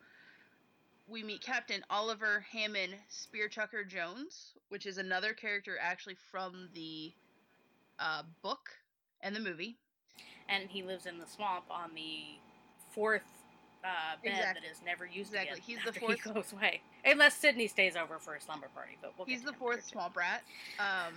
We 1.08 1.22
meet 1.22 1.40
Captain 1.40 1.82
Oliver 1.88 2.44
Hammond 2.52 2.94
Spearchucker 3.10 3.88
Jones, 3.88 4.52
which 4.68 4.84
is 4.84 4.98
another 4.98 5.32
character 5.32 5.78
actually 5.80 6.16
from 6.30 6.68
the 6.74 7.12
uh, 7.98 8.22
book 8.42 8.68
and 9.22 9.34
the 9.34 9.40
movie. 9.40 9.76
And 10.50 10.68
he 10.68 10.82
lives 10.82 11.06
in 11.06 11.18
the 11.18 11.26
swamp 11.26 11.64
on 11.70 11.94
the 11.94 12.38
fourth 12.94 13.22
uh, 13.84 14.16
bed 14.22 14.32
exactly. 14.32 14.62
that 14.62 14.70
is 14.70 14.80
never 14.84 15.06
used 15.06 15.30
exactly. 15.30 15.58
again. 15.58 15.62
He's 15.66 15.78
the 15.84 15.92
fourth. 16.00 16.20
He 16.22 16.30
goes 16.30 16.52
away, 16.52 16.82
unless 17.04 17.36
Sidney 17.36 17.68
stays 17.68 17.96
over 17.96 18.18
for 18.18 18.34
a 18.34 18.40
slumber 18.40 18.68
party. 18.74 18.98
But 19.00 19.14
we'll 19.16 19.26
he's 19.26 19.42
the 19.42 19.52
fourth 19.54 19.86
swamp 19.86 20.16
rat. 20.16 20.42
Um, 20.78 21.14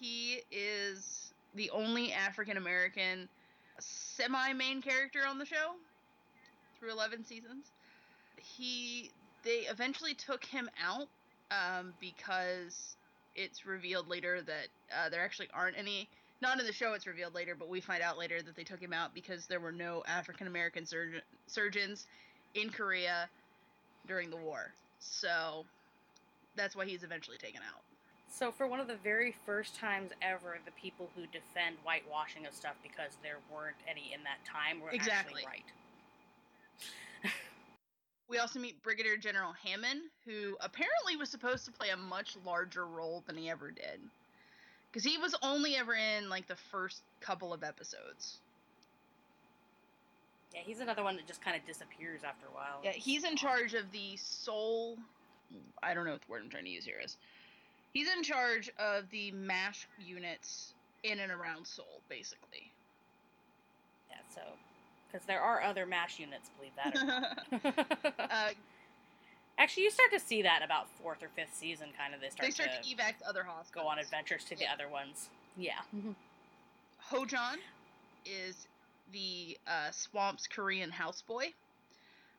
he 0.00 0.40
is 0.50 1.32
the 1.54 1.70
only 1.70 2.12
African 2.12 2.56
American 2.56 3.28
semi-main 3.78 4.80
character 4.82 5.20
on 5.28 5.38
the 5.38 5.44
show 5.44 5.74
through 6.78 6.92
11 6.92 7.24
seasons. 7.24 7.72
He 8.40 9.10
they 9.44 9.66
eventually 9.70 10.14
took 10.14 10.44
him 10.44 10.68
out 10.82 11.08
um, 11.50 11.94
because 12.00 12.96
it's 13.34 13.64
revealed 13.64 14.08
later 14.08 14.42
that 14.42 14.68
uh, 14.96 15.08
there 15.08 15.24
actually 15.24 15.48
aren't 15.54 15.78
any 15.78 16.08
not 16.40 16.58
in 16.60 16.66
the 16.66 16.72
show 16.72 16.92
it's 16.92 17.06
revealed 17.06 17.34
later 17.34 17.54
but 17.54 17.68
we 17.68 17.80
find 17.80 18.02
out 18.02 18.18
later 18.18 18.42
that 18.42 18.56
they 18.56 18.64
took 18.64 18.80
him 18.80 18.92
out 18.92 19.14
because 19.14 19.46
there 19.46 19.60
were 19.60 19.70
no 19.70 20.02
african 20.08 20.48
american 20.48 20.84
surgeon, 20.84 21.20
surgeons 21.46 22.06
in 22.54 22.68
korea 22.68 23.28
during 24.08 24.30
the 24.30 24.36
war. 24.36 24.72
So 24.98 25.64
that's 26.56 26.74
why 26.74 26.86
he's 26.86 27.04
eventually 27.04 27.36
taken 27.36 27.60
out. 27.60 27.82
So 28.30 28.50
for 28.50 28.66
one 28.66 28.80
of 28.80 28.88
the 28.88 28.96
very 28.96 29.34
first 29.46 29.76
times 29.76 30.10
ever 30.20 30.58
the 30.64 30.72
people 30.72 31.10
who 31.14 31.22
defend 31.26 31.76
whitewashing 31.84 32.46
of 32.46 32.54
stuff 32.54 32.74
because 32.82 33.12
there 33.22 33.38
weren't 33.52 33.76
any 33.88 34.12
in 34.12 34.20
that 34.24 34.44
time 34.44 34.80
were 34.80 34.90
exactly. 34.90 35.42
actually 35.42 35.46
right 35.46 35.64
we 38.28 38.38
also 38.38 38.58
meet 38.58 38.82
Brigadier 38.82 39.16
General 39.16 39.52
Hammond, 39.64 40.02
who 40.26 40.56
apparently 40.60 41.16
was 41.16 41.30
supposed 41.30 41.64
to 41.64 41.70
play 41.70 41.90
a 41.90 41.96
much 41.96 42.36
larger 42.44 42.86
role 42.86 43.22
than 43.26 43.36
he 43.36 43.48
ever 43.48 43.70
did 43.70 44.00
because 44.90 45.04
he 45.04 45.18
was 45.18 45.34
only 45.42 45.76
ever 45.76 45.94
in 45.94 46.28
like 46.28 46.46
the 46.46 46.56
first 46.56 47.02
couple 47.20 47.52
of 47.52 47.62
episodes. 47.62 48.38
Yeah, 50.54 50.60
he's 50.64 50.80
another 50.80 51.04
one 51.04 51.16
that 51.16 51.26
just 51.26 51.42
kind 51.42 51.56
of 51.56 51.66
disappears 51.66 52.22
after 52.24 52.46
a 52.46 52.54
while. 52.54 52.80
Yeah, 52.82 52.92
he's 52.92 53.24
in 53.24 53.36
charge 53.36 53.74
of 53.74 53.90
the 53.92 54.16
soul. 54.16 54.96
I 55.82 55.94
don't 55.94 56.04
know 56.04 56.12
what 56.12 56.22
the 56.22 56.30
word 56.30 56.42
I'm 56.42 56.50
trying 56.50 56.64
to 56.64 56.70
use 56.70 56.84
here 56.84 57.00
is. 57.02 57.16
He's 57.92 58.08
in 58.08 58.22
charge 58.22 58.70
of 58.78 59.08
the 59.10 59.30
MASH 59.32 59.88
units 59.98 60.74
in 61.02 61.20
and 61.20 61.30
around 61.30 61.66
Seoul, 61.66 62.00
basically. 62.08 62.70
Yeah, 64.10 64.16
so 64.34 64.40
because 65.10 65.26
there 65.26 65.40
are 65.40 65.62
other 65.62 65.86
MASH 65.86 66.18
units, 66.18 66.50
believe 66.56 66.72
that 66.76 66.96
or 66.96 67.04
not. 67.04 68.14
uh, 68.30 68.50
Actually, 69.58 69.82
you 69.82 69.90
start 69.90 70.12
to 70.12 70.20
see 70.20 70.42
that 70.42 70.62
about 70.64 70.86
fourth 71.02 71.20
or 71.20 71.28
fifth 71.34 71.54
season. 71.54 71.88
Kind 71.98 72.14
of, 72.14 72.20
they 72.20 72.30
start, 72.30 72.46
they 72.46 72.50
start 72.52 72.70
to, 72.80 72.88
to, 72.88 72.94
evac 72.94 73.18
to 73.18 73.28
other 73.28 73.42
hospitals. 73.42 73.84
go 73.84 73.90
on 73.90 73.98
adventures 73.98 74.44
to 74.44 74.56
the 74.56 74.66
other 74.66 74.88
ones. 74.88 75.30
Yeah. 75.56 75.80
Hojon 77.10 77.56
is 78.24 78.68
the 79.12 79.58
uh, 79.66 79.90
Swamp's 79.90 80.46
Korean 80.46 80.90
houseboy. 80.90 81.52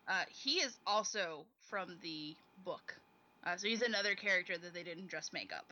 Uh, 0.08 0.24
he 0.30 0.56
is 0.60 0.78
also 0.88 1.44
from 1.70 1.98
the 2.02 2.36
book, 2.64 2.96
uh, 3.46 3.58
so 3.58 3.68
he's 3.68 3.82
another 3.82 4.16
character 4.16 4.58
that 4.58 4.74
they 4.74 4.84
didn't 4.84 5.10
just 5.10 5.34
make 5.34 5.52
up. 5.54 5.66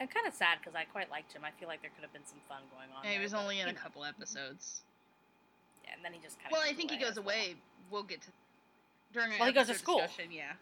I'm 0.00 0.08
kind 0.08 0.26
of 0.26 0.34
sad 0.34 0.58
because 0.60 0.74
I 0.74 0.84
quite 0.84 1.10
liked 1.10 1.32
him. 1.32 1.42
I 1.44 1.50
feel 1.58 1.68
like 1.68 1.82
there 1.82 1.90
could 1.94 2.02
have 2.02 2.12
been 2.12 2.26
some 2.26 2.40
fun 2.48 2.62
going 2.72 2.88
on. 2.96 3.04
And 3.04 3.14
he 3.14 3.20
was 3.20 3.34
only 3.34 3.60
in 3.60 3.66
you 3.66 3.70
a 3.70 3.74
know, 3.74 3.80
couple 3.80 4.04
episodes. 4.04 4.82
Yeah, 5.84 5.90
and 5.94 6.04
then 6.04 6.12
he 6.12 6.20
just 6.20 6.36
kind 6.38 6.46
of. 6.48 6.52
Well, 6.52 6.62
I 6.68 6.72
think 6.74 6.90
he 6.90 6.96
goes 6.98 7.16
away. 7.16 7.54
We'll 7.90 8.02
get 8.02 8.22
to 8.22 8.28
during 9.12 9.32
our 9.32 9.38
Well, 9.38 9.48
he 9.48 9.54
goes 9.54 9.68
to 9.68 9.74
school. 9.74 10.00
discussion, 10.00 10.30
Yeah, 10.32 10.52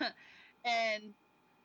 and 0.64 1.02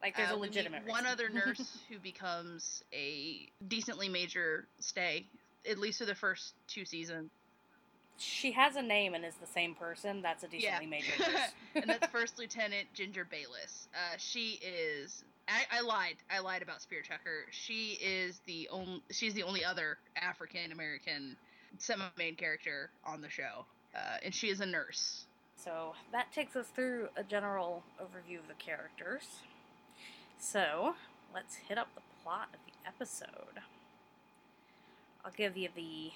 Like, 0.02 0.16
there's 0.16 0.30
uh, 0.32 0.34
a 0.34 0.38
we 0.38 0.44
meet 0.48 0.56
legitimate 0.56 0.88
one 0.88 1.06
other 1.06 1.30
nurse 1.34 1.80
who 1.90 2.00
becomes 2.00 2.84
a 2.94 3.50
decently 3.68 4.10
major 4.10 4.66
stay, 4.80 5.26
at 5.70 5.78
least 5.78 6.00
for 6.00 6.06
the 6.06 6.16
first 6.16 6.54
two 6.68 6.86
seasons. 6.86 7.30
she 8.18 8.52
has 8.52 8.76
a 8.76 8.82
name 8.82 9.14
and 9.14 9.26
is 9.26 9.36
the 9.36 9.48
same 9.48 9.76
person. 9.76 10.22
That's 10.22 10.44
a 10.44 10.48
decently 10.48 10.86
major 10.86 11.12
nurse. 11.20 11.52
and 11.76 11.86
that's 11.90 12.08
First 12.08 12.38
Lieutenant 12.40 12.88
Ginger 12.94 13.26
Bayless. 13.26 13.88
Uh, 13.94 14.16
she 14.18 14.60
is. 14.62 15.24
I, 15.50 15.78
I 15.78 15.82
lied. 15.82 16.16
I 16.30 16.40
lied 16.40 16.62
about 16.62 16.82
Spear 16.82 17.02
Chucker. 17.02 17.46
She 17.52 17.98
is 18.02 18.40
the 18.48 18.68
only. 18.72 19.02
She's 19.12 19.34
the 19.34 19.44
only 19.44 19.64
other 19.64 19.98
African 20.22 20.72
American 20.72 21.38
semi-main 21.82 22.36
character 22.36 22.90
on 23.06 23.22
the 23.22 23.30
show, 23.30 23.66
uh, 23.96 24.18
and 24.24 24.34
she 24.34 24.50
is 24.50 24.62
a 24.62 24.66
nurse. 24.66 25.26
So 25.56 25.94
that 26.12 26.32
takes 26.32 26.56
us 26.56 26.68
through 26.68 27.10
a 27.18 27.24
general 27.24 27.84
overview 28.02 28.40
of 28.40 28.48
the 28.48 28.54
characters. 28.60 29.24
So 30.40 30.96
let's 31.34 31.56
hit 31.56 31.78
up 31.78 31.88
the 31.96 32.02
plot 32.24 32.50
of 32.54 32.60
the 32.66 32.88
episode. 32.88 33.62
I'll 35.26 35.32
give 35.36 35.58
you 35.58 35.70
the 35.76 36.12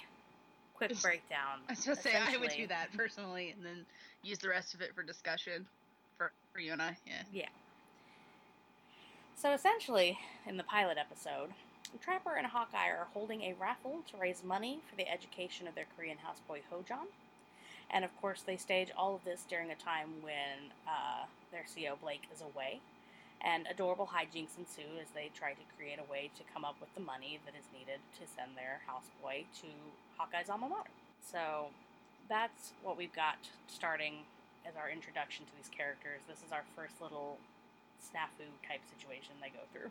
quick 0.75 1.01
breakdown. 1.01 1.59
I 1.67 1.73
was 1.73 1.79
supposed 1.79 2.03
to 2.03 2.09
say 2.09 2.15
I 2.15 2.37
would 2.37 2.51
do 2.51 2.67
that 2.67 2.89
personally, 2.95 3.53
and 3.55 3.65
then 3.65 3.85
use 4.23 4.37
the 4.37 4.49
rest 4.49 4.73
of 4.73 4.81
it 4.81 4.95
for 4.95 5.03
discussion 5.03 5.65
for 6.17 6.31
for 6.53 6.59
you 6.59 6.71
and 6.73 6.81
I. 6.81 6.97
Yeah. 7.05 7.23
Yeah. 7.33 7.49
So 9.35 9.53
essentially, 9.53 10.17
in 10.47 10.57
the 10.57 10.63
pilot 10.63 10.97
episode, 10.97 11.49
Trapper 11.99 12.35
and 12.37 12.47
Hawkeye 12.47 12.89
are 12.89 13.07
holding 13.13 13.41
a 13.41 13.55
raffle 13.59 14.01
to 14.09 14.17
raise 14.17 14.43
money 14.43 14.79
for 14.89 14.95
the 14.95 15.09
education 15.11 15.67
of 15.67 15.75
their 15.75 15.85
Korean 15.95 16.17
houseboy 16.17 16.61
Hojon. 16.71 17.11
And 17.89 18.05
of 18.05 18.15
course, 18.21 18.41
they 18.41 18.57
stage 18.57 18.89
all 18.95 19.15
of 19.15 19.25
this 19.25 19.43
during 19.49 19.69
a 19.69 19.75
time 19.75 20.23
when 20.23 20.71
uh, 20.87 21.25
their 21.51 21.65
CEO 21.67 21.99
Blake 21.99 22.23
is 22.33 22.41
away. 22.41 22.79
And 23.41 23.67
adorable 23.69 24.09
hijinks 24.13 24.57
ensue 24.57 25.01
as 25.01 25.09
they 25.13 25.29
try 25.35 25.53
to 25.53 25.65
create 25.75 25.99
a 25.99 26.09
way 26.09 26.29
to 26.37 26.43
come 26.53 26.63
up 26.63 26.75
with 26.79 26.93
the 26.95 27.01
money 27.01 27.39
that 27.45 27.57
is 27.57 27.65
needed 27.73 27.99
to 28.21 28.23
send 28.23 28.55
their 28.55 28.81
houseboy 28.87 29.45
to 29.61 29.69
Hawkeye's 30.17 30.49
alma 30.49 30.69
mater. 30.69 30.93
So 31.19 31.73
that's 32.29 32.71
what 32.83 32.97
we've 32.97 33.13
got 33.13 33.37
starting 33.67 34.29
as 34.65 34.77
our 34.77 34.89
introduction 34.89 35.45
to 35.45 35.53
these 35.57 35.73
characters. 35.73 36.21
This 36.29 36.45
is 36.45 36.53
our 36.53 36.63
first 36.75 37.01
little 37.01 37.37
snafu 37.99 38.45
type 38.61 38.81
situation 38.87 39.33
they 39.41 39.49
go 39.49 39.65
through. 39.73 39.89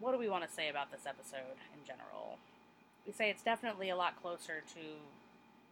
What 0.00 0.12
do 0.12 0.18
we 0.18 0.28
want 0.28 0.48
to 0.48 0.50
say 0.52 0.68
about 0.70 0.90
this 0.90 1.02
episode 1.06 1.56
in 1.74 1.86
general? 1.86 2.38
We 3.06 3.12
say 3.12 3.30
it's 3.30 3.42
definitely 3.42 3.90
a 3.90 3.96
lot 3.96 4.20
closer 4.20 4.62
to 4.74 4.80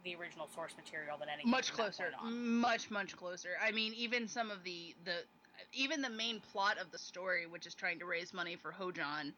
the 0.04 0.14
original 0.16 0.48
source 0.54 0.74
material 0.76 1.16
than 1.18 1.28
anything. 1.28 1.50
much 1.50 1.72
closer 1.72 2.10
much 2.22 2.90
much 2.90 3.16
closer 3.16 3.50
i 3.60 3.72
mean 3.72 3.92
even 3.94 4.28
some 4.28 4.50
of 4.50 4.62
the 4.62 4.94
the 5.04 5.24
even 5.72 6.00
the 6.00 6.08
main 6.08 6.40
plot 6.52 6.78
of 6.78 6.90
the 6.92 6.98
story 6.98 7.46
which 7.46 7.66
is 7.66 7.74
trying 7.74 7.98
to 7.98 8.04
raise 8.06 8.32
money 8.32 8.56
for 8.56 8.72
hojon 8.72 9.32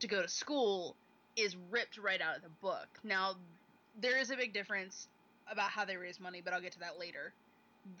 to 0.00 0.06
go 0.06 0.22
to 0.22 0.28
school 0.28 0.96
is 1.36 1.54
ripped 1.70 1.98
right 1.98 2.20
out 2.22 2.34
of 2.34 2.42
the 2.42 2.48
book 2.62 2.88
now 3.04 3.34
there 4.00 4.18
is 4.18 4.30
a 4.30 4.36
big 4.36 4.54
difference 4.54 5.06
about 5.52 5.68
how 5.68 5.84
they 5.84 5.96
raise 5.96 6.18
money 6.18 6.40
but 6.42 6.54
i'll 6.54 6.62
get 6.62 6.72
to 6.72 6.80
that 6.80 6.98
later 6.98 7.32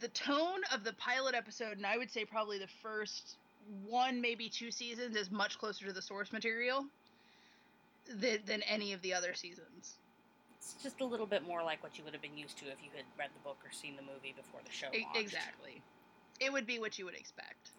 the 0.00 0.08
tone 0.08 0.62
of 0.72 0.84
the 0.84 0.92
pilot 0.94 1.34
episode 1.34 1.76
and 1.76 1.86
i 1.86 1.98
would 1.98 2.10
say 2.10 2.24
probably 2.24 2.58
the 2.58 2.66
first 2.82 3.36
one 3.86 4.20
maybe 4.20 4.48
two 4.48 4.70
seasons 4.70 5.16
is 5.16 5.30
much 5.30 5.58
closer 5.58 5.86
to 5.86 5.92
the 5.92 6.02
source 6.02 6.32
material 6.32 6.86
than, 8.06 8.38
than 8.46 8.62
any 8.62 8.92
of 8.92 9.00
the 9.02 9.12
other 9.14 9.34
seasons 9.34 9.94
It's 10.58 10.74
just 10.82 11.00
a 11.00 11.04
little 11.04 11.26
bit 11.26 11.46
more 11.46 11.62
like 11.62 11.82
what 11.82 11.96
you 11.98 12.04
would 12.04 12.12
have 12.12 12.22
been 12.22 12.36
used 12.36 12.58
to 12.58 12.66
if 12.66 12.76
you 12.82 12.90
had 12.94 13.04
read 13.18 13.30
the 13.34 13.40
book 13.42 13.58
or 13.64 13.72
seen 13.72 13.96
the 13.96 14.02
movie 14.02 14.34
before 14.36 14.60
the 14.64 14.72
show 14.72 14.86
launched. 14.86 15.18
exactly 15.18 15.82
it 16.40 16.52
would 16.52 16.66
be 16.66 16.78
what 16.78 16.98
you 16.98 17.04
would 17.04 17.14
expect 17.14 17.70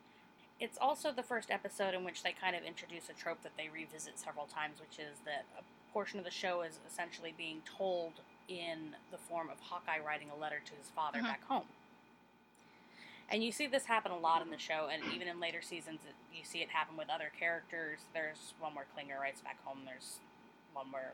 It's 0.59 0.77
also 0.79 1.11
the 1.11 1.23
first 1.23 1.51
episode 1.51 1.93
in 1.93 2.03
which 2.05 2.23
they 2.23 2.31
kind 2.31 2.55
of 2.55 2.63
introduce 2.63 3.09
a 3.09 3.13
trope 3.13 3.43
that 3.43 3.51
they 3.57 3.67
revisit 3.67 4.17
several 4.17 4.45
times, 4.47 4.79
which 4.79 4.97
is 4.99 5.19
that 5.25 5.43
a 5.59 5.63
portion 5.91 6.17
of 6.17 6.23
the 6.25 6.31
show 6.31 6.61
is 6.61 6.79
essentially 6.89 7.33
being 7.37 7.61
told 7.77 8.13
in 8.47 8.95
the 9.11 9.17
form 9.17 9.49
of 9.49 9.59
Hawkeye 9.59 9.99
writing 9.99 10.29
a 10.31 10.35
letter 10.39 10.61
to 10.63 10.73
his 10.79 10.87
father 10.95 11.19
Mhm. 11.19 11.23
back 11.27 11.43
home. 11.43 11.67
And 13.29 13.43
you 13.43 13.51
see 13.51 13.65
this 13.67 13.85
happen 13.85 14.11
a 14.11 14.17
lot 14.17 14.41
in 14.43 14.51
the 14.51 14.57
show, 14.57 14.87
and 14.91 15.01
even 15.13 15.27
in 15.27 15.39
later 15.39 15.61
seasons, 15.61 15.99
you 16.33 16.43
see 16.43 16.59
it 16.59 16.69
happen 16.69 16.95
with 16.95 17.09
other 17.09 17.31
characters. 17.39 17.99
There's 18.13 18.53
one 18.59 18.75
where 18.75 18.85
Klinger 18.93 19.19
writes 19.19 19.41
back 19.41 19.57
home. 19.65 19.79
There's 19.85 20.19
one 20.73 20.91
where 20.91 21.13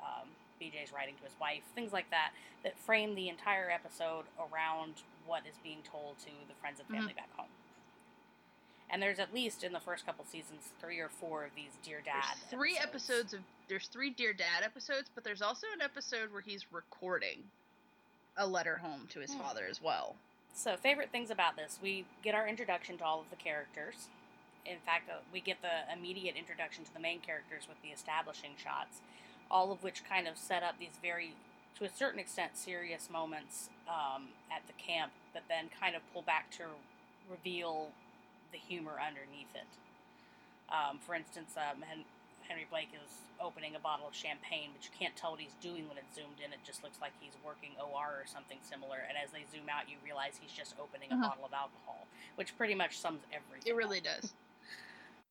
um, 0.00 0.28
BJ's 0.60 0.92
writing 0.92 1.14
to 1.16 1.24
his 1.24 1.32
wife. 1.40 1.62
Things 1.74 1.92
like 1.92 2.10
that 2.10 2.32
that 2.64 2.78
frame 2.78 3.14
the 3.14 3.28
entire 3.30 3.70
episode 3.70 4.24
around 4.38 4.94
what 5.26 5.42
is 5.48 5.54
being 5.62 5.78
told 5.90 6.18
to 6.18 6.30
the 6.48 6.54
friends 6.60 6.80
and 6.80 6.88
family 6.88 7.14
back 7.14 7.30
home. 7.36 7.48
And 8.90 9.02
there's 9.02 9.18
at 9.18 9.32
least 9.34 9.64
in 9.64 9.72
the 9.72 9.80
first 9.80 10.06
couple 10.06 10.24
seasons 10.24 10.72
three 10.80 10.98
or 10.98 11.08
four 11.08 11.44
of 11.44 11.50
these 11.54 11.70
Dear 11.82 12.00
Dad. 12.04 12.24
There's 12.24 12.50
three 12.50 12.78
episodes 12.82 13.32
of 13.34 13.40
there's 13.68 13.86
three 13.88 14.10
Dear 14.10 14.32
Dad 14.32 14.62
episodes, 14.64 15.10
but 15.14 15.24
there's 15.24 15.42
also 15.42 15.66
an 15.74 15.82
episode 15.82 16.32
where 16.32 16.40
he's 16.40 16.64
recording 16.72 17.38
a 18.36 18.46
letter 18.46 18.76
home 18.76 19.06
to 19.10 19.20
his 19.20 19.32
Hmm. 19.32 19.40
father 19.40 19.66
as 19.68 19.80
well. 19.82 20.16
So, 20.54 20.76
favorite 20.76 21.10
things 21.10 21.30
about 21.30 21.56
this 21.56 21.78
we 21.82 22.04
get 22.22 22.34
our 22.34 22.46
introduction 22.48 22.98
to 22.98 23.04
all 23.04 23.20
of 23.20 23.30
the 23.30 23.36
characters. 23.36 24.08
In 24.66 24.78
fact, 24.84 25.08
uh, 25.08 25.20
we 25.32 25.40
get 25.40 25.62
the 25.62 25.90
immediate 25.92 26.36
introduction 26.36 26.84
to 26.84 26.92
the 26.92 27.00
main 27.00 27.20
characters 27.20 27.66
with 27.68 27.80
the 27.82 27.88
establishing 27.88 28.52
shots, 28.62 29.00
all 29.50 29.72
of 29.72 29.82
which 29.82 30.02
kind 30.08 30.28
of 30.28 30.36
set 30.36 30.62
up 30.62 30.78
these 30.78 30.98
very, 31.00 31.32
to 31.78 31.84
a 31.84 31.88
certain 31.88 32.20
extent, 32.20 32.52
serious 32.56 33.08
moments 33.10 33.70
um, 33.88 34.28
at 34.52 34.66
the 34.66 34.74
camp 34.74 35.12
but 35.38 35.46
then 35.48 35.70
kind 35.78 35.94
of 35.94 36.02
pull 36.12 36.22
back 36.22 36.50
to 36.50 36.64
reveal 37.30 37.88
the 38.50 38.58
humor 38.58 38.98
underneath 38.98 39.54
it. 39.54 39.70
Um, 40.66 40.98
for 40.98 41.14
instance, 41.14 41.54
um, 41.56 41.84
Henry 42.48 42.66
Blake 42.70 42.88
is 42.96 43.10
opening 43.40 43.76
a 43.76 43.78
bottle 43.78 44.08
of 44.08 44.14
champagne, 44.14 44.70
but 44.74 44.82
you 44.84 44.90
can't 44.98 45.14
tell 45.14 45.32
what 45.32 45.40
he's 45.40 45.54
doing 45.60 45.86
when 45.88 45.98
it's 45.98 46.14
zoomed 46.16 46.40
in. 46.44 46.50
It 46.52 46.58
just 46.64 46.82
looks 46.82 46.96
like 47.00 47.12
he's 47.20 47.36
working 47.44 47.70
OR 47.78 48.24
or 48.24 48.26
something 48.26 48.58
similar. 48.64 48.96
And 49.06 49.16
as 49.22 49.30
they 49.30 49.44
zoom 49.52 49.68
out, 49.68 49.88
you 49.88 49.96
realize 50.02 50.40
he's 50.40 50.52
just 50.52 50.74
opening 50.80 51.12
a 51.12 51.14
Uh-huh. 51.14 51.28
bottle 51.28 51.44
of 51.44 51.52
alcohol, 51.52 52.08
which 52.36 52.56
pretty 52.56 52.74
much 52.74 52.98
sums 52.98 53.20
everything. 53.32 53.68
It 53.68 53.76
really 53.76 53.98
up. 53.98 54.04
does. 54.04 54.32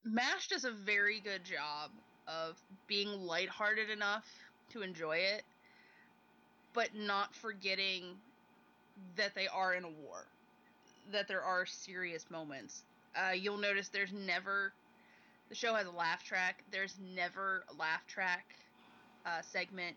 MASH 0.05 0.47
does 0.49 0.63
a 0.63 0.72
very 0.72 1.20
good 1.20 1.43
job 1.43 1.91
of 2.28 2.61
being 2.86 3.09
lighthearted 3.26 3.89
enough 3.89 4.26
to 4.70 4.84
enjoy 4.84 5.18
it, 5.18 5.43
but 6.74 6.93
not 6.93 7.34
forgetting 7.34 8.15
that 9.15 9.34
they 9.34 9.47
are 9.47 9.74
in 9.74 9.84
a 9.84 9.89
war, 9.89 10.28
that 11.11 11.28
there 11.28 11.41
are 11.43 11.65
serious 11.65 12.30
moments. 12.30 12.84
Uh, 13.15 13.32
you'll 13.32 13.57
notice 13.57 13.89
there's 13.89 14.13
never, 14.13 14.72
the 15.50 15.56
show 15.56 15.74
has 15.76 15.88
a 15.88 15.91
laugh 15.91 16.24
track, 16.24 16.64
there's 16.72 16.95
never 17.16 17.64
a 17.74 17.80
laugh 17.80 18.06
track 18.08 18.56
uh, 19.26 19.41
segment 19.41 19.95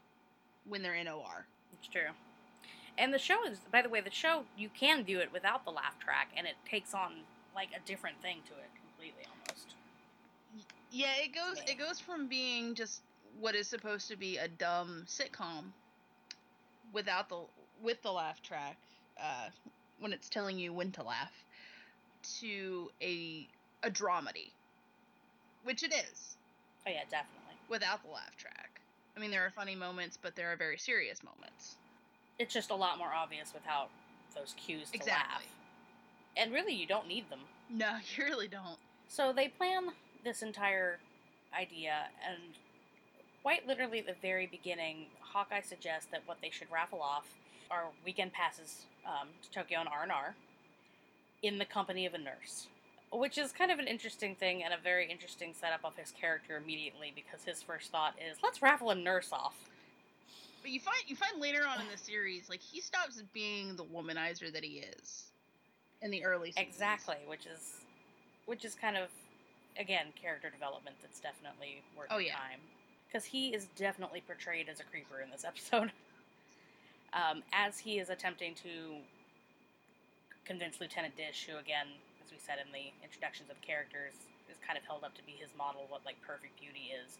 when 0.68 0.82
they're 0.82 0.94
in 0.94 1.08
OR. 1.08 1.46
It's 1.72 1.88
true. 1.88 2.10
And 2.98 3.14
the 3.14 3.18
show 3.18 3.44
is, 3.46 3.58
by 3.72 3.82
the 3.82 3.88
way, 3.88 4.00
the 4.00 4.10
show 4.10 4.44
you 4.56 4.68
can 4.68 5.04
view 5.04 5.20
it 5.20 5.32
without 5.32 5.64
the 5.64 5.70
laugh 5.70 5.98
track, 5.98 6.28
and 6.36 6.46
it 6.46 6.54
takes 6.68 6.94
on 6.94 7.12
like 7.54 7.68
a 7.76 7.86
different 7.86 8.20
thing 8.20 8.38
to 8.46 8.52
it 8.52 8.70
completely 8.76 9.24
almost. 9.30 9.74
Yeah, 10.90 11.12
it 11.22 11.34
goes 11.34 11.62
it 11.66 11.78
goes 11.78 12.00
from 12.00 12.28
being 12.28 12.74
just 12.74 13.02
what 13.38 13.54
is 13.54 13.68
supposed 13.68 14.08
to 14.08 14.16
be 14.16 14.36
a 14.36 14.48
dumb 14.48 15.04
sitcom 15.06 15.72
without 16.92 17.28
the 17.28 17.40
with 17.82 18.02
the 18.02 18.10
laugh 18.10 18.42
track 18.42 18.76
uh, 19.20 19.48
when 19.98 20.12
it's 20.12 20.28
telling 20.28 20.58
you 20.58 20.72
when 20.72 20.90
to 20.92 21.02
laugh 21.02 21.32
to 22.40 22.90
a 23.00 23.48
a 23.82 23.90
dramedy, 23.90 24.50
which 25.64 25.82
it 25.82 25.92
is 25.92 26.36
Oh 26.86 26.90
yeah, 26.90 27.02
definitely. 27.10 27.54
without 27.68 28.02
the 28.02 28.10
laugh 28.10 28.36
track. 28.36 28.80
I 29.16 29.20
mean, 29.20 29.30
there 29.30 29.44
are 29.44 29.50
funny 29.50 29.74
moments, 29.74 30.18
but 30.20 30.34
there 30.36 30.50
are 30.52 30.56
very 30.56 30.78
serious 30.78 31.22
moments. 31.22 31.76
It's 32.38 32.54
just 32.54 32.70
a 32.70 32.74
lot 32.74 32.96
more 32.96 33.12
obvious 33.12 33.52
without 33.52 33.90
those 34.34 34.54
cues 34.56 34.88
to 34.90 34.96
Exactly. 34.96 35.44
laugh. 35.44 35.44
And 36.36 36.52
really, 36.52 36.72
you 36.72 36.86
don't 36.86 37.06
need 37.06 37.28
them. 37.28 37.40
No, 37.68 37.98
you 38.16 38.24
really 38.24 38.48
don't. 38.48 38.78
So 39.08 39.32
they 39.32 39.48
plan 39.48 39.88
this 40.24 40.40
entire 40.42 40.98
idea, 41.58 42.04
and 42.26 42.38
quite 43.42 43.66
literally 43.66 43.98
at 43.98 44.06
the 44.06 44.14
very 44.22 44.46
beginning, 44.46 45.06
Hawkeye 45.20 45.60
suggests 45.60 46.08
that 46.12 46.22
what 46.26 46.38
they 46.40 46.50
should 46.50 46.70
raffle 46.72 47.02
off 47.02 47.26
are 47.70 47.84
weekend 48.04 48.32
passes 48.32 48.86
um, 49.04 49.28
to 49.42 49.50
Tokyo 49.50 49.80
and 49.80 49.88
R 49.88 50.02
and 50.04 50.12
R, 50.12 50.34
in 51.42 51.58
the 51.58 51.64
company 51.64 52.06
of 52.06 52.14
a 52.14 52.18
nurse. 52.18 52.68
Which 53.12 53.38
is 53.38 53.50
kind 53.52 53.72
of 53.72 53.78
an 53.80 53.88
interesting 53.88 54.36
thing 54.36 54.62
and 54.62 54.72
a 54.72 54.76
very 54.78 55.10
interesting 55.10 55.52
setup 55.58 55.80
of 55.84 55.96
his 55.96 56.12
character 56.12 56.56
immediately 56.56 57.12
because 57.14 57.42
his 57.44 57.60
first 57.62 57.90
thought 57.90 58.14
is, 58.18 58.38
let's 58.42 58.62
raffle 58.62 58.90
a 58.90 58.94
nurse 58.94 59.30
off. 59.32 59.56
But 60.62 60.70
you 60.70 60.78
find 60.78 60.96
you 61.06 61.16
find 61.16 61.40
later 61.40 61.66
on 61.66 61.80
in 61.80 61.86
the 61.90 61.98
series, 61.98 62.48
like 62.48 62.60
he 62.60 62.80
stops 62.80 63.22
being 63.32 63.74
the 63.76 63.84
womanizer 63.84 64.52
that 64.52 64.62
he 64.62 64.84
is 65.00 65.24
in 66.02 66.10
the 66.10 66.22
early 66.24 66.52
seasons. 66.52 66.68
Exactly, 66.68 67.16
which 67.26 67.46
is 67.46 67.80
which 68.46 68.64
is 68.64 68.74
kind 68.74 68.96
of 68.96 69.08
again 69.78 70.06
character 70.20 70.50
development 70.50 70.96
that's 71.02 71.18
definitely 71.20 71.82
worth 71.96 72.08
Oh, 72.12 72.18
yeah. 72.18 72.34
time 72.34 72.60
because 73.08 73.24
he 73.24 73.54
is 73.54 73.66
definitely 73.76 74.22
portrayed 74.24 74.68
as 74.68 74.78
a 74.80 74.84
creeper 74.84 75.20
in 75.20 75.30
this 75.30 75.44
episode. 75.48 75.90
um, 77.12 77.42
as 77.52 77.78
he 77.80 77.98
is 77.98 78.08
attempting 78.10 78.54
to 78.54 78.96
convince 80.44 80.80
Lieutenant 80.80 81.16
Dish, 81.16 81.48
who 81.50 81.56
again, 81.58 81.86
as 82.30 82.32
we 82.32 82.38
said 82.38 82.58
in 82.64 82.72
the 82.72 82.92
introductions 83.02 83.50
of 83.50 83.60
characters, 83.60 84.12
is 84.50 84.56
kind 84.66 84.78
of 84.78 84.84
held 84.84 85.04
up 85.04 85.14
to 85.14 85.22
be 85.24 85.32
his 85.32 85.50
model 85.56 85.86
what 85.88 86.04
like 86.04 86.16
perfect 86.26 86.58
beauty 86.60 86.92
is. 86.94 87.18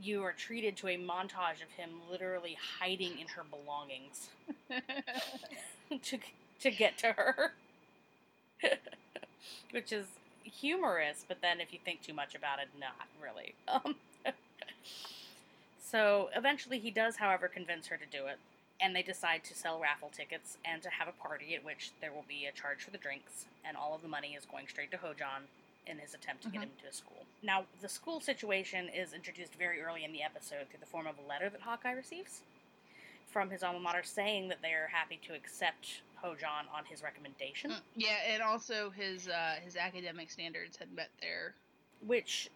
You 0.00 0.22
are 0.22 0.32
treated 0.32 0.76
to 0.78 0.88
a 0.88 0.96
montage 0.96 1.62
of 1.62 1.70
him 1.76 1.90
literally 2.10 2.56
hiding 2.78 3.18
in 3.18 3.26
her 3.28 3.42
belongings 3.48 4.28
to 6.02 6.18
to 6.60 6.70
get 6.70 6.98
to 6.98 7.12
her, 7.12 7.52
which 9.70 9.92
is 9.92 10.06
humorous. 10.42 11.24
But 11.26 11.38
then, 11.42 11.60
if 11.60 11.72
you 11.72 11.78
think 11.84 12.02
too 12.02 12.14
much 12.14 12.34
about 12.34 12.58
it, 12.58 12.68
not 12.78 13.08
really. 13.22 13.54
Um, 13.68 13.96
so 15.80 16.30
eventually, 16.36 16.78
he 16.78 16.90
does, 16.90 17.16
however, 17.16 17.48
convince 17.48 17.86
her 17.88 17.96
to 17.96 18.06
do 18.06 18.26
it, 18.26 18.38
and 18.80 18.94
they 18.94 19.02
decide 19.02 19.44
to 19.44 19.54
sell 19.54 19.80
raffle 19.80 20.10
tickets 20.14 20.58
and 20.64 20.82
to 20.82 20.90
have 20.90 21.08
a 21.08 21.12
party 21.12 21.54
at 21.54 21.64
which 21.64 21.92
there 22.00 22.12
will 22.12 22.24
be 22.28 22.46
a 22.46 22.52
charge 22.52 22.82
for 22.84 22.90
the 22.90 22.98
drinks, 22.98 23.46
and 23.64 23.76
all 23.76 23.94
of 23.94 24.02
the 24.02 24.08
money 24.08 24.34
is 24.34 24.44
going 24.44 24.66
straight 24.68 24.90
to 24.90 24.96
Hojon 24.98 25.42
in 25.86 25.98
his 25.98 26.14
attempt 26.14 26.42
to 26.42 26.48
get 26.48 26.60
Mhm. 26.60 26.64
him 26.64 26.70
to 26.84 26.92
school. 26.92 27.26
Now, 27.42 27.66
the 27.80 27.88
school 27.88 28.20
situation 28.20 28.88
is 28.88 29.12
introduced 29.12 29.54
very 29.54 29.80
early 29.82 30.02
in 30.04 30.12
the 30.12 30.22
episode 30.22 30.68
through 30.70 30.80
the 30.80 30.86
form 30.86 31.06
of 31.06 31.18
a 31.18 31.22
letter 31.22 31.50
that 31.50 31.60
Hawkeye 31.60 31.92
receives 31.92 32.40
from 33.30 33.50
his 33.50 33.62
alma 33.62 33.80
mater 33.80 34.02
saying 34.02 34.48
that 34.48 34.62
they 34.62 34.72
are 34.72 34.86
happy 34.88 35.18
to 35.26 35.34
accept 35.34 36.00
Hojon 36.22 36.70
on 36.72 36.84
his 36.86 37.02
recommendation, 37.02 37.70
Mm, 37.72 37.80
yeah, 37.96 38.16
and 38.26 38.42
also 38.42 38.88
his 38.90 39.28
uh, 39.28 39.56
his 39.62 39.76
academic 39.76 40.30
standards 40.30 40.76
had 40.78 40.90
met 40.92 41.10
there, 41.20 41.54
which 42.00 42.48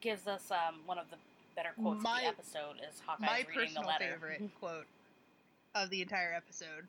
gives 0.00 0.26
us 0.26 0.50
um, 0.50 0.86
one 0.86 0.98
of 0.98 1.10
the 1.10 1.18
better 1.54 1.72
quotes 1.74 2.02
My- 2.02 2.22
of 2.22 2.22
the 2.22 2.28
episode 2.28 2.80
is 2.80 3.00
Hawkeye's 3.00 3.46
reading 3.48 3.74
the 3.74 3.80
personal 3.80 3.86
letter, 3.88 4.12
favorite 4.14 4.50
quote 4.58 4.86
of 5.74 5.90
the 5.90 6.02
entire 6.02 6.32
episode. 6.32 6.86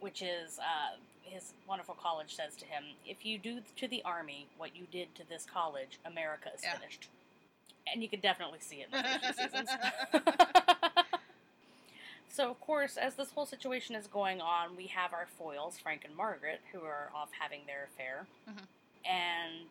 which 0.00 0.22
is 0.22 0.58
uh, 0.58 0.96
his 1.22 1.52
wonderful 1.68 1.94
college 1.94 2.34
says 2.34 2.56
to 2.56 2.64
him, 2.64 2.84
"If 3.06 3.26
you 3.26 3.36
do 3.38 3.60
to 3.76 3.86
the 3.86 4.02
army 4.02 4.46
what 4.56 4.74
you 4.74 4.86
did 4.90 5.14
to 5.16 5.28
this 5.28 5.44
college, 5.44 5.98
America 6.06 6.50
is 6.54 6.62
Yeah. 6.64 6.78
finished." 6.78 7.08
And 7.92 8.02
you 8.02 8.08
can 8.08 8.20
definitely 8.20 8.60
see 8.60 8.76
it 8.82 8.88
in 8.92 8.92
the 8.92 9.32
seasons. 9.34 9.68
so, 12.30 12.50
of 12.50 12.60
course, 12.60 12.96
as 12.96 13.14
this 13.16 13.30
whole 13.32 13.44
situation 13.44 13.94
is 13.94 14.06
going 14.06 14.40
on, 14.40 14.74
we 14.74 14.86
have 14.86 15.12
our 15.12 15.26
foils, 15.26 15.76
Frank 15.78 16.04
and 16.06 16.16
Margaret, 16.16 16.60
who 16.72 16.80
are 16.82 17.10
off 17.14 17.28
having 17.38 17.66
their 17.66 17.84
affair, 17.84 18.26
Mhm. 18.48 18.66
and 19.04 19.66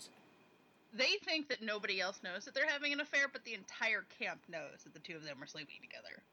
They 0.93 1.17
think 1.23 1.49
that 1.49 1.61
nobody 1.61 2.01
else 2.01 2.21
knows 2.23 2.45
that 2.45 2.53
they're 2.55 2.67
having 2.67 2.91
an 2.93 2.99
affair, 2.99 3.27
but 3.27 3.43
the 3.43 3.53
entire 3.53 4.01
camp 4.19 4.41
knows 4.47 4.83
that 4.83 4.93
the 4.93 4.99
two 4.99 5.15
of 5.15 5.23
them 5.23 5.41
are 5.41 5.45
sleeping 5.47 5.75
together. 5.81 6.23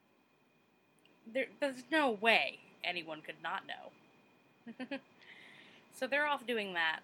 There, 1.33 1.45
there's 1.59 1.83
no 1.91 2.11
way 2.11 2.59
anyone 2.83 3.21
could 3.21 3.41
not 3.43 3.63
know. 3.67 4.87
so 5.93 6.07
they're 6.07 6.25
off 6.27 6.45
doing 6.45 6.73
that, 6.73 6.99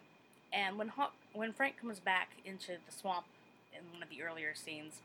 and 0.51 0.78
when 0.78 0.89
Haw- 0.89 1.11
when 1.34 1.53
Frank 1.53 1.78
comes 1.80 1.99
back 1.99 2.30
into 2.45 2.74
the 2.86 2.91
swamp 2.91 3.26
in 3.74 3.80
one 3.93 4.03
of 4.03 4.09
the 4.09 4.21
earlier 4.21 4.53
scenes, 4.55 5.01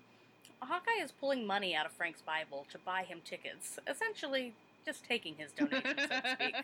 Hawkeye 0.60 1.02
is 1.02 1.12
pulling 1.12 1.46
money 1.46 1.74
out 1.74 1.86
of 1.86 1.92
Frank's 1.92 2.20
Bible 2.22 2.66
to 2.70 2.78
buy 2.78 3.02
him 3.04 3.20
tickets, 3.24 3.78
essentially 3.86 4.54
just 4.84 5.04
taking 5.04 5.34
his 5.36 5.52
donation, 5.52 5.96
so 5.98 6.06
to 6.06 6.30
speak, 6.40 6.54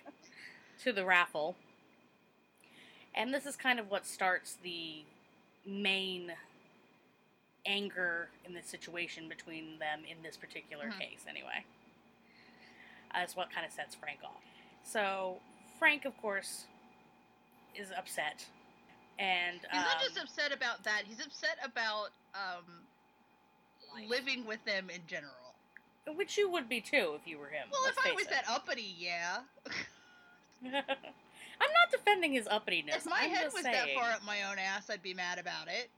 to 0.83 0.93
the 0.93 1.05
raffle. 1.05 1.57
And 3.15 3.33
this 3.33 3.47
is 3.47 3.55
kind 3.57 3.79
of 3.79 3.91
what 3.91 4.05
starts 4.07 4.57
the 4.63 5.03
main 5.65 6.33
anger 7.67 8.29
in 8.45 8.53
the 8.55 8.63
situation 8.63 9.29
between 9.29 9.79
them 9.79 10.01
in 10.11 10.23
this 10.23 10.37
particular 10.37 10.87
Mhm. 10.87 10.99
case, 10.99 11.25
anyway. 11.29 11.65
As 13.15 13.37
what 13.37 13.53
kind 13.53 13.65
of 13.67 13.73
sets 13.73 13.95
Frank 13.95 14.19
off. 14.25 14.43
So, 14.83 15.37
Frank, 15.79 16.05
of 16.05 16.21
course, 16.21 16.65
is 17.77 17.89
upset. 17.97 18.45
And 19.19 19.61
He's 19.71 19.81
not 19.81 20.01
just 20.03 20.19
um, 20.19 20.25
upset 20.25 20.53
about 20.53 20.83
that. 20.85 21.03
He's 21.07 21.25
upset 21.25 21.57
about 21.65 22.09
um, 22.35 22.65
life. 23.95 24.09
living 24.09 24.45
with 24.47 24.65
them 24.65 24.91
in 24.93 25.01
general. 25.07 25.33
which 26.17 26.37
you 26.37 26.51
would 26.51 26.69
be 26.69 26.81
too 26.81 27.17
if 27.21 27.27
you 27.27 27.39
were 27.39 27.49
him. 27.49 27.69
Well, 27.71 27.89
if 27.89 27.97
I 28.05 28.13
was 28.13 28.25
it. 28.25 28.31
that 28.31 28.45
uppity, 28.49 28.95
yeah. 28.99 29.39
I'm 30.65 30.73
not 30.73 31.91
defending 31.91 32.33
his 32.33 32.47
uppityness. 32.47 32.97
if 32.97 33.07
my 33.07 33.21
I'm 33.21 33.31
head 33.31 33.45
just 33.45 33.55
was 33.55 33.65
that 33.65 33.89
far 33.95 34.11
up 34.11 34.25
my 34.25 34.43
own 34.51 34.59
ass, 34.59 34.91
I'd 34.91 35.03
be 35.03 35.15
mad 35.15 35.39
about 35.39 35.69
it. 35.69 35.91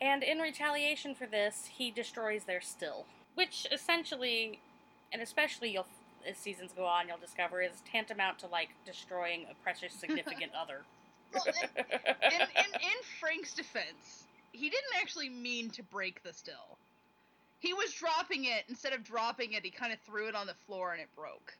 And 0.00 0.22
in 0.22 0.38
retaliation 0.38 1.14
for 1.14 1.26
this, 1.26 1.68
he 1.76 1.90
destroys 1.90 2.44
their 2.44 2.60
still, 2.60 3.06
which 3.34 3.66
essentially, 3.72 4.60
and 5.12 5.20
especially 5.22 5.72
you'll 5.72 5.86
as 6.28 6.36
seasons 6.36 6.72
go 6.76 6.84
on, 6.84 7.08
you'll 7.08 7.18
discover 7.18 7.60
is 7.60 7.82
tantamount 7.90 8.38
to 8.40 8.46
like 8.46 8.70
destroying 8.86 9.46
a 9.50 9.54
precious 9.62 9.92
significant 9.92 10.52
other. 10.60 10.82
Well, 11.34 11.44
in, 11.46 11.52
in, 12.32 12.40
in, 12.40 12.74
in 12.74 12.98
Frank's 13.20 13.52
defense, 13.52 14.24
he 14.52 14.70
didn't 14.70 14.94
actually 15.00 15.28
mean 15.28 15.68
to 15.70 15.82
break 15.82 16.22
the 16.22 16.32
still. 16.32 16.78
He 17.58 17.74
was 17.74 17.92
dropping 17.92 18.44
it. 18.46 18.64
Instead 18.68 18.92
of 18.92 19.04
dropping 19.04 19.52
it, 19.52 19.64
he 19.64 19.70
kind 19.70 19.92
of 19.92 19.98
threw 20.06 20.28
it 20.28 20.34
on 20.34 20.46
the 20.46 20.54
floor 20.66 20.92
and 20.92 21.00
it 21.02 21.08
broke. 21.16 21.54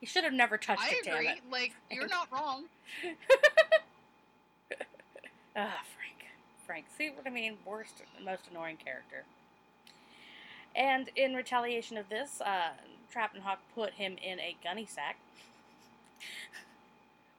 he 0.00 0.06
should 0.06 0.24
have 0.24 0.32
never 0.32 0.56
touched 0.58 0.82
I 0.82 0.88
it. 0.90 1.04
damn 1.04 1.14
agree. 1.14 1.28
it. 1.28 1.38
Like, 1.50 1.72
you're 1.90 2.08
not 2.08 2.30
wrong. 2.32 2.64
Ah, 5.58 5.80
Frank. 5.96 6.30
Frank. 6.66 6.84
See 6.98 7.10
what 7.10 7.26
I 7.26 7.30
mean? 7.30 7.56
Worst, 7.64 8.02
most 8.22 8.42
annoying 8.50 8.76
character. 8.76 9.24
And 10.74 11.08
in 11.16 11.32
retaliation 11.34 11.96
of 11.96 12.08
this, 12.10 12.42
uh, 12.42 12.72
Trap 13.10 13.34
and 13.34 13.42
Hawk 13.42 13.60
put 13.74 13.94
him 13.94 14.16
in 14.22 14.38
a 14.40 14.56
gunny 14.62 14.86
sack, 14.86 15.16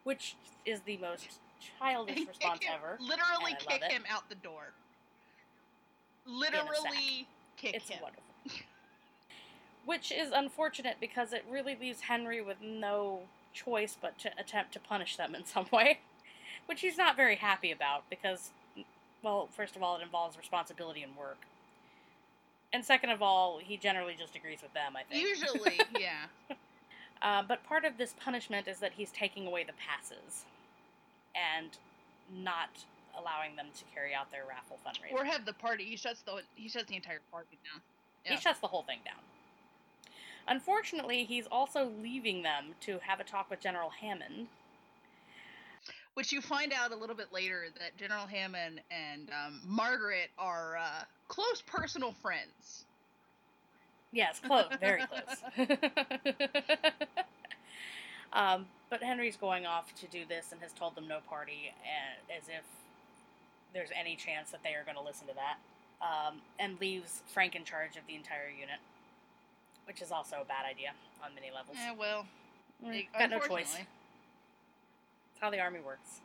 which 0.03 0.35
is 0.65 0.81
the 0.81 0.97
most 0.97 1.27
childish 1.79 2.25
response 2.27 2.63
him- 2.63 2.73
ever. 2.75 2.97
Literally 2.99 3.55
kick 3.59 3.81
it. 3.83 3.91
him 3.91 4.03
out 4.09 4.27
the 4.29 4.35
door. 4.35 4.71
Literally 6.25 7.27
kick 7.57 7.75
It's 7.75 7.89
him. 7.89 7.99
wonderful. 8.01 8.23
Which 9.85 10.11
is 10.11 10.31
unfortunate 10.33 10.97
because 10.99 11.31
it 11.31 11.45
really 11.49 11.75
leaves 11.79 12.01
Henry 12.01 12.41
with 12.41 12.57
no 12.61 13.21
choice 13.53 13.95
but 13.99 14.19
to 14.19 14.31
attempt 14.37 14.73
to 14.73 14.79
punish 14.81 15.15
them 15.15 15.33
in 15.33 15.45
some 15.45 15.65
way, 15.71 15.99
which 16.65 16.81
he's 16.81 16.97
not 16.97 17.15
very 17.15 17.37
happy 17.37 17.71
about 17.71 18.03
because, 18.09 18.49
well, 19.23 19.47
first 19.55 19.77
of 19.77 19.83
all, 19.83 19.95
it 19.95 20.03
involves 20.03 20.37
responsibility 20.37 21.01
and 21.03 21.15
work. 21.15 21.37
And 22.73 22.83
second 22.83 23.11
of 23.11 23.21
all, 23.21 23.59
he 23.63 23.77
generally 23.77 24.15
just 24.17 24.35
agrees 24.35 24.61
with 24.61 24.73
them, 24.73 24.95
I 24.95 25.03
think. 25.03 25.23
Usually, 25.25 25.79
yeah. 25.99 26.25
Uh, 27.21 27.41
but 27.47 27.63
part 27.63 27.85
of 27.85 27.97
this 27.97 28.13
punishment 28.19 28.67
is 28.67 28.79
that 28.79 28.91
he's 28.93 29.11
taking 29.11 29.47
away 29.47 29.63
the 29.63 29.73
passes 29.73 30.45
and 31.33 31.77
not 32.43 32.69
allowing 33.17 33.55
them 33.55 33.67
to 33.75 33.83
carry 33.93 34.13
out 34.13 34.31
their 34.31 34.43
raffle 34.47 34.77
fundraiser. 34.85 35.13
Or 35.13 35.25
have 35.25 35.45
the 35.45 35.53
party. 35.53 35.85
He 35.85 35.97
shuts 35.97 36.21
the 36.21 36.41
he 36.55 36.69
shuts 36.69 36.85
the 36.89 36.95
entire 36.95 37.21
party 37.31 37.57
down. 37.71 37.81
He 38.23 38.35
shuts 38.37 38.59
the 38.59 38.67
whole 38.67 38.83
thing 38.83 38.99
down. 39.05 39.23
Unfortunately, 40.47 41.23
he's 41.23 41.47
also 41.51 41.91
leaving 42.01 42.43
them 42.43 42.75
to 42.81 42.99
have 42.99 43.19
a 43.19 43.23
talk 43.23 43.49
with 43.49 43.61
General 43.61 43.89
Hammond. 43.89 44.47
Which 46.17 46.31
you 46.31 46.41
find 46.41 46.73
out 46.73 46.91
a 46.91 46.95
little 46.95 47.15
bit 47.15 47.31
later 47.31 47.65
that 47.79 47.95
General 47.95 48.25
Hammond 48.25 48.81
and 48.89 49.29
um, 49.29 49.61
Margaret 49.63 50.31
are 50.39 50.75
uh, 50.75 51.03
close 51.27 51.61
personal 51.61 52.11
friends. 52.11 52.85
Yes, 54.11 54.39
close, 54.43 54.65
very 54.79 55.03
close. 55.05 55.67
um, 58.33 58.65
but 58.89 59.03
Henry's 59.03 59.35
going 59.37 59.67
off 59.67 59.93
to 59.93 60.07
do 60.07 60.23
this 60.27 60.51
and 60.51 60.59
has 60.61 60.73
told 60.73 60.95
them 60.95 61.07
no 61.07 61.19
party, 61.29 61.71
and, 61.85 62.35
as 62.35 62.49
if 62.49 62.63
there's 63.75 63.89
any 63.95 64.15
chance 64.15 64.49
that 64.49 64.63
they 64.63 64.73
are 64.73 64.83
going 64.83 64.97
to 64.97 65.03
listen 65.03 65.27
to 65.27 65.35
that. 65.35 65.57
Um, 66.01 66.41
and 66.57 66.81
leaves 66.81 67.21
Frank 67.31 67.55
in 67.55 67.63
charge 67.63 67.95
of 67.95 68.01
the 68.07 68.15
entire 68.15 68.49
unit, 68.49 68.79
which 69.85 70.01
is 70.01 70.11
also 70.11 70.37
a 70.41 70.45
bad 70.45 70.65
idea 70.67 70.93
on 71.23 71.35
many 71.35 71.51
levels. 71.53 71.77
Yeah, 71.79 71.93
well, 71.93 72.25
Mm, 72.83 72.95
eh, 72.95 73.03
got 73.17 73.29
no 73.29 73.39
choice. 73.39 73.75
That's 75.39 75.43
how 75.45 75.51
the 75.51 75.59
army 75.61 75.79
works. 75.85 76.21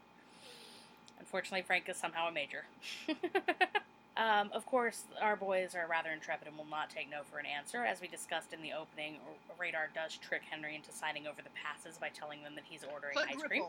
Unfortunately, 1.21 1.61
Frank 1.63 1.87
is 1.89 1.99
somehow 1.99 2.29
a 2.29 2.33
major. 2.33 2.65
um, 4.17 4.49
of 4.53 4.65
course, 4.65 5.03
our 5.21 5.37
boys 5.37 5.75
are 5.75 5.87
rather 5.87 6.09
intrepid 6.11 6.49
and 6.49 6.57
will 6.57 6.65
not 6.65 6.89
take 6.89 7.11
no 7.11 7.21
for 7.31 7.39
an 7.39 7.45
answer. 7.45 7.85
As 7.85 8.01
we 8.01 8.09
discussed 8.09 8.55
in 8.55 8.63
the 8.63 8.73
opening, 8.73 9.17
R- 9.27 9.55
Radar 9.61 9.89
does 9.95 10.17
trick 10.17 10.41
Henry 10.51 10.75
into 10.75 10.91
signing 10.93 11.27
over 11.27 11.43
the 11.43 11.51
passes 11.63 11.99
by 11.99 12.09
telling 12.09 12.43
them 12.43 12.55
that 12.55 12.65
he's 12.69 12.85
ordering 12.91 13.13
But 13.15 13.29
ice 13.29 13.43
cream. 13.43 13.65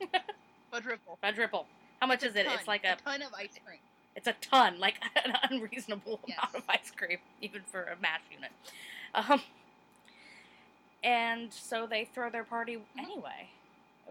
Ripple, 0.00 0.20
Quadruple. 0.70 1.18
Quadruple. 1.22 1.66
How 2.00 2.08
much 2.08 2.24
It's 2.24 2.32
is 2.34 2.36
it? 2.40 2.46
ton, 2.46 2.54
It's 2.58 2.66
like 2.68 2.84
a 2.84 2.96
ton 3.04 3.22
of 3.22 3.32
ice 3.34 3.58
cream. 3.64 3.78
it's 4.16 4.26
a 4.26 4.34
ton, 4.40 4.80
like 4.80 4.96
an 5.24 5.32
unreasonable 5.48 6.18
Yes. 6.26 6.38
amount 6.42 6.56
of 6.56 6.62
ice 6.68 6.90
cream, 6.90 7.18
even 7.40 7.62
for 7.70 7.82
a 7.84 7.96
mash 8.02 8.20
unit. 8.34 8.50
Um, 9.14 9.40
and 11.04 11.52
so 11.52 11.86
they 11.86 12.04
throw 12.04 12.30
their 12.30 12.42
party 12.44 12.76
Mm-hmm. 12.76 12.98
anyway. 12.98 13.48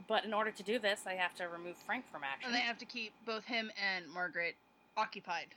But 0.08 0.26
in 0.26 0.34
order 0.34 0.52
to 0.52 0.64
do 0.64 0.78
this, 0.78 1.02
they 1.02 1.18
have 1.18 1.36
to 1.36 1.48
remove 1.48 1.78
Frank 1.86 2.06
from 2.12 2.24
action. 2.24 2.48
And 2.48 2.56
they 2.56 2.66
have 2.66 2.78
to 2.80 2.86
keep 2.86 3.14
both 3.26 3.46
him 3.46 3.72
and 3.82 4.06
Margaret 4.14 4.56
occupied. 4.98 5.48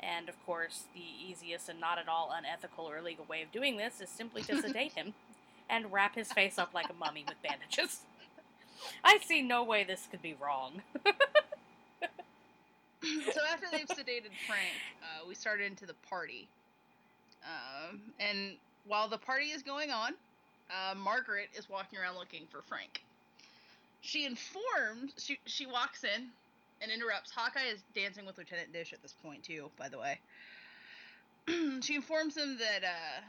And 0.00 0.28
of 0.28 0.44
course, 0.46 0.84
the 0.94 1.00
easiest 1.00 1.68
and 1.68 1.80
not 1.80 1.98
at 1.98 2.08
all 2.08 2.32
unethical 2.36 2.84
or 2.84 2.98
illegal 2.98 3.24
way 3.28 3.42
of 3.42 3.50
doing 3.50 3.76
this 3.76 4.00
is 4.00 4.08
simply 4.08 4.42
to 4.42 4.60
sedate 4.60 4.92
him 4.92 5.14
and 5.70 5.92
wrap 5.92 6.14
his 6.14 6.32
face 6.32 6.58
up 6.58 6.72
like 6.72 6.88
a 6.88 6.94
mummy 6.94 7.24
with 7.26 7.36
bandages. 7.42 8.02
I 9.02 9.18
see 9.18 9.42
no 9.42 9.64
way 9.64 9.84
this 9.84 10.06
could 10.10 10.22
be 10.22 10.36
wrong. 10.40 10.82
so 11.04 11.12
after 13.52 13.66
they've 13.72 13.88
sedated 13.88 14.30
Frank, 14.46 14.76
uh, 15.02 15.26
we 15.26 15.34
start 15.34 15.60
into 15.60 15.84
the 15.84 15.94
party. 16.08 16.48
Um, 17.42 18.00
and 18.20 18.52
while 18.86 19.08
the 19.08 19.18
party 19.18 19.46
is 19.46 19.62
going 19.62 19.90
on, 19.90 20.14
uh, 20.70 20.94
Margaret 20.94 21.48
is 21.56 21.68
walking 21.68 21.98
around 21.98 22.16
looking 22.16 22.46
for 22.50 22.62
Frank. 22.62 23.02
She 24.00 24.24
informs, 24.24 25.12
she, 25.18 25.38
she 25.44 25.66
walks 25.66 26.04
in 26.04 26.28
and 26.80 26.90
interrupts. 26.90 27.30
Hawkeye 27.30 27.68
is 27.72 27.82
dancing 27.94 28.24
with 28.24 28.38
Lieutenant 28.38 28.72
Dish 28.72 28.92
at 28.92 29.02
this 29.02 29.14
point, 29.22 29.42
too, 29.42 29.70
by 29.76 29.88
the 29.88 29.98
way. 29.98 30.20
she 31.82 31.94
informs 31.94 32.36
him 32.36 32.58
that 32.58 32.84
uh, 32.84 33.20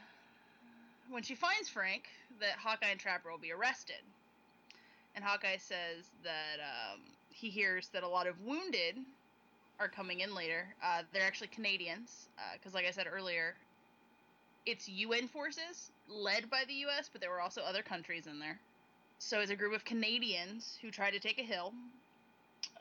when 1.09 1.24
she 1.24 1.36
finds 1.36 1.70
Frank, 1.70 2.09
that 2.39 2.57
Hawkeye 2.57 2.91
and 2.91 2.99
Trapper 2.99 3.32
will 3.32 3.39
be 3.39 3.51
arrested. 3.51 4.01
And 5.15 5.24
Hawkeye 5.24 5.57
says 5.57 6.05
that 6.24 6.59
um, 6.59 6.99
he 7.30 7.49
hears 7.49 7.89
that 7.89 8.03
a 8.03 8.07
lot 8.07 8.28
of 8.28 8.36
wounded 8.45 8.95
are 9.80 9.88
coming 9.88 10.20
in 10.20 10.36
later. 10.36 10.67
Uh, 10.84 11.01
they're 11.13 11.24
actually 11.24 11.47
Canadians, 11.47 12.28
because, 12.53 12.74
like 12.74 12.86
I 12.86 12.91
said 12.91 13.07
earlier, 13.11 13.55
it's 14.65 14.88
UN 14.88 15.28
forces 15.28 15.91
led 16.07 16.49
by 16.49 16.63
the 16.67 16.74
U.S., 16.74 17.09
but 17.11 17.22
there 17.22 17.30
were 17.30 17.41
also 17.41 17.61
other 17.61 17.82
countries 17.82 18.28
in 18.28 18.39
there. 18.39 18.59
So 19.20 19.41
it's 19.41 19.51
a 19.51 19.55
group 19.55 19.76
of 19.76 19.84
Canadians 19.84 20.80
who 20.82 20.89
try 20.89 21.11
to 21.11 21.20
take 21.20 21.38
a 21.39 21.43
hill, 21.43 21.74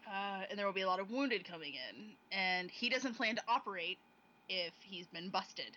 uh, 0.07 0.45
and 0.49 0.57
there 0.59 0.65
will 0.65 0.73
be 0.73 0.83
a 0.83 0.87
lot 0.87 1.01
of 1.01 1.11
wounded 1.11 1.45
coming 1.45 1.75
in. 1.75 2.13
And 2.31 2.71
he 2.71 2.89
doesn't 2.89 3.17
plan 3.17 3.35
to 3.37 3.43
operate 3.49 3.99
if 4.49 4.73
he's 4.81 5.09
been 5.09 5.31
busted. 5.31 5.77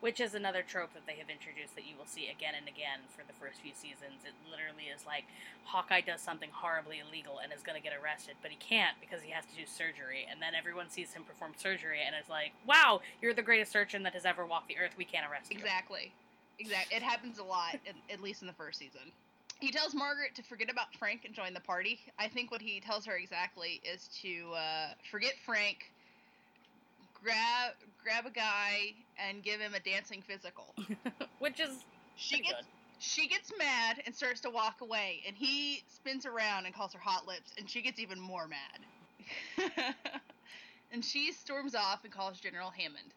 Which 0.00 0.20
is 0.20 0.34
another 0.34 0.62
trope 0.62 0.92
that 0.92 1.06
they 1.06 1.16
have 1.16 1.30
introduced 1.30 1.74
that 1.74 1.88
you 1.88 1.96
will 1.96 2.06
see 2.06 2.28
again 2.28 2.52
and 2.54 2.68
again 2.68 3.00
for 3.16 3.24
the 3.26 3.32
first 3.40 3.64
few 3.64 3.72
seasons. 3.72 4.28
It 4.28 4.36
literally 4.44 4.92
is 4.92 5.06
like 5.06 5.24
Hawkeye 5.64 6.02
does 6.02 6.20
something 6.20 6.50
horribly 6.52 7.00
illegal 7.00 7.40
and 7.42 7.50
is 7.50 7.64
going 7.64 7.80
to 7.80 7.82
get 7.82 7.96
arrested, 7.96 8.36
but 8.42 8.52
he 8.52 8.60
can't 8.60 9.00
because 9.00 9.24
he 9.24 9.32
has 9.32 9.46
to 9.46 9.56
do 9.56 9.64
surgery. 9.64 10.28
And 10.30 10.36
then 10.36 10.54
everyone 10.54 10.90
sees 10.92 11.16
him 11.16 11.24
perform 11.24 11.56
surgery 11.56 12.04
and 12.04 12.14
is 12.14 12.28
like, 12.28 12.52
wow, 12.68 13.00
you're 13.22 13.32
the 13.32 13.42
greatest 13.42 13.72
surgeon 13.72 14.04
that 14.04 14.12
has 14.12 14.28
ever 14.28 14.44
walked 14.44 14.68
the 14.68 14.76
earth. 14.76 14.92
We 15.00 15.08
can't 15.08 15.24
arrest 15.24 15.50
you. 15.50 15.56
Exactly. 15.56 16.12
Exactly. 16.60 16.94
It 16.94 17.02
happens 17.02 17.38
a 17.38 17.44
lot, 17.44 17.80
at, 17.88 17.96
at 18.12 18.20
least 18.20 18.42
in 18.42 18.46
the 18.46 18.54
first 18.54 18.78
season. 18.78 19.12
He 19.66 19.72
tells 19.72 19.96
Margaret 19.96 20.36
to 20.36 20.44
forget 20.44 20.70
about 20.70 20.94
Frank 20.96 21.24
and 21.24 21.34
join 21.34 21.52
the 21.52 21.58
party. 21.58 21.98
I 22.20 22.28
think 22.28 22.52
what 22.52 22.62
he 22.62 22.78
tells 22.78 23.04
her 23.06 23.16
exactly 23.16 23.80
is 23.82 24.08
to 24.22 24.52
uh, 24.54 24.86
forget 25.10 25.32
Frank, 25.44 25.78
grab 27.12 27.72
grab 28.00 28.26
a 28.26 28.30
guy, 28.30 28.94
and 29.18 29.42
give 29.42 29.58
him 29.58 29.74
a 29.74 29.80
dancing 29.80 30.22
physical. 30.22 30.72
Which 31.40 31.58
is 31.58 31.84
She 32.14 32.36
gets 32.36 32.52
good. 32.52 32.64
she 33.00 33.26
gets 33.26 33.50
mad 33.58 34.00
and 34.06 34.14
starts 34.14 34.40
to 34.42 34.50
walk 34.50 34.82
away, 34.82 35.24
and 35.26 35.36
he 35.36 35.82
spins 35.88 36.26
around 36.26 36.66
and 36.66 36.72
calls 36.72 36.92
her 36.92 37.00
hot 37.00 37.26
lips, 37.26 37.50
and 37.58 37.68
she 37.68 37.82
gets 37.82 37.98
even 37.98 38.20
more 38.20 38.46
mad. 38.46 39.74
and 40.92 41.04
she 41.04 41.32
storms 41.32 41.74
off 41.74 42.04
and 42.04 42.12
calls 42.12 42.38
General 42.38 42.70
Hammond, 42.70 43.14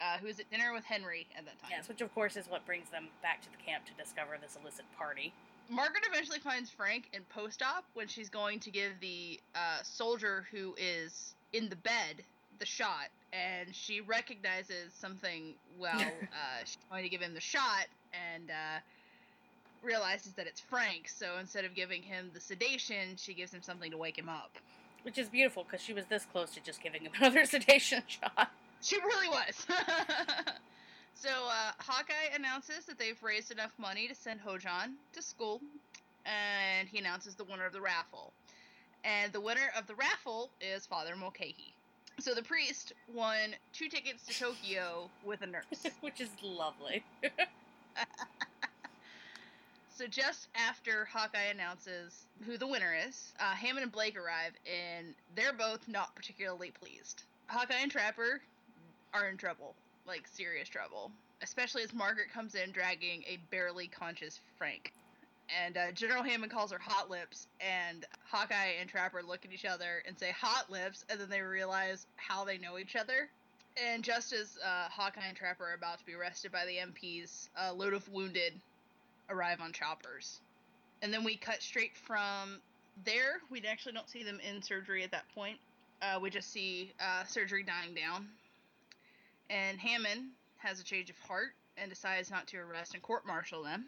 uh, 0.00 0.18
who 0.18 0.26
is 0.26 0.40
at 0.40 0.50
dinner 0.50 0.72
with 0.72 0.84
Henry 0.84 1.26
at 1.36 1.44
that 1.44 1.58
time. 1.60 1.70
Yes, 1.70 1.88
which 1.88 2.00
of 2.00 2.14
course 2.14 2.36
is 2.36 2.46
what 2.48 2.64
brings 2.66 2.88
them 2.90 3.08
back 3.22 3.42
to 3.42 3.50
the 3.50 3.56
camp 3.56 3.84
to 3.86 4.02
discover 4.02 4.36
this 4.40 4.56
illicit 4.60 4.84
party. 4.98 5.32
Margaret 5.68 6.04
eventually 6.08 6.38
finds 6.38 6.70
Frank 6.70 7.08
in 7.12 7.22
post-op 7.28 7.84
when 7.94 8.06
she's 8.06 8.28
going 8.28 8.60
to 8.60 8.70
give 8.70 8.92
the 9.00 9.40
uh, 9.54 9.82
soldier 9.82 10.46
who 10.52 10.74
is 10.78 11.34
in 11.52 11.68
the 11.68 11.76
bed 11.76 12.22
the 12.58 12.66
shot, 12.66 13.08
and 13.32 13.74
she 13.74 14.00
recognizes 14.00 14.92
something. 14.98 15.54
Well, 15.78 15.98
uh, 15.98 16.64
she's 16.64 16.78
going 16.90 17.02
to 17.02 17.08
give 17.08 17.20
him 17.20 17.34
the 17.34 17.40
shot, 17.40 17.86
and 18.34 18.50
uh, 18.50 18.78
realizes 19.82 20.32
that 20.34 20.46
it's 20.46 20.60
Frank. 20.60 21.08
So 21.08 21.38
instead 21.40 21.64
of 21.64 21.74
giving 21.74 22.02
him 22.02 22.30
the 22.32 22.40
sedation, 22.40 23.16
she 23.16 23.34
gives 23.34 23.52
him 23.52 23.62
something 23.62 23.90
to 23.90 23.96
wake 23.96 24.18
him 24.18 24.28
up. 24.28 24.52
Which 25.02 25.18
is 25.18 25.28
beautiful 25.28 25.64
because 25.64 25.80
she 25.80 25.92
was 25.92 26.04
this 26.06 26.26
close 26.32 26.50
to 26.54 26.60
just 26.60 26.82
giving 26.82 27.02
him 27.02 27.12
another 27.18 27.44
sedation 27.44 28.02
shot. 28.06 28.50
She 28.86 28.98
really 28.98 29.28
was. 29.28 29.66
so 31.14 31.28
uh, 31.28 31.72
Hawkeye 31.80 32.36
announces 32.36 32.84
that 32.84 32.96
they've 33.00 33.20
raised 33.20 33.50
enough 33.50 33.72
money 33.78 34.06
to 34.06 34.14
send 34.14 34.38
Hojon 34.40 34.92
to 35.12 35.20
school, 35.20 35.60
and 36.24 36.88
he 36.88 36.98
announces 36.98 37.34
the 37.34 37.42
winner 37.42 37.66
of 37.66 37.72
the 37.72 37.80
raffle. 37.80 38.32
And 39.02 39.32
the 39.32 39.40
winner 39.40 39.72
of 39.76 39.88
the 39.88 39.96
raffle 39.96 40.50
is 40.60 40.86
Father 40.86 41.16
Mulcahy. 41.16 41.74
So 42.20 42.32
the 42.32 42.44
priest 42.44 42.92
won 43.12 43.56
two 43.72 43.88
tickets 43.88 44.24
to 44.26 44.38
Tokyo 44.38 45.10
with 45.24 45.42
a 45.42 45.46
nurse. 45.48 45.64
which 46.00 46.20
is 46.20 46.30
lovely. 46.40 47.02
so 49.96 50.06
just 50.06 50.46
after 50.54 51.06
Hawkeye 51.06 51.50
announces 51.50 52.26
who 52.44 52.56
the 52.56 52.68
winner 52.68 52.94
is, 53.08 53.32
uh, 53.40 53.50
Hammond 53.50 53.82
and 53.82 53.90
Blake 53.90 54.16
arrive, 54.16 54.52
and 54.64 55.08
they're 55.34 55.52
both 55.52 55.88
not 55.88 56.14
particularly 56.14 56.70
pleased. 56.70 57.24
Hawkeye 57.48 57.80
and 57.82 57.90
Trapper 57.90 58.40
are 59.16 59.28
in 59.28 59.36
trouble, 59.36 59.74
like 60.06 60.26
serious 60.26 60.68
trouble, 60.68 61.10
especially 61.42 61.82
as 61.82 61.94
Margaret 61.94 62.30
comes 62.32 62.54
in 62.54 62.70
dragging 62.70 63.24
a 63.26 63.38
barely 63.50 63.88
conscious 63.88 64.40
Frank. 64.58 64.92
And 65.64 65.76
uh, 65.76 65.92
General 65.92 66.22
Hammond 66.22 66.50
calls 66.52 66.72
her 66.72 66.78
Hot 66.78 67.08
Lips, 67.08 67.46
and 67.60 68.04
Hawkeye 68.28 68.74
and 68.80 68.90
Trapper 68.90 69.22
look 69.22 69.44
at 69.44 69.52
each 69.52 69.64
other 69.64 70.02
and 70.06 70.18
say 70.18 70.32
Hot 70.32 70.70
Lips, 70.70 71.04
and 71.08 71.20
then 71.20 71.30
they 71.30 71.40
realize 71.40 72.06
how 72.16 72.44
they 72.44 72.58
know 72.58 72.78
each 72.78 72.96
other. 72.96 73.28
And 73.82 74.02
just 74.02 74.32
as 74.32 74.58
uh, 74.64 74.88
Hawkeye 74.90 75.28
and 75.28 75.36
Trapper 75.36 75.64
are 75.66 75.74
about 75.74 75.98
to 75.98 76.06
be 76.06 76.14
arrested 76.14 76.50
by 76.50 76.64
the 76.66 76.78
MPs, 76.78 77.48
a 77.56 77.72
load 77.72 77.94
of 77.94 78.08
wounded 78.08 78.54
arrive 79.30 79.60
on 79.60 79.72
choppers. 79.72 80.40
And 81.02 81.12
then 81.12 81.24
we 81.24 81.36
cut 81.36 81.62
straight 81.62 81.96
from 81.96 82.60
there. 83.04 83.40
We 83.50 83.62
actually 83.68 83.92
don't 83.92 84.08
see 84.08 84.24
them 84.24 84.40
in 84.40 84.62
surgery 84.62 85.04
at 85.04 85.10
that 85.12 85.24
point. 85.34 85.58
Uh, 86.02 86.18
we 86.20 86.30
just 86.30 86.50
see 86.50 86.92
uh, 87.00 87.24
surgery 87.24 87.62
dying 87.62 87.94
down. 87.94 88.28
And 89.50 89.78
Hammond 89.78 90.30
has 90.58 90.80
a 90.80 90.84
change 90.84 91.10
of 91.10 91.18
heart 91.20 91.54
and 91.76 91.90
decides 91.90 92.30
not 92.30 92.46
to 92.48 92.58
arrest 92.58 92.94
and 92.94 93.02
court 93.02 93.26
martial 93.26 93.62
them 93.62 93.86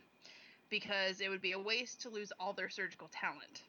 because 0.71 1.21
it 1.21 1.29
would 1.29 1.41
be 1.41 1.53
a 1.53 1.59
waste 1.59 2.01
to 2.03 2.11
lose 2.11 2.33
all 2.39 2.53
their 2.53 2.69
surgical 2.69 3.09
talent. 3.13 3.63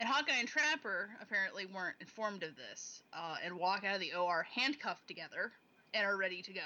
And 0.00 0.08
Hawkeye 0.08 0.38
and 0.38 0.48
Trapper 0.48 1.10
apparently 1.22 1.66
weren't 1.66 1.96
informed 2.00 2.42
of 2.42 2.56
this 2.56 3.02
uh, 3.12 3.36
and 3.44 3.56
walk 3.56 3.84
out 3.84 3.94
of 3.94 4.00
the 4.00 4.12
OR 4.12 4.44
handcuffed 4.54 5.06
together 5.06 5.52
and 5.94 6.04
are 6.04 6.16
ready 6.16 6.42
to 6.42 6.52
go. 6.52 6.60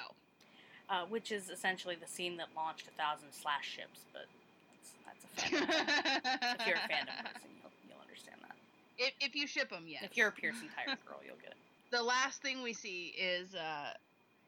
Uh, 0.91 1.05
which 1.05 1.31
is 1.33 1.51
essentially 1.51 1.95
the 2.01 2.07
scene 2.07 2.39
that 2.39 2.47
launched 2.57 2.87
a 2.89 2.91
thousand 2.93 3.29
slash 3.31 3.69
ships, 3.69 4.07
but 4.11 4.25
that's, 5.05 5.23
that's 5.37 5.45
a 5.45 5.57
fandom. 5.57 6.59
if 6.61 6.67
you're 6.67 6.77
a 6.77 6.89
fandom 6.89 7.21
person, 7.23 7.51
you'll, 7.61 7.71
you'll 7.87 8.01
understand 8.01 8.39
that. 8.41 8.57
if, 8.97 9.13
if 9.21 9.37
you 9.37 9.47
ship 9.47 9.69
them, 9.69 9.85
yes. 9.87 10.03
If 10.05 10.17
you're 10.17 10.29
a 10.29 10.33
Pearson 10.33 10.71
Tire 10.75 10.97
girl, 11.07 11.21
you'll 11.23 11.37
get 11.37 11.51
it. 11.51 11.57
the 11.91 12.03
last 12.03 12.41
thing 12.41 12.63
we 12.63 12.73
see 12.73 13.13
is 13.21 13.55
uh, 13.55 13.93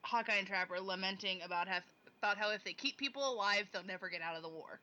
Hawkeye 0.03 0.37
and 0.37 0.47
Trapper 0.47 0.81
lamenting 0.81 1.43
about 1.43 1.69
have, 1.69 1.83
about 2.23 2.37
how 2.37 2.51
if 2.51 2.65
they 2.65 2.73
keep 2.73 2.97
people 2.97 3.33
alive, 3.33 3.67
they'll 3.73 3.85
never 3.85 4.09
get 4.09 4.23
out 4.23 4.37
of 4.37 4.43
the 4.43 4.49
war. 4.49 4.81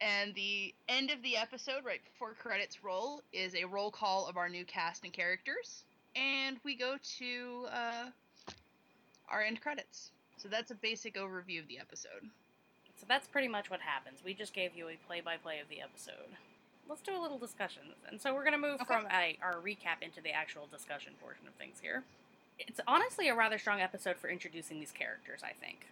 And 0.00 0.34
the 0.34 0.74
end 0.88 1.10
of 1.10 1.22
the 1.22 1.36
episode, 1.36 1.84
right 1.84 2.00
before 2.04 2.34
credits 2.34 2.84
roll, 2.84 3.22
is 3.32 3.54
a 3.54 3.64
roll 3.64 3.90
call 3.90 4.28
of 4.28 4.36
our 4.36 4.48
new 4.48 4.64
cast 4.64 5.02
and 5.04 5.12
characters, 5.12 5.82
and 6.14 6.56
we 6.64 6.76
go 6.76 6.96
to 7.18 7.66
uh, 7.72 8.06
our 9.28 9.42
end 9.42 9.60
credits. 9.60 10.12
So 10.36 10.48
that's 10.48 10.70
a 10.70 10.76
basic 10.76 11.16
overview 11.16 11.60
of 11.60 11.66
the 11.66 11.78
episode. 11.80 12.30
So 12.96 13.06
that's 13.08 13.26
pretty 13.26 13.48
much 13.48 13.70
what 13.70 13.80
happens. 13.80 14.20
We 14.24 14.34
just 14.34 14.54
gave 14.54 14.76
you 14.76 14.88
a 14.88 14.96
play-by-play 15.06 15.58
of 15.60 15.68
the 15.68 15.80
episode. 15.80 16.30
Let's 16.88 17.02
do 17.02 17.16
a 17.16 17.20
little 17.20 17.38
discussion. 17.38 17.82
And 18.08 18.20
so 18.20 18.32
we're 18.34 18.44
going 18.44 18.52
to 18.52 18.58
move 18.58 18.80
Okay. 18.80 18.84
from 18.86 19.06
a, 19.10 19.36
our 19.42 19.54
recap 19.54 20.02
into 20.02 20.20
the 20.20 20.30
actual 20.30 20.68
discussion 20.70 21.12
portion 21.20 21.46
of 21.48 21.54
things 21.54 21.78
here. 21.82 22.04
It's 22.58 22.80
honestly 22.86 23.28
a 23.28 23.34
rather 23.34 23.58
strong 23.58 23.80
episode 23.80 24.16
for 24.16 24.28
introducing 24.28 24.80
these 24.80 24.92
characters, 24.92 25.40
I 25.44 25.52
think. 25.60 25.86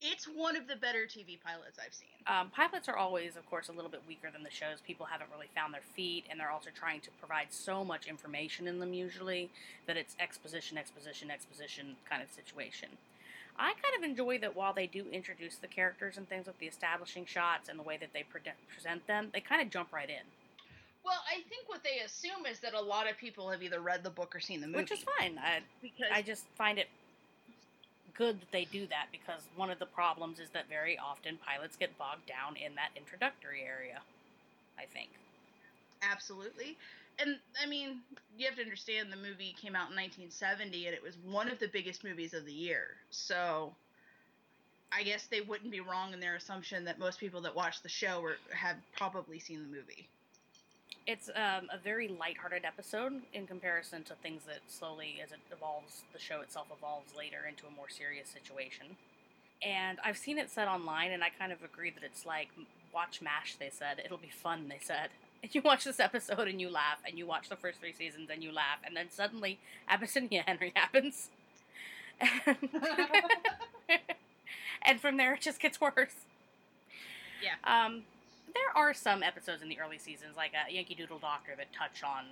It's 0.00 0.26
one 0.26 0.54
of 0.54 0.68
the 0.68 0.76
better 0.76 1.06
TV 1.06 1.40
pilots 1.42 1.78
I've 1.84 1.92
seen. 1.92 2.08
Um, 2.28 2.50
pilots 2.50 2.88
are 2.88 2.96
always, 2.96 3.36
of 3.36 3.48
course, 3.50 3.68
a 3.68 3.72
little 3.72 3.90
bit 3.90 4.02
weaker 4.06 4.30
than 4.30 4.44
the 4.44 4.50
shows. 4.50 4.80
People 4.86 5.06
haven't 5.06 5.28
really 5.34 5.48
found 5.56 5.74
their 5.74 5.82
feet, 5.96 6.24
and 6.30 6.38
they're 6.38 6.50
also 6.52 6.70
trying 6.72 7.00
to 7.00 7.10
provide 7.18 7.48
so 7.50 7.84
much 7.84 8.06
information 8.06 8.68
in 8.68 8.78
them 8.78 8.92
usually 8.92 9.50
that 9.86 9.96
it's 9.96 10.14
exposition, 10.20 10.78
exposition, 10.78 11.32
exposition 11.32 11.96
kind 12.08 12.22
of 12.22 12.30
situation. 12.30 12.90
I 13.58 13.72
kind 13.72 13.96
of 13.98 14.08
enjoy 14.08 14.38
that 14.38 14.54
while 14.54 14.72
they 14.72 14.86
do 14.86 15.04
introduce 15.10 15.56
the 15.56 15.66
characters 15.66 16.16
and 16.16 16.28
things 16.28 16.46
with 16.46 16.58
the 16.60 16.66
establishing 16.66 17.26
shots 17.26 17.68
and 17.68 17.76
the 17.76 17.82
way 17.82 17.96
that 17.96 18.12
they 18.12 18.22
pre- 18.22 18.40
present 18.72 19.04
them, 19.08 19.30
they 19.32 19.40
kind 19.40 19.60
of 19.60 19.68
jump 19.68 19.92
right 19.92 20.08
in. 20.08 20.22
Well, 21.08 21.22
I 21.26 21.40
think 21.48 21.68
what 21.68 21.82
they 21.82 22.04
assume 22.04 22.44
is 22.44 22.60
that 22.60 22.74
a 22.74 22.80
lot 22.80 23.08
of 23.08 23.16
people 23.16 23.48
have 23.48 23.62
either 23.62 23.80
read 23.80 24.04
the 24.04 24.10
book 24.10 24.36
or 24.36 24.40
seen 24.40 24.60
the 24.60 24.66
movie. 24.66 24.80
Which 24.80 24.92
is 24.92 25.04
fine. 25.18 25.38
I, 25.38 25.60
because 25.80 26.08
I 26.12 26.20
just 26.20 26.44
find 26.58 26.78
it 26.78 26.88
good 28.14 28.38
that 28.40 28.52
they 28.52 28.66
do 28.66 28.86
that 28.88 29.06
because 29.10 29.40
one 29.56 29.70
of 29.70 29.78
the 29.78 29.86
problems 29.86 30.38
is 30.38 30.50
that 30.50 30.68
very 30.68 30.98
often 30.98 31.38
pilots 31.46 31.76
get 31.76 31.96
bogged 31.96 32.26
down 32.26 32.56
in 32.56 32.74
that 32.74 32.90
introductory 32.94 33.62
area. 33.62 34.00
I 34.78 34.84
think. 34.92 35.08
Absolutely. 36.02 36.76
And 37.18 37.36
I 37.60 37.66
mean, 37.66 38.00
you 38.36 38.46
have 38.46 38.56
to 38.56 38.62
understand 38.62 39.10
the 39.10 39.16
movie 39.16 39.56
came 39.60 39.74
out 39.74 39.90
in 39.90 39.96
1970 39.96 40.86
and 40.86 40.94
it 40.94 41.02
was 41.02 41.16
one 41.24 41.48
of 41.50 41.58
the 41.58 41.68
biggest 41.68 42.04
movies 42.04 42.34
of 42.34 42.44
the 42.44 42.52
year. 42.52 42.88
So 43.10 43.72
I 44.92 45.02
guess 45.02 45.26
they 45.26 45.40
wouldn't 45.40 45.70
be 45.70 45.80
wrong 45.80 46.12
in 46.12 46.20
their 46.20 46.36
assumption 46.36 46.84
that 46.84 46.98
most 46.98 47.18
people 47.18 47.40
that 47.42 47.56
watch 47.56 47.82
the 47.82 47.88
show 47.88 48.20
were, 48.20 48.36
have 48.52 48.76
probably 48.96 49.38
seen 49.38 49.62
the 49.62 49.68
movie. 49.68 50.06
It's 51.08 51.30
um, 51.30 51.70
a 51.72 51.78
very 51.82 52.06
lighthearted 52.06 52.66
episode 52.66 53.22
in 53.32 53.46
comparison 53.46 54.02
to 54.04 54.14
things 54.22 54.42
that 54.46 54.58
slowly, 54.68 55.20
as 55.24 55.32
it 55.32 55.38
evolves, 55.50 56.02
the 56.12 56.18
show 56.18 56.42
itself 56.42 56.66
evolves 56.70 57.16
later 57.16 57.46
into 57.48 57.66
a 57.66 57.70
more 57.70 57.88
serious 57.88 58.28
situation. 58.28 58.94
And 59.62 59.96
I've 60.04 60.18
seen 60.18 60.36
it 60.36 60.50
said 60.50 60.68
online, 60.68 61.12
and 61.12 61.24
I 61.24 61.30
kind 61.30 61.50
of 61.50 61.64
agree 61.64 61.88
that 61.92 62.04
it's 62.04 62.26
like 62.26 62.48
watch 62.92 63.22
MASH, 63.22 63.56
they 63.58 63.70
said. 63.70 64.02
It'll 64.04 64.18
be 64.18 64.28
fun, 64.28 64.68
they 64.68 64.80
said. 64.80 65.08
And 65.40 65.54
you 65.54 65.62
watch 65.62 65.84
this 65.84 66.00
episode 66.00 66.48
and 66.48 66.60
you 66.60 66.68
laugh, 66.68 66.98
and 67.06 67.16
you 67.16 67.24
watch 67.24 67.48
the 67.48 67.54
first 67.54 67.78
three 67.78 67.92
seasons 67.92 68.28
and 68.28 68.42
you 68.42 68.50
laugh, 68.50 68.80
and 68.84 68.96
then 68.96 69.06
suddenly 69.08 69.60
Abyssinia 69.88 70.42
Henry 70.44 70.72
happens. 70.74 71.28
And, 72.20 72.56
and 74.82 75.00
from 75.00 75.16
there, 75.16 75.34
it 75.34 75.40
just 75.40 75.60
gets 75.60 75.80
worse. 75.80 76.26
Yeah. 77.40 77.54
Um, 77.62 78.02
there 78.58 78.82
are 78.82 78.92
some 78.94 79.22
episodes 79.22 79.62
in 79.62 79.68
the 79.68 79.78
early 79.80 79.98
seasons, 79.98 80.36
like 80.36 80.52
uh, 80.54 80.70
Yankee 80.70 80.94
Doodle 80.94 81.18
Doctor, 81.18 81.54
that 81.56 81.72
touch 81.72 82.02
on 82.02 82.26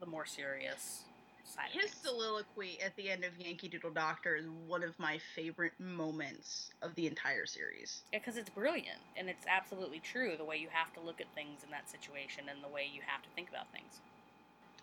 the 0.00 0.06
more 0.06 0.24
serious 0.24 1.02
side. 1.44 1.68
His 1.72 1.90
soliloquy 1.90 2.78
at 2.84 2.96
the 2.96 3.10
end 3.10 3.24
of 3.24 3.36
Yankee 3.38 3.68
Doodle 3.68 3.90
Doctor 3.90 4.36
is 4.36 4.46
one 4.66 4.82
of 4.82 4.98
my 4.98 5.18
favorite 5.34 5.72
moments 5.78 6.70
of 6.82 6.94
the 6.94 7.06
entire 7.06 7.46
series. 7.46 8.02
Yeah, 8.12 8.20
because 8.20 8.36
it's 8.36 8.50
brilliant 8.50 9.00
and 9.16 9.28
it's 9.28 9.44
absolutely 9.46 10.00
true 10.00 10.36
the 10.38 10.44
way 10.44 10.56
you 10.56 10.68
have 10.70 10.92
to 10.94 11.00
look 11.00 11.20
at 11.20 11.26
things 11.34 11.62
in 11.64 11.70
that 11.70 11.90
situation 11.90 12.44
and 12.50 12.62
the 12.62 12.68
way 12.68 12.88
you 12.92 13.00
have 13.04 13.22
to 13.22 13.28
think 13.34 13.50
about 13.50 13.70
things. 13.72 14.00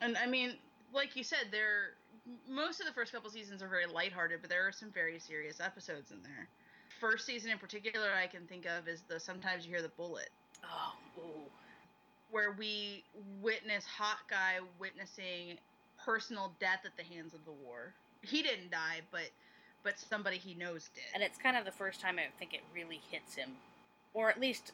And 0.02 0.18
I 0.18 0.28
mean, 0.28 0.56
like 0.94 1.16
you 1.16 1.24
said, 1.24 1.48
there 1.52 1.96
most 2.48 2.82
of 2.82 2.86
the 2.86 2.94
first 2.94 3.14
couple 3.14 3.30
seasons 3.30 3.64
are 3.64 3.70
very 3.70 3.86
lighthearted, 3.86 4.42
but 4.42 4.50
there 4.50 4.68
are 4.68 4.72
some 4.72 4.92
very 4.92 5.18
serious 5.20 5.60
episodes 5.60 6.12
in 6.12 6.22
there. 6.24 6.50
First 7.00 7.26
season 7.26 7.52
in 7.52 7.58
particular 7.60 8.10
I 8.14 8.28
can 8.28 8.48
think 8.48 8.66
of 8.66 8.88
is 8.88 9.02
the 9.08 9.20
Sometimes 9.20 9.66
You 9.66 9.72
Hear 9.72 9.82
the 9.82 9.90
Bullet, 9.90 10.30
Oh, 10.64 10.94
ooh. 11.20 11.42
where 12.32 12.52
we 12.58 13.04
witness 13.42 13.86
Hawkeye 13.86 14.60
witnessing 14.80 15.58
personal 16.04 16.54
death 16.60 16.82
at 16.86 16.98
the 16.98 17.04
hands 17.04 17.34
of 17.34 17.46
the 17.46 17.52
war. 17.52 17.94
He 18.22 18.42
didn't 18.42 18.72
die, 18.72 19.02
but 19.12 19.30
but 19.84 20.00
somebody 20.00 20.38
he 20.38 20.54
knows 20.56 20.90
did. 20.96 21.04
And 21.14 21.24
it's 21.24 21.38
kind 21.38 21.56
of 21.56 21.66
the 21.66 21.72
first 21.72 22.02
time 22.02 22.18
I 22.18 22.28
think 22.40 22.54
it 22.54 22.62
really 22.74 23.00
hits 23.10 23.36
him, 23.36 23.52
or 24.14 24.30
at 24.30 24.40
least 24.40 24.72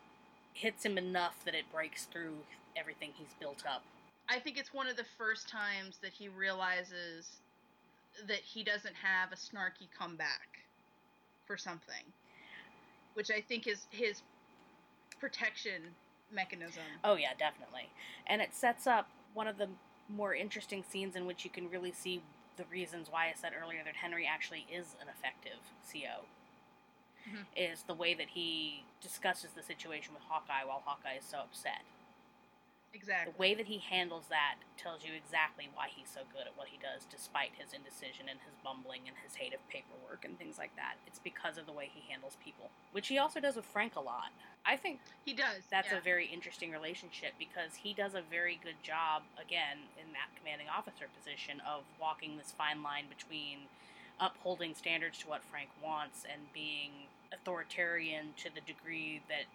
hits 0.53 0.85
him 0.85 0.97
enough 0.97 1.43
that 1.45 1.53
it 1.55 1.65
breaks 1.73 2.05
through 2.05 2.37
everything 2.77 3.11
he's 3.15 3.33
built 3.39 3.63
up. 3.69 3.83
I 4.29 4.39
think 4.39 4.57
it's 4.57 4.73
one 4.73 4.87
of 4.87 4.95
the 4.95 5.05
first 5.17 5.49
times 5.49 5.97
that 6.01 6.13
he 6.13 6.29
realizes 6.29 7.37
that 8.27 8.37
he 8.37 8.63
doesn't 8.63 8.95
have 8.95 9.31
a 9.31 9.35
snarky 9.35 9.87
comeback 9.97 10.47
for 11.45 11.57
something, 11.57 12.03
which 13.13 13.29
I 13.31 13.41
think 13.41 13.67
is 13.67 13.87
his 13.89 14.21
protection 15.19 15.81
mechanism. 16.31 16.83
Oh 17.03 17.15
yeah, 17.15 17.33
definitely. 17.37 17.89
And 18.27 18.41
it 18.41 18.53
sets 18.53 18.87
up 18.87 19.09
one 19.33 19.47
of 19.47 19.57
the 19.57 19.69
more 20.09 20.33
interesting 20.35 20.83
scenes 20.87 21.15
in 21.15 21.25
which 21.25 21.43
you 21.43 21.49
can 21.49 21.69
really 21.69 21.91
see 21.91 22.21
the 22.57 22.65
reasons 22.71 23.07
why 23.09 23.25
I 23.27 23.33
said 23.39 23.53
earlier 23.59 23.81
that 23.83 23.95
Henry 23.95 24.27
actually 24.27 24.65
is 24.71 24.95
an 25.01 25.07
effective 25.07 25.59
CO. 25.91 26.25
Mhm. 27.27 27.45
Is 27.55 27.83
the 27.83 27.93
way 27.93 28.13
that 28.13 28.29
he 28.29 28.83
discusses 29.01 29.53
the 29.53 29.63
situation 29.63 30.13
with 30.13 30.23
Hawkeye 30.23 30.63
while 30.65 30.81
Hawkeye 30.85 31.15
is 31.15 31.23
so 31.23 31.39
upset. 31.39 31.81
Exactly. 32.93 33.33
The 33.33 33.39
way 33.41 33.53
that 33.57 33.65
he 33.65 33.81
handles 33.81 34.29
that 34.29 34.61
tells 34.77 35.01
you 35.03 35.17
exactly 35.17 35.67
why 35.73 35.89
he's 35.89 36.09
so 36.13 36.21
good 36.29 36.45
at 36.45 36.53
what 36.53 36.69
he 36.69 36.77
does, 36.77 37.09
despite 37.09 37.49
his 37.57 37.73
indecision 37.73 38.29
and 38.29 38.37
his 38.45 38.53
bumbling 38.61 39.09
and 39.09 39.17
his 39.25 39.33
hate 39.33 39.53
of 39.53 39.61
paperwork 39.67 40.21
and 40.21 40.37
things 40.37 40.61
like 40.61 40.75
that. 40.77 41.01
It's 41.09 41.17
because 41.17 41.57
of 41.57 41.65
the 41.65 41.73
way 41.73 41.89
he 41.89 42.05
handles 42.05 42.37
people, 42.45 42.69
which 42.93 43.09
he 43.09 43.17
also 43.17 43.41
does 43.41 43.57
with 43.57 43.65
Frank 43.65 43.97
a 43.97 43.99
lot. 43.99 44.29
I 44.65 44.77
think 44.77 45.01
he 45.25 45.33
does. 45.33 45.65
that's 45.69 45.91
yeah. 45.91 45.97
a 45.97 46.01
very 46.01 46.29
interesting 46.29 46.71
relationship 46.71 47.33
because 47.41 47.75
he 47.81 47.93
does 47.93 48.13
a 48.13 48.21
very 48.29 48.61
good 48.61 48.77
job, 48.85 49.25
again, 49.41 49.89
in 49.97 50.13
that 50.13 50.29
commanding 50.37 50.69
officer 50.69 51.09
position 51.17 51.59
of 51.65 51.83
walking 51.99 52.37
this 52.37 52.53
fine 52.53 52.85
line 52.85 53.09
between 53.09 53.67
upholding 54.21 54.75
standards 54.75 55.17
to 55.19 55.27
what 55.27 55.41
Frank 55.49 55.69
wants 55.83 56.23
and 56.31 56.41
being 56.53 57.09
authoritarian 57.33 58.37
to 58.37 58.53
the 58.53 58.61
degree 58.61 59.21
that 59.27 59.49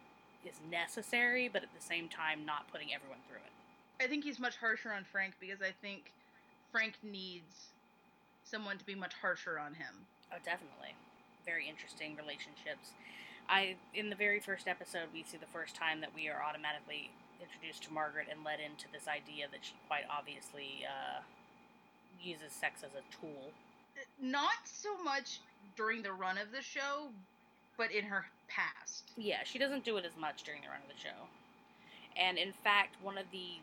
is 0.44 0.60
necessary, 0.70 1.48
but 1.48 1.62
at 1.62 1.68
the 1.74 1.84
same 1.84 2.08
time 2.08 2.44
not 2.44 2.70
putting 2.70 2.94
everyone 2.94 3.18
through 3.26 3.42
it. 3.42 3.52
I 4.02 4.06
think 4.06 4.24
he's 4.24 4.38
much 4.38 4.56
harsher 4.56 4.92
on 4.92 5.04
Frank 5.04 5.34
because 5.40 5.60
I 5.60 5.72
think 5.82 6.12
Frank 6.70 6.94
needs 7.02 7.74
someone 8.44 8.78
to 8.78 8.86
be 8.86 8.94
much 8.94 9.14
harsher 9.20 9.58
on 9.58 9.74
him. 9.74 10.06
Oh, 10.32 10.38
definitely. 10.44 10.94
Very 11.44 11.68
interesting 11.68 12.16
relationships. 12.16 12.94
I 13.48 13.76
in 13.94 14.10
the 14.10 14.16
very 14.16 14.40
first 14.40 14.68
episode 14.68 15.08
we 15.12 15.24
see 15.24 15.38
the 15.38 15.50
first 15.50 15.74
time 15.74 16.00
that 16.00 16.14
we 16.14 16.28
are 16.28 16.42
automatically 16.42 17.10
introduced 17.40 17.82
to 17.84 17.92
Margaret 17.92 18.28
and 18.30 18.44
led 18.44 18.60
into 18.60 18.86
this 18.92 19.08
idea 19.08 19.46
that 19.50 19.60
she 19.62 19.72
quite 19.86 20.04
obviously 20.10 20.84
uh, 20.84 21.22
uses 22.22 22.52
sex 22.52 22.82
as 22.82 22.90
a 22.92 23.04
tool. 23.14 23.50
Not 24.20 24.62
so 24.64 25.02
much 25.02 25.40
during 25.76 26.02
the 26.02 26.12
run 26.12 26.38
of 26.38 26.52
the 26.52 26.62
show, 26.62 27.08
but 27.76 27.90
in 27.90 28.04
her 28.04 28.26
past. 28.48 29.12
Yeah, 29.16 29.44
she 29.44 29.58
doesn't 29.58 29.84
do 29.84 29.96
it 29.96 30.04
as 30.04 30.16
much 30.18 30.42
during 30.42 30.62
the 30.62 30.68
run 30.68 30.80
of 30.82 30.88
the 30.88 31.00
show. 31.00 31.28
And 32.16 32.38
in 32.38 32.52
fact, 32.52 32.96
one 33.02 33.18
of 33.18 33.24
the 33.32 33.60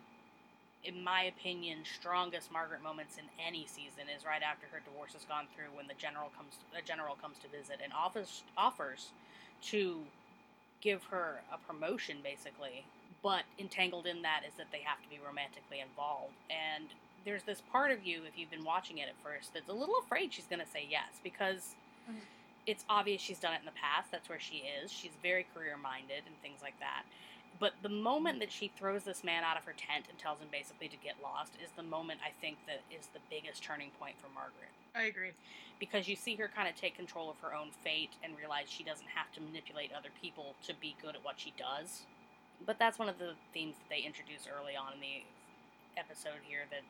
in 0.83 1.03
my 1.03 1.23
opinion, 1.23 1.79
strongest 1.83 2.51
Margaret 2.51 2.83
moments 2.83 3.17
in 3.17 3.23
any 3.43 3.65
season 3.65 4.05
is 4.15 4.23
right 4.23 4.43
after 4.43 4.67
her 4.71 4.81
divorce 4.85 5.13
has 5.13 5.25
gone 5.25 5.47
through 5.55 5.75
when 5.75 5.87
the 5.87 5.95
general 5.97 6.29
comes 6.37 6.53
a 6.77 6.81
general 6.85 7.15
comes 7.15 7.37
to 7.41 7.47
visit 7.49 7.79
and 7.83 7.91
offers 7.91 8.43
offers 8.55 9.09
to 9.63 9.97
give 10.81 11.03
her 11.05 11.41
a 11.51 11.57
promotion 11.57 12.17
basically. 12.23 12.85
But 13.23 13.43
entangled 13.57 14.05
in 14.05 14.21
that 14.21 14.41
is 14.47 14.53
that 14.57 14.67
they 14.71 14.81
have 14.85 15.01
to 15.01 15.09
be 15.09 15.17
romantically 15.25 15.79
involved. 15.81 16.37
And 16.53 16.85
there's 17.25 17.41
this 17.41 17.63
part 17.71 17.89
of 17.89 18.05
you, 18.05 18.21
if 18.27 18.37
you've 18.37 18.51
been 18.51 18.63
watching 18.63 18.99
it 18.99 19.09
at 19.09 19.17
first, 19.23 19.55
that's 19.55 19.69
a 19.69 19.73
little 19.73 19.95
afraid 20.05 20.31
she's 20.33 20.45
going 20.45 20.61
to 20.61 20.69
say 20.71 20.85
yes 20.87 21.17
because 21.23 21.73
Mhm. 22.07 22.21
It's 22.67 22.85
obvious 22.89 23.21
she's 23.21 23.39
done 23.39 23.53
it 23.53 23.59
in 23.59 23.65
the 23.65 23.79
past. 23.79 24.11
That's 24.11 24.29
where 24.29 24.39
she 24.39 24.63
is. 24.65 24.91
She's 24.91 25.13
very 25.21 25.45
career 25.53 25.77
minded 25.77 26.25
and 26.25 26.35
things 26.41 26.61
like 26.61 26.79
that. 26.79 27.03
But 27.59 27.73
the 27.81 27.89
moment 27.89 28.39
that 28.39 28.51
she 28.51 28.67
throws 28.67 29.03
this 29.03 29.23
man 29.23 29.43
out 29.43 29.55
of 29.55 29.63
her 29.63 29.75
tent 29.77 30.05
and 30.09 30.19
tells 30.19 30.39
him 30.39 30.49
basically 30.51 30.89
to 30.89 30.97
get 30.99 31.15
lost 31.23 31.53
is 31.63 31.71
the 31.77 31.87
moment 31.87 32.19
I 32.19 32.35
think 32.41 32.57
that 32.67 32.83
is 32.91 33.07
the 33.13 33.23
biggest 33.29 33.63
turning 33.63 33.91
point 33.95 34.19
for 34.19 34.27
Margaret. 34.33 34.73
I 34.91 35.07
agree. 35.07 35.31
Because 35.79 36.07
you 36.07 36.15
see 36.15 36.35
her 36.35 36.51
kind 36.51 36.67
of 36.67 36.75
take 36.75 36.95
control 36.95 37.29
of 37.29 37.39
her 37.39 37.55
own 37.55 37.71
fate 37.83 38.11
and 38.23 38.35
realize 38.35 38.67
she 38.67 38.83
doesn't 38.83 39.07
have 39.07 39.31
to 39.35 39.41
manipulate 39.41 39.91
other 39.95 40.11
people 40.19 40.55
to 40.67 40.73
be 40.75 40.95
good 41.01 41.15
at 41.15 41.23
what 41.23 41.39
she 41.39 41.53
does. 41.55 42.03
But 42.65 42.79
that's 42.79 42.99
one 42.99 43.07
of 43.07 43.19
the 43.19 43.39
themes 43.53 43.75
that 43.79 43.87
they 43.87 44.03
introduce 44.03 44.47
early 44.51 44.75
on 44.75 44.91
in 44.95 44.99
the 44.99 45.23
episode 45.95 46.43
here 46.43 46.67
that 46.71 46.83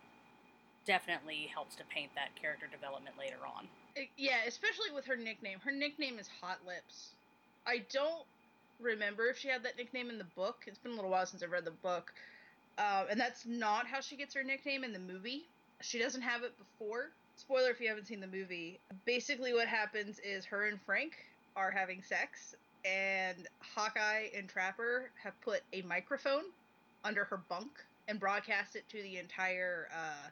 definitely 0.86 1.50
helps 1.54 1.76
to 1.78 1.84
paint 1.90 2.14
that 2.16 2.34
character 2.38 2.66
development 2.70 3.18
later 3.18 3.42
on. 3.46 3.70
Yeah, 4.18 4.40
especially 4.48 4.92
with 4.94 5.06
her 5.06 5.16
nickname. 5.16 5.60
Her 5.64 5.72
nickname 5.72 6.20
is 6.20 6.28
Hot 6.42 6.58
Lips. 6.66 7.12
I 7.66 7.84
don't 7.92 8.26
remember 8.80 9.28
if 9.28 9.38
she 9.38 9.48
had 9.48 9.64
that 9.64 9.78
nickname 9.78 10.10
in 10.10 10.18
the 10.18 10.28
book. 10.36 10.64
It's 10.68 10.78
been 10.78 10.92
a 10.92 10.96
little 10.96 11.12
while 11.12 11.26
since 11.26 11.42
I've 11.44 11.52
read 11.52 11.66
the 11.66 11.72
book. 11.72 12.14
Uh, 12.78 13.06
and 13.10 13.20
that's 13.20 13.46
not 13.46 13.88
how 13.88 14.02
she 14.02 14.18
gets 14.18 14.34
her 14.34 14.44
nickname 14.44 14.84
in 14.84 14.92
the 14.92 15.00
movie. 15.00 15.44
She 15.82 15.98
doesn't 15.98 16.22
have 16.22 16.44
it 16.44 16.54
before. 16.58 17.10
Spoiler 17.38 17.70
if 17.70 17.80
you 17.80 17.88
haven't 17.88 18.08
seen 18.08 18.20
the 18.20 18.28
movie. 18.28 18.80
Basically, 19.06 19.54
what 19.54 19.68
happens 19.68 20.20
is 20.20 20.46
her 20.46 20.68
and 20.68 20.80
Frank 20.86 21.14
are 21.56 21.72
having 21.72 22.02
sex, 22.02 22.56
and 22.84 23.48
Hawkeye 23.60 24.28
and 24.36 24.48
Trapper 24.48 25.10
have 25.24 25.40
put 25.42 25.62
a 25.74 25.82
microphone 25.84 26.44
under 27.04 27.24
her 27.26 27.38
bunk 27.50 27.72
and 28.08 28.20
broadcast 28.20 28.76
it 28.76 28.88
to 28.90 29.02
the 29.02 29.18
entire 29.18 29.88
uh, 29.94 30.30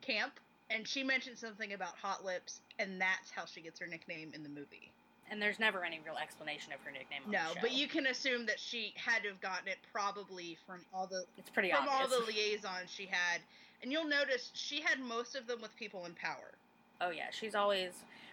camp 0.00 0.40
and 0.70 0.86
she 0.86 1.02
mentioned 1.02 1.38
something 1.38 1.72
about 1.72 1.94
hot 2.00 2.24
lips, 2.24 2.60
and 2.78 3.00
that's 3.00 3.30
how 3.30 3.44
she 3.44 3.60
gets 3.60 3.78
her 3.80 3.86
nickname 3.86 4.32
in 4.34 4.42
the 4.42 4.48
movie. 4.48 4.90
And 5.30 5.40
there's 5.40 5.58
never 5.58 5.84
any 5.84 6.00
real 6.04 6.16
explanation 6.16 6.72
of 6.72 6.80
her 6.80 6.90
nickname 6.90 7.22
on 7.26 7.32
No, 7.32 7.60
but 7.60 7.72
you 7.72 7.88
can 7.88 8.06
assume 8.06 8.44
that 8.46 8.60
she 8.60 8.92
had 8.94 9.22
to 9.22 9.30
have 9.30 9.40
gotten 9.40 9.68
it 9.68 9.78
probably 9.90 10.58
from 10.66 10.80
all 10.92 11.06
the 11.06 11.24
it's 11.38 11.48
pretty 11.48 11.70
from 11.70 11.88
all 11.88 12.06
the 12.06 12.24
liaisons 12.28 12.90
she 12.90 13.06
had, 13.06 13.40
and 13.82 13.90
you'll 13.90 14.08
notice 14.08 14.50
she 14.54 14.82
had 14.82 15.00
most 15.00 15.34
of 15.34 15.46
them 15.46 15.60
with 15.62 15.74
people 15.76 16.04
in 16.04 16.12
power. 16.12 16.52
Oh 17.00 17.10
yeah, 17.10 17.28
she's 17.32 17.54
always 17.54 17.92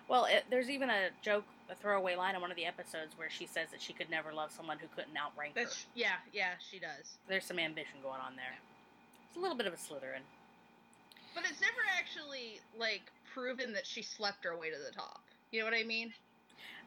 Well, 0.10 0.26
it, 0.26 0.44
there's 0.50 0.70
even 0.70 0.90
a 0.90 1.10
joke, 1.22 1.46
a 1.70 1.76
throwaway 1.76 2.16
line 2.16 2.36
in 2.36 2.42
one 2.42 2.52
of 2.52 2.58
the 2.58 2.66
episodes 2.66 3.18
where 3.18 3.30
she 3.30 3.48
says 3.48 3.70
that 3.72 3.82
she 3.82 3.94
could 3.94 4.10
never 4.10 4.34
love 4.34 4.52
someone 4.52 4.78
who 4.78 4.88
couldn't 4.94 5.18
outrank 5.18 5.56
her. 5.58 5.66
Yeah, 5.96 6.20
yeah, 6.34 6.54
she 6.60 6.78
does. 6.78 7.18
There's 7.30 7.46
some 7.46 7.58
ambition 7.58 7.96
going 8.04 8.20
on 8.20 8.36
there. 8.36 8.56
It's 9.30 9.38
a 9.38 9.40
little 9.40 9.56
bit 9.56 9.66
of 9.66 9.74
a 9.74 9.78
Slytherin. 9.78 10.28
But 11.34 11.44
it's 11.50 11.62
never 11.62 11.82
actually 11.98 12.60
like 12.78 13.04
proven 13.34 13.74
that 13.74 13.86
she 13.88 14.02
slept 14.02 14.44
her 14.44 14.56
way 14.58 14.70
to 14.70 14.78
the 14.78 14.92
top. 14.94 15.22
You 15.52 15.60
know 15.60 15.66
what 15.66 15.74
I 15.74 15.84
mean? 15.84 16.14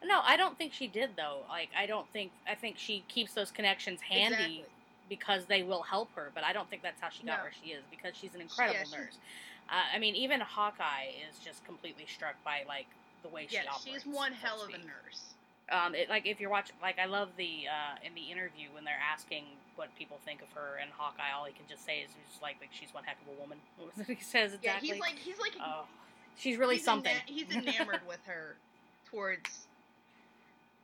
No, 0.03 0.21
I 0.23 0.37
don't 0.37 0.57
think 0.57 0.73
she 0.73 0.87
did 0.87 1.11
though. 1.17 1.39
Like, 1.49 1.69
I 1.77 1.85
don't 1.85 2.07
think. 2.11 2.31
I 2.47 2.55
think 2.55 2.77
she 2.77 3.03
keeps 3.07 3.33
those 3.33 3.51
connections 3.51 4.01
handy 4.01 4.35
Exactly. 4.35 4.65
because 5.09 5.45
they 5.45 5.63
will 5.63 5.81
help 5.81 6.09
her. 6.15 6.31
But 6.33 6.43
I 6.43 6.53
don't 6.53 6.69
think 6.69 6.83
that's 6.83 7.01
how 7.01 7.09
she 7.09 7.23
got 7.25 7.37
No. 7.37 7.43
where 7.43 7.51
she 7.63 7.71
is 7.71 7.83
because 7.89 8.15
she's 8.15 8.35
an 8.35 8.41
incredible 8.41 8.89
yeah, 8.91 8.99
nurse. 8.99 9.17
Uh, 9.69 9.95
I 9.95 9.99
mean, 9.99 10.15
even 10.15 10.39
Hawkeye 10.41 11.09
is 11.29 11.39
just 11.43 11.65
completely 11.65 12.05
struck 12.07 12.35
by 12.43 12.63
like 12.67 12.87
the 13.23 13.29
way 13.29 13.47
she 13.49 13.55
Yeah, 13.55 13.63
operates. 13.71 14.03
she's 14.03 14.05
one 14.05 14.31
hell 14.33 14.61
of 14.61 14.69
a 14.69 14.77
nurse. 14.77 15.34
Um, 15.71 15.95
it, 15.95 16.09
like 16.09 16.27
if 16.27 16.39
you're 16.39 16.49
watching, 16.51 16.75
like 16.81 16.99
I 16.99 17.05
love 17.05 17.29
the 17.37 17.65
uh, 17.65 17.97
in 18.05 18.13
the 18.13 18.29
interview 18.31 18.69
when 18.73 18.83
they're 18.83 19.01
asking 19.01 19.45
what 19.75 19.89
people 19.97 20.19
think 20.23 20.41
of 20.41 20.47
her 20.53 20.77
and 20.79 20.91
Hawkeye, 20.95 21.33
all 21.35 21.45
he 21.45 21.53
can 21.53 21.65
just 21.67 21.83
say 21.85 21.99
is 22.05 22.11
he's 22.13 22.41
like, 22.41 22.57
like 22.61 22.69
she's 22.71 22.93
one 22.93 23.03
heck 23.03 23.17
of 23.25 23.33
a 23.35 23.41
woman. 23.41 23.57
What 23.77 23.97
was 23.97 24.07
it 24.07 24.17
he 24.17 24.23
says 24.23 24.51
Yeah, 24.61 24.77
exactly? 24.77 24.89
he's 24.89 24.99
like 25.01 25.17
he's 25.17 25.39
like 25.39 25.55
oh, 25.59 25.85
she's 26.37 26.57
really 26.57 26.75
he's 26.75 26.85
something. 26.85 27.11
ena- 27.11 27.25
he's 27.25 27.49
enamored 27.55 28.05
with 28.07 28.21
her 28.25 28.55
towards 29.09 29.65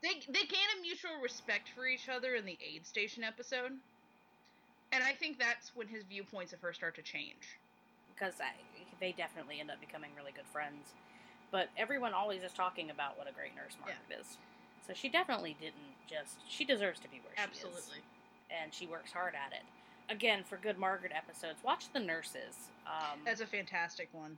they 0.02 0.18
they 0.28 0.46
gain 0.50 0.70
a 0.78 0.82
mutual 0.82 1.22
respect 1.22 1.70
for 1.76 1.86
each 1.86 2.10
other 2.10 2.34
in 2.34 2.46
the 2.46 2.58
aid 2.66 2.86
station 2.88 3.24
episode. 3.24 3.74
And 4.92 5.04
I 5.04 5.14
think 5.14 5.38
that's 5.40 5.72
when 5.76 5.88
his 5.88 6.04
viewpoints 6.04 6.54
of 6.54 6.60
her 6.62 6.74
start 6.74 6.96
to 6.96 7.02
change. 7.02 7.60
because 8.14 8.34
I, 8.42 8.52
they 9.00 9.14
definitely 9.14 9.60
end 9.62 9.72
up 9.72 9.80
becoming 9.80 10.10
really 10.18 10.34
good 10.34 10.50
friends. 10.52 10.90
But 11.52 11.70
everyone 11.78 12.14
always 12.14 12.44
is 12.44 12.52
talking 12.52 12.90
about 12.90 13.18
what 13.18 13.30
a 13.30 13.32
great 13.32 13.56
nurse 13.56 13.78
Margaret 13.80 14.20
is. 14.20 14.38
So 14.88 14.94
she 14.94 15.10
definitely 15.10 15.56
didn't 15.60 15.96
just. 16.10 16.38
She 16.50 16.66
deserves 16.66 17.00
to 17.02 17.08
be 17.10 17.22
where 17.24 17.34
she 17.36 17.42
is. 17.44 17.66
Absolutely. 17.66 18.02
And 18.50 18.74
she 18.74 18.88
works 18.88 19.12
hard 19.12 19.34
at 19.36 19.54
it. 19.54 19.64
Again, 20.14 20.44
for 20.44 20.58
good 20.58 20.78
Margaret 20.78 21.12
episodes, 21.16 21.60
watch 21.64 21.86
The 21.94 22.00
Nurses. 22.00 22.70
Um, 22.86 23.20
That's 23.24 23.40
a 23.42 23.46
fantastic 23.46 24.10
one. 24.12 24.38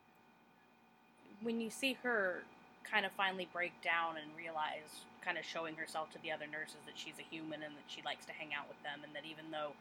when 1.41 1.60
you 1.60 1.70
see 1.70 1.94
her 2.04 2.44
kind 2.89 3.06
of 3.06 3.12
finally 3.14 3.48
break 3.54 3.72
down 3.82 4.18
and 4.18 4.30
realize, 4.38 5.08
kind 5.24 5.38
of 5.38 5.46
showing 5.46 5.74
herself 5.76 6.12
to 6.12 6.22
the 6.22 6.32
other 6.32 6.46
nurses 6.46 6.78
that 6.86 6.94
she's 6.96 7.16
a 7.18 7.24
human 7.34 7.64
and 7.64 7.74
that 7.76 7.88
she 7.88 8.02
likes 8.04 8.26
to 8.26 8.34
hang 8.34 8.50
out 8.54 8.68
with 8.68 8.82
them, 8.84 9.00
and 9.04 9.16
that 9.16 9.24
even 9.26 9.50
though, 9.52 9.72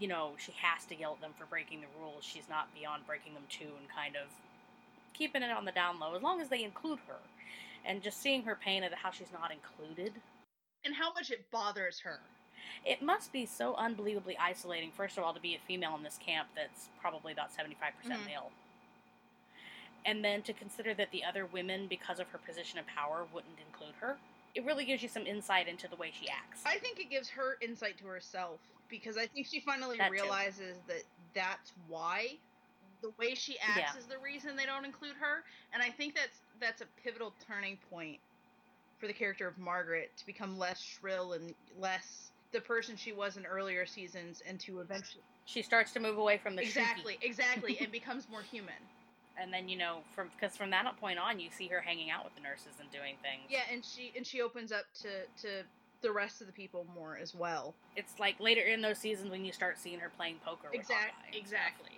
you 0.00 0.08
know, 0.08 0.32
she 0.36 0.52
has 0.60 0.84
to 0.86 0.94
yell 0.94 1.12
at 1.14 1.20
them 1.20 1.30
for 1.38 1.46
breaking 1.46 1.80
the 1.80 1.86
rules, 2.02 2.24
she's 2.24 2.48
not 2.50 2.68
beyond 2.74 3.06
breaking 3.06 3.32
them 3.34 3.44
too, 3.48 3.70
and 3.78 3.88
kind 3.94 4.16
of 4.16 4.26
keeping 5.14 5.42
it 5.42 5.50
on 5.50 5.64
the 5.64 5.72
down 5.72 5.98
low 5.98 6.14
as 6.14 6.22
long 6.22 6.40
as 6.40 6.48
they 6.48 6.62
include 6.62 6.98
her. 7.06 7.16
And 7.86 8.02
just 8.02 8.20
seeing 8.20 8.42
her 8.42 8.56
pain 8.56 8.82
at 8.82 8.92
how 8.92 9.10
she's 9.12 9.32
not 9.32 9.52
included. 9.52 10.12
And 10.84 10.94
how 10.94 11.12
much 11.12 11.30
it 11.30 11.50
bothers 11.50 12.00
her. 12.00 12.18
It 12.84 13.00
must 13.00 13.32
be 13.32 13.46
so 13.46 13.74
unbelievably 13.76 14.36
isolating, 14.38 14.90
first 14.90 15.16
of 15.18 15.24
all, 15.24 15.32
to 15.32 15.40
be 15.40 15.54
a 15.54 15.58
female 15.66 15.94
in 15.96 16.02
this 16.02 16.18
camp 16.18 16.48
that's 16.54 16.88
probably 17.00 17.32
about 17.32 17.52
75% 17.52 18.20
Mhm. 18.22 18.26
male. 18.26 18.52
And 20.04 20.24
then 20.24 20.42
to 20.42 20.52
consider 20.52 20.94
that 20.94 21.10
the 21.10 21.24
other 21.24 21.46
women, 21.46 21.86
because 21.86 22.18
of 22.20 22.28
her 22.30 22.38
position 22.38 22.78
of 22.78 22.86
power, 22.86 23.24
wouldn't 23.32 23.58
include 23.60 23.94
her. 23.96 24.18
It 24.54 24.64
really 24.64 24.84
gives 24.84 25.02
you 25.02 25.08
some 25.08 25.26
insight 25.26 25.68
into 25.68 25.86
the 25.88 25.96
way 25.96 26.12
she 26.12 26.28
acts. 26.28 26.64
I 26.64 26.78
think 26.78 26.98
it 26.98 27.10
gives 27.10 27.28
her 27.30 27.56
insight 27.60 27.98
to 27.98 28.06
herself 28.06 28.60
because 28.88 29.16
I 29.16 29.26
think 29.26 29.46
she 29.46 29.60
finally 29.60 29.98
That 29.98 30.08
too. 30.08 30.12
realizes 30.12 30.78
that 30.86 31.02
that's 31.34 31.72
why 31.88 32.38
the 33.02 33.12
way 33.18 33.34
she 33.34 33.58
acts 33.58 33.94
Yeah. 33.94 34.00
is 34.00 34.06
the 34.06 34.18
reason 34.18 34.56
they 34.56 34.66
don't 34.66 34.84
include 34.84 35.16
her, 35.16 35.44
and 35.72 35.82
I 35.82 35.90
think 35.90 36.14
that's 36.14 36.40
that's 36.60 36.80
a 36.80 36.86
pivotal 37.02 37.34
turning 37.46 37.78
point 37.90 38.18
for 38.98 39.06
the 39.06 39.12
character 39.12 39.46
of 39.46 39.58
Margaret 39.58 40.10
to 40.16 40.26
become 40.26 40.58
less 40.58 40.80
shrill 40.80 41.34
and 41.34 41.54
less 41.78 42.30
the 42.52 42.60
person 42.60 42.96
she 42.96 43.12
was 43.12 43.36
in 43.36 43.44
earlier 43.46 43.86
seasons, 43.86 44.42
and 44.46 44.58
to 44.60 44.80
eventually 44.80 45.22
she 45.44 45.62
starts 45.62 45.92
to 45.92 46.00
move 46.00 46.18
away 46.18 46.38
from 46.38 46.56
the 46.56 46.62
exactly 46.62 47.18
exactly 47.22 47.78
and 47.80 47.92
becomes 48.00 48.28
more 48.28 48.42
human. 48.42 48.74
And 49.38 49.52
then, 49.52 49.68
you 49.68 49.76
know, 49.76 49.98
from 50.14 50.30
because 50.34 50.56
from 50.56 50.70
that 50.70 50.96
point 50.98 51.18
on, 51.18 51.38
you 51.38 51.50
see 51.50 51.68
her 51.68 51.80
hanging 51.80 52.10
out 52.10 52.24
with 52.24 52.34
the 52.34 52.40
nurses 52.40 52.80
and 52.80 52.90
doing 52.90 53.16
things. 53.22 53.42
Yeah, 53.50 53.60
and 53.70 53.84
she 53.84 54.12
and 54.16 54.26
she 54.26 54.40
opens 54.40 54.72
up 54.72 54.86
to 55.02 55.26
to 55.42 55.62
the 56.02 56.10
rest 56.12 56.40
of 56.40 56.46
the 56.46 56.52
people 56.52 56.86
more 56.94 57.18
as 57.20 57.34
well. 57.34 57.74
It's 57.96 58.18
like 58.18 58.38
later 58.40 58.62
in 58.62 58.80
those 58.80 58.98
seasons 58.98 59.30
when 59.30 59.44
you 59.44 59.52
start 59.52 59.78
seeing 59.78 59.98
her 59.98 60.10
playing 60.16 60.36
poker 60.44 60.68
with 60.70 60.80
Exact, 60.80 61.12
Hawkeye 61.12 61.36
and 61.36 61.46
stuff. 61.46 61.60
exactly. 61.60 61.95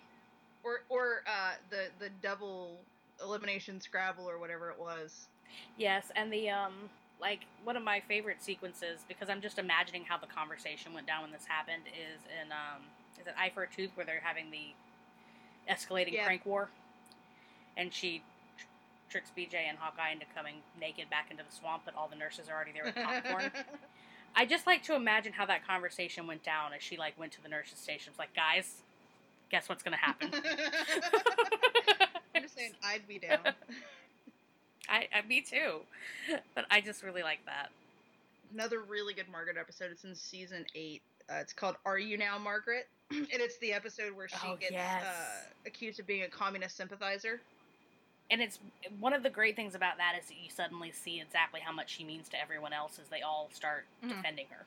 Or 0.65 0.81
or 0.89 1.23
uh, 1.27 1.53
the 1.71 1.87
the 1.99 2.11
double 2.23 2.81
elimination 3.23 3.81
Scrabble 3.81 4.29
or 4.29 4.39
whatever 4.39 4.71
it 4.71 4.79
was. 4.79 5.29
Yes, 5.77 6.11
and 6.17 6.33
the 6.33 6.51
um 6.51 6.73
like 7.21 7.41
one 7.65 7.77
of 7.77 7.83
my 7.83 8.01
favorite 8.07 8.43
sequences 8.43 9.01
because 9.09 9.29
I'm 9.29 9.41
just 9.41 9.59
imagining 9.59 10.05
how 10.05 10.19
the 10.19 10.27
conversation 10.27 10.95
went 10.95 11.07
down 11.07 11.23
when 11.23 11.33
this 11.33 11.45
happened 11.47 11.83
is 11.89 12.23
in 12.43 12.53
um 12.53 12.83
is 13.21 13.27
it 13.27 13.35
Eye 13.39 13.51
for 13.53 13.63
a 13.65 13.69
Tooth 13.69 13.91
where 13.95 14.07
they're 14.07 14.21
having 14.23 14.51
the 14.51 14.73
escalating 15.73 16.13
Yeah. 16.13 16.25
prank 16.25 16.47
war, 16.47 16.69
and 17.77 17.93
she 17.93 18.23
tr- 18.57 18.67
tricks 19.11 19.31
BJ 19.37 19.55
and 19.69 19.79
Hawkeye 19.79 20.13
into 20.13 20.27
coming 20.35 20.57
naked 20.81 21.11
back 21.11 21.31
into 21.31 21.43
the 21.49 21.55
swamp, 21.55 21.83
but 21.85 21.95
all 21.97 22.09
the 22.09 22.17
nurses 22.17 22.49
are 22.49 22.55
already 22.55 22.73
there 22.73 22.85
with 22.85 22.95
popcorn. 22.95 23.51
I 24.37 24.47
just 24.47 24.67
like 24.67 24.83
to 24.85 24.95
imagine 24.95 25.33
how 25.33 25.47
that 25.47 25.67
conversation 25.67 26.27
went 26.27 26.45
down 26.45 26.73
as 26.73 26.83
she 26.83 26.97
like 26.97 27.19
went 27.19 27.33
to 27.33 27.43
the 27.43 27.49
nurses' 27.49 27.79
station. 27.79 28.11
It's 28.11 28.19
like, 28.19 28.35
guys, 28.35 28.83
guess 29.51 29.69
what's 29.69 29.83
gonna 29.83 29.97
happen? 29.97 30.31
I'm 32.35 32.43
just 32.43 32.55
saying, 32.57 32.73
I'd 32.85 33.07
be 33.09 33.19
down. 33.19 33.39
I, 34.89 35.07
I 35.15 35.27
me 35.29 35.41
too, 35.43 35.81
but 36.55 36.65
I 36.71 36.81
just 36.81 37.03
really 37.03 37.23
like 37.23 37.45
that. 37.47 37.69
Another 38.55 38.81
really 38.81 39.13
good 39.13 39.29
Margaret 39.31 39.57
episode. 39.59 39.91
It's 39.93 40.05
in 40.05 40.15
season 40.15 40.65
eight. 40.75 41.03
Uh, 41.31 41.35
it's 41.41 41.53
called 41.53 41.77
"Are 41.85 41.99
You 41.99 42.17
Now, 42.17 42.39
Margaret?" 42.39 42.89
and 43.11 43.27
it's 43.33 43.59
the 43.59 43.73
episode 43.75 44.17
where 44.17 44.29
she 44.29 44.37
Oh, 44.47 44.57
gets 44.57 44.73
yes. 44.73 45.03
uh, 45.05 45.49
accused 45.67 46.01
of 46.01 46.07
being 46.07 46.23
a 46.23 46.29
communist 46.29 46.77
sympathizer. 46.77 47.41
And 48.31 48.41
it's 48.43 48.59
one 49.01 49.13
of 49.15 49.23
the 49.23 49.31
great 49.31 49.57
things 49.57 49.75
about 49.75 49.97
that 49.97 50.15
is 50.21 50.27
that 50.29 50.35
you 50.43 50.51
suddenly 50.51 50.91
see 50.93 51.19
exactly 51.21 51.61
how 51.61 51.73
much 51.73 51.91
she 51.97 52.05
means 52.05 52.29
to 52.31 52.41
everyone 52.41 52.75
else 52.75 52.99
as 53.01 53.09
they 53.09 53.23
all 53.23 53.49
start 53.53 53.85
Mhm. 54.05 54.09
defending 54.11 54.47
her 54.51 54.65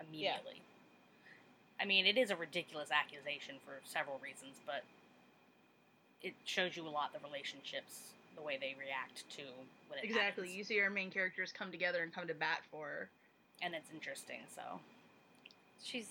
immediately. 0.00 0.60
I 1.80 1.84
mean, 1.86 2.06
it 2.06 2.18
is 2.18 2.30
a 2.30 2.36
ridiculous 2.36 2.90
accusation 2.90 3.56
for 3.64 3.80
several 3.84 4.18
reasons, 4.22 4.60
but 4.66 4.82
it 6.22 6.34
shows 6.44 6.76
you 6.76 6.86
a 6.86 6.90
lot 6.90 7.12
the 7.12 7.18
relationships, 7.26 8.12
the 8.36 8.42
way 8.42 8.58
they 8.60 8.74
react 8.78 9.24
to 9.36 9.42
when 9.88 9.98
it 9.98 10.04
Exactly. 10.04 10.44
happens. 10.44 10.54
You 10.56 10.64
see 10.64 10.80
our 10.80 10.90
main 10.90 11.10
characters 11.10 11.52
come 11.52 11.70
together 11.70 12.02
and 12.02 12.12
come 12.12 12.26
to 12.28 12.34
bat 12.34 12.60
for 12.70 12.86
her. 12.86 13.08
and 13.62 13.74
it's 13.74 13.90
interesting. 13.92 14.40
So 14.54 14.80
she's. 15.82 16.06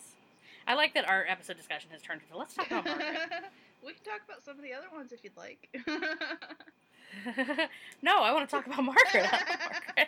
I 0.68 0.74
like 0.76 0.94
that 0.96 1.08
our 1.10 1.26
episode 1.28 1.58
discussion 1.58 1.90
has 1.92 2.02
turned 2.02 2.22
into 2.22 2.38
let's 2.38 2.54
talk 2.54 2.68
about 2.68 2.86
Margaret. 2.86 3.18
we 3.86 3.94
can 3.94 4.04
talk 4.04 4.22
about 4.28 4.44
some 4.44 4.58
of 4.58 4.64
the 4.64 4.74
other 4.74 4.88
ones 4.94 5.12
if 5.12 5.24
you'd 5.24 5.38
like. 5.38 5.70
no, 8.04 8.22
I 8.24 8.32
want 8.34 8.48
to 8.50 8.56
talk 8.56 8.68
about 8.68 8.84
Margaret. 8.84 9.06
Margaret. 9.32 10.08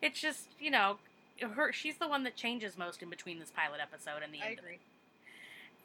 it's 0.00 0.20
just 0.20 0.48
you 0.58 0.70
know, 0.70 0.96
her. 1.40 1.72
She's 1.72 1.96
the 1.98 2.08
one 2.08 2.22
that 2.24 2.36
changes 2.36 2.76
most 2.78 3.02
in 3.02 3.10
between 3.10 3.38
this 3.38 3.50
pilot 3.54 3.80
episode 3.80 4.22
and 4.24 4.32
the 4.32 4.40
I 4.42 4.46
end 4.50 4.58
of 4.58 4.64
agree. 4.64 4.74
it. 4.74 4.80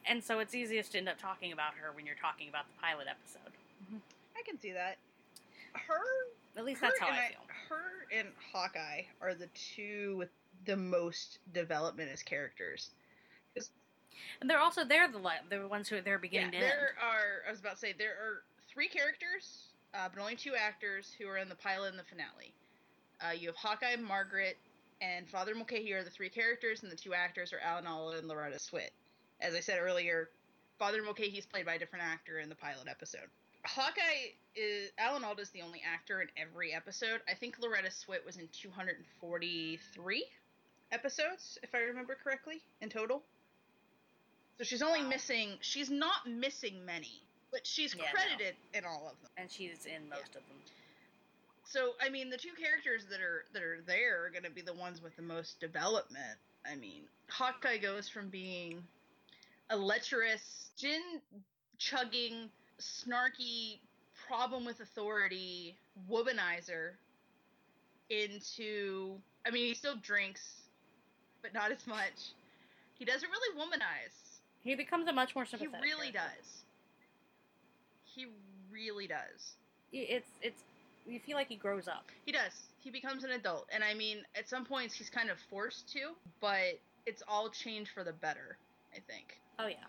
And 0.09 0.23
so 0.23 0.39
it's 0.39 0.55
easiest 0.55 0.93
to 0.93 0.99
end 0.99 1.09
up 1.09 1.19
talking 1.19 1.51
about 1.51 1.73
her 1.81 1.91
when 1.93 2.05
you're 2.05 2.15
talking 2.15 2.47
about 2.49 2.65
the 2.67 2.79
pilot 2.81 3.07
episode. 3.09 3.51
I 4.37 4.41
can 4.45 4.59
see 4.59 4.71
that. 4.71 4.97
Her 5.73 5.99
At 6.55 6.65
least 6.65 6.81
her 6.81 6.87
that's 6.87 6.99
how 6.99 7.07
I 7.07 7.29
feel. 7.29 7.39
Her 7.69 8.17
and 8.17 8.27
Hawkeye 8.53 9.03
are 9.21 9.33
the 9.33 9.47
two 9.53 10.15
with 10.17 10.29
the 10.65 10.77
most 10.77 11.39
development 11.53 12.09
as 12.11 12.23
characters. 12.23 12.91
And 14.41 14.49
they're 14.49 14.59
also 14.59 14.83
they're 14.83 15.07
the 15.07 15.19
the 15.49 15.67
ones 15.67 15.87
who 15.89 15.97
are 15.97 16.01
there 16.01 16.17
beginning 16.17 16.51
to 16.51 16.57
end. 16.57 16.65
there 16.65 16.95
are. 17.01 17.47
I 17.47 17.51
was 17.51 17.59
about 17.59 17.73
to 17.73 17.79
say 17.79 17.93
there 17.97 18.11
are 18.13 18.41
three 18.71 18.87
characters, 18.87 19.67
uh, 19.93 20.09
but 20.13 20.19
only 20.21 20.35
two 20.35 20.53
actors 20.55 21.13
who 21.17 21.27
are 21.27 21.37
in 21.37 21.49
the 21.49 21.55
pilot 21.55 21.89
and 21.89 21.99
the 21.99 22.03
finale. 22.03 22.53
Uh, 23.21 23.31
you 23.31 23.47
have 23.47 23.55
Hawkeye, 23.55 23.95
Margaret, 23.95 24.57
and 25.01 25.27
Father 25.29 25.53
Mulcahy 25.55 25.93
are 25.93 26.03
the 26.03 26.09
three 26.09 26.29
characters, 26.29 26.83
and 26.83 26.91
the 26.91 26.95
two 26.95 27.13
actors 27.13 27.53
are 27.53 27.59
Alan 27.59 27.87
Alda 27.87 28.17
and 28.19 28.27
Loretta 28.27 28.57
Swit. 28.57 28.89
As 29.41 29.53
I 29.53 29.59
said 29.59 29.79
earlier, 29.79 30.29
Father 30.79 31.01
Mulcahy 31.03 31.37
is 31.37 31.45
played 31.45 31.65
by 31.65 31.75
a 31.75 31.79
different 31.79 32.05
actor 32.05 32.39
in 32.39 32.49
the 32.49 32.55
pilot 32.55 32.87
episode. 32.89 33.27
Hawkeye 33.65 34.31
is 34.55 34.91
Alan 34.97 35.23
Alda 35.23 35.41
is 35.41 35.49
the 35.49 35.61
only 35.61 35.81
actor 35.85 36.21
in 36.21 36.27
every 36.37 36.73
episode. 36.73 37.21
I 37.29 37.33
think 37.33 37.57
Loretta 37.59 37.89
Swit 37.89 38.25
was 38.25 38.37
in 38.37 38.47
243 38.53 40.25
episodes, 40.91 41.57
if 41.63 41.75
I 41.75 41.79
remember 41.79 42.15
correctly, 42.23 42.61
in 42.81 42.89
total. 42.89 43.21
So 44.57 44.63
she's 44.63 44.81
only 44.81 45.01
Wow. 45.01 45.09
missing. 45.09 45.57
She's 45.61 45.89
not 45.89 46.25
missing 46.27 46.85
many, 46.85 47.21
but 47.51 47.67
she's 47.67 47.93
Yeah, 47.93 48.03
no. 48.05 48.11
credited 48.11 48.55
in 48.73 48.85
all 48.85 49.07
of 49.09 49.19
them. 49.21 49.31
and 49.37 49.51
she's 49.51 49.85
in 49.85 50.07
most 50.09 50.35
of 50.35 50.47
them. 50.47 50.61
So 51.69 51.91
I 52.01 52.09
mean, 52.09 52.29
the 52.29 52.37
two 52.37 52.53
characters 52.59 53.05
that 53.09 53.19
are 53.19 53.43
that 53.53 53.61
are 53.61 53.79
there 53.85 54.25
are 54.25 54.29
going 54.29 54.43
to 54.43 54.49
be 54.49 54.61
the 54.61 54.73
ones 54.73 55.01
with 55.01 55.15
the 55.15 55.21
most 55.21 55.59
development. 55.59 56.37
I 56.65 56.75
mean, 56.75 57.03
Hawkeye 57.29 57.77
goes 57.77 58.07
from 58.07 58.29
being 58.29 58.83
a 59.69 59.75
lecherous, 59.77 60.71
gin 60.77 61.01
chugging, 61.77 62.49
snarky 62.79 63.79
problem 64.27 64.65
with 64.65 64.79
authority 64.79 65.75
womanizer 66.09 66.91
into 68.09 69.15
I 69.45 69.51
mean 69.51 69.67
he 69.67 69.73
still 69.73 69.95
drinks 70.01 70.41
but 71.41 71.53
not 71.53 71.71
as 71.71 71.85
much. 71.85 72.33
He 72.97 73.05
doesn't 73.05 73.29
really 73.29 73.59
womanize. 73.59 74.39
He 74.61 74.75
becomes 74.75 75.07
a 75.07 75.13
much 75.13 75.35
more 75.35 75.45
sympathetic. 75.45 75.83
He 75.83 75.91
really 75.91 76.11
character. 76.11 76.35
does. 76.41 76.63
He 78.05 78.27
really 78.71 79.07
does. 79.07 79.55
It's 79.91 80.29
it's 80.41 80.63
you 81.07 81.19
feel 81.19 81.35
like 81.35 81.47
he 81.47 81.55
grows 81.55 81.87
up. 81.87 82.05
He 82.25 82.31
does. 82.31 82.51
He 82.79 82.89
becomes 82.89 83.23
an 83.23 83.31
adult. 83.31 83.67
And 83.73 83.83
I 83.83 83.93
mean, 83.93 84.19
at 84.35 84.49
some 84.49 84.65
points 84.65 84.93
he's 84.93 85.09
kind 85.09 85.29
of 85.29 85.37
forced 85.49 85.91
to, 85.93 86.11
but 86.41 86.79
it's 87.05 87.23
all 87.27 87.49
changed 87.49 87.91
for 87.93 88.03
the 88.03 88.13
better, 88.13 88.57
I 88.93 88.99
think. 89.07 89.39
Oh 89.59 89.67
yeah. 89.67 89.87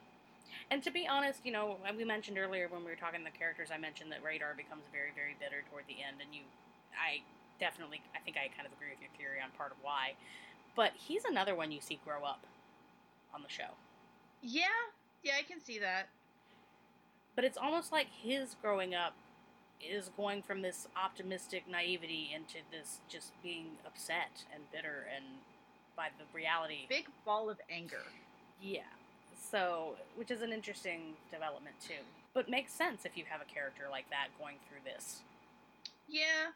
And 0.71 0.83
to 0.83 0.91
be 0.91 1.09
honest, 1.09 1.41
you 1.45 1.53
know, 1.53 1.79
uh, 1.87 1.93
we 1.97 2.05
mentioned 2.05 2.39
earlier 2.39 2.69
when 2.69 2.85
we 2.85 2.91
were 2.91 2.97
talking 2.97 3.25
the 3.25 3.31
characters, 3.31 3.69
I 3.73 3.79
mentioned 3.79 4.13
that 4.13 4.23
Radar 4.23 4.55
becomes 4.55 4.85
very, 4.93 5.11
very 5.15 5.37
bitter 5.41 5.65
toward 5.71 5.85
the 5.89 5.97
end, 6.05 6.21
and 6.21 6.35
you, 6.35 6.43
I 6.93 7.25
definitely, 7.59 8.03
I 8.15 8.21
think 8.21 8.37
I 8.37 8.49
kind 8.55 8.67
of 8.67 8.73
agree 8.73 8.91
with 8.91 9.01
your 9.01 9.11
theory 9.17 9.41
on 9.43 9.51
part 9.57 9.73
of 9.73 9.79
why. 9.83 10.13
But 10.77 10.93
he's 10.95 11.25
another 11.25 11.55
one 11.55 11.73
you 11.73 11.81
see 11.81 11.99
grow 12.05 12.23
up 12.25 12.45
on 13.35 13.43
the 13.43 13.49
show. 13.49 13.77
Yeah, 14.43 14.93
yeah, 15.23 15.35
I 15.39 15.43
can 15.43 15.61
see 15.61 15.79
that. 15.79 16.09
But 17.35 17.45
it's 17.45 17.59
almost 17.59 17.91
like 17.91 18.09
his 18.11 18.57
growing 18.61 18.95
up 18.95 19.15
is 19.81 20.11
going 20.17 20.43
from 20.43 20.63
this 20.63 20.89
optimistic 20.97 21.65
naivety 21.71 22.31
into 22.35 22.59
this 22.71 22.99
just 23.09 23.33
being 23.43 23.67
upset 23.87 24.45
and 24.53 24.63
bitter 24.73 25.07
and 25.15 25.25
by 25.97 26.09
the 26.19 26.25
reality. 26.37 26.87
Big 26.89 27.07
ball 27.25 27.51
of 27.51 27.59
anger. 27.71 28.03
Yeah. 28.63 28.83
So, 29.51 29.95
which 30.17 30.31
is 30.31 30.43
an 30.43 30.53
interesting 30.53 31.15
development 31.33 31.77
too. 31.87 32.03
But 32.35 32.49
makes 32.49 32.73
sense 32.73 33.05
if 33.05 33.17
you 33.17 33.25
have 33.29 33.41
a 33.41 33.53
character 33.53 33.85
like 33.91 34.09
that 34.11 34.29
going 34.39 34.57
through 34.69 34.81
this. 34.85 35.21
Yeah. 36.09 36.53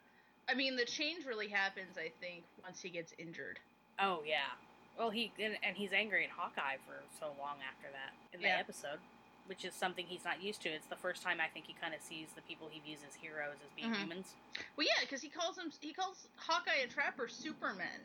I 0.48 0.54
mean, 0.54 0.76
the 0.76 0.84
change 0.84 1.24
really 1.24 1.48
happens, 1.48 1.96
I 1.96 2.10
think, 2.20 2.42
once 2.62 2.80
he 2.80 2.88
gets 2.88 3.14
injured. 3.18 3.58
Oh 4.00 4.20
yeah. 4.26 4.50
Well, 4.98 5.10
he 5.10 5.32
and, 5.42 5.54
and 5.62 5.76
he's 5.76 5.92
angry 5.92 6.24
at 6.24 6.30
Hawkeye 6.30 6.76
for 6.86 6.94
so 7.18 7.26
long 7.40 7.56
after 7.66 7.88
that 7.92 8.12
in 8.34 8.42
the 8.42 8.48
Yeah. 8.48 8.58
episode, 8.58 8.98
which 9.46 9.64
is 9.64 9.74
something 9.74 10.06
he's 10.06 10.24
not 10.24 10.42
used 10.42 10.62
to. 10.62 10.68
It's 10.68 10.86
the 10.86 10.96
first 10.96 11.22
time 11.22 11.38
I 11.40 11.48
think 11.48 11.66
he 11.66 11.74
kind 11.74 11.94
of 11.94 12.00
sees 12.00 12.28
the 12.34 12.42
people 12.42 12.68
he 12.70 12.80
views 12.80 13.00
as 13.06 13.14
heroes 13.14 13.56
as 13.64 13.70
being 13.74 13.90
Mhm. 13.92 13.96
humans. 14.00 14.34
Well, 14.76 14.86
yeah, 14.86 15.02
because 15.02 15.20
he 15.20 15.28
calls 15.28 15.58
him 15.58 15.72
he 15.80 15.92
calls 15.92 16.26
Hawkeye 16.36 16.80
and 16.82 16.90
Trapper 16.90 17.28
Supermen 17.28 18.00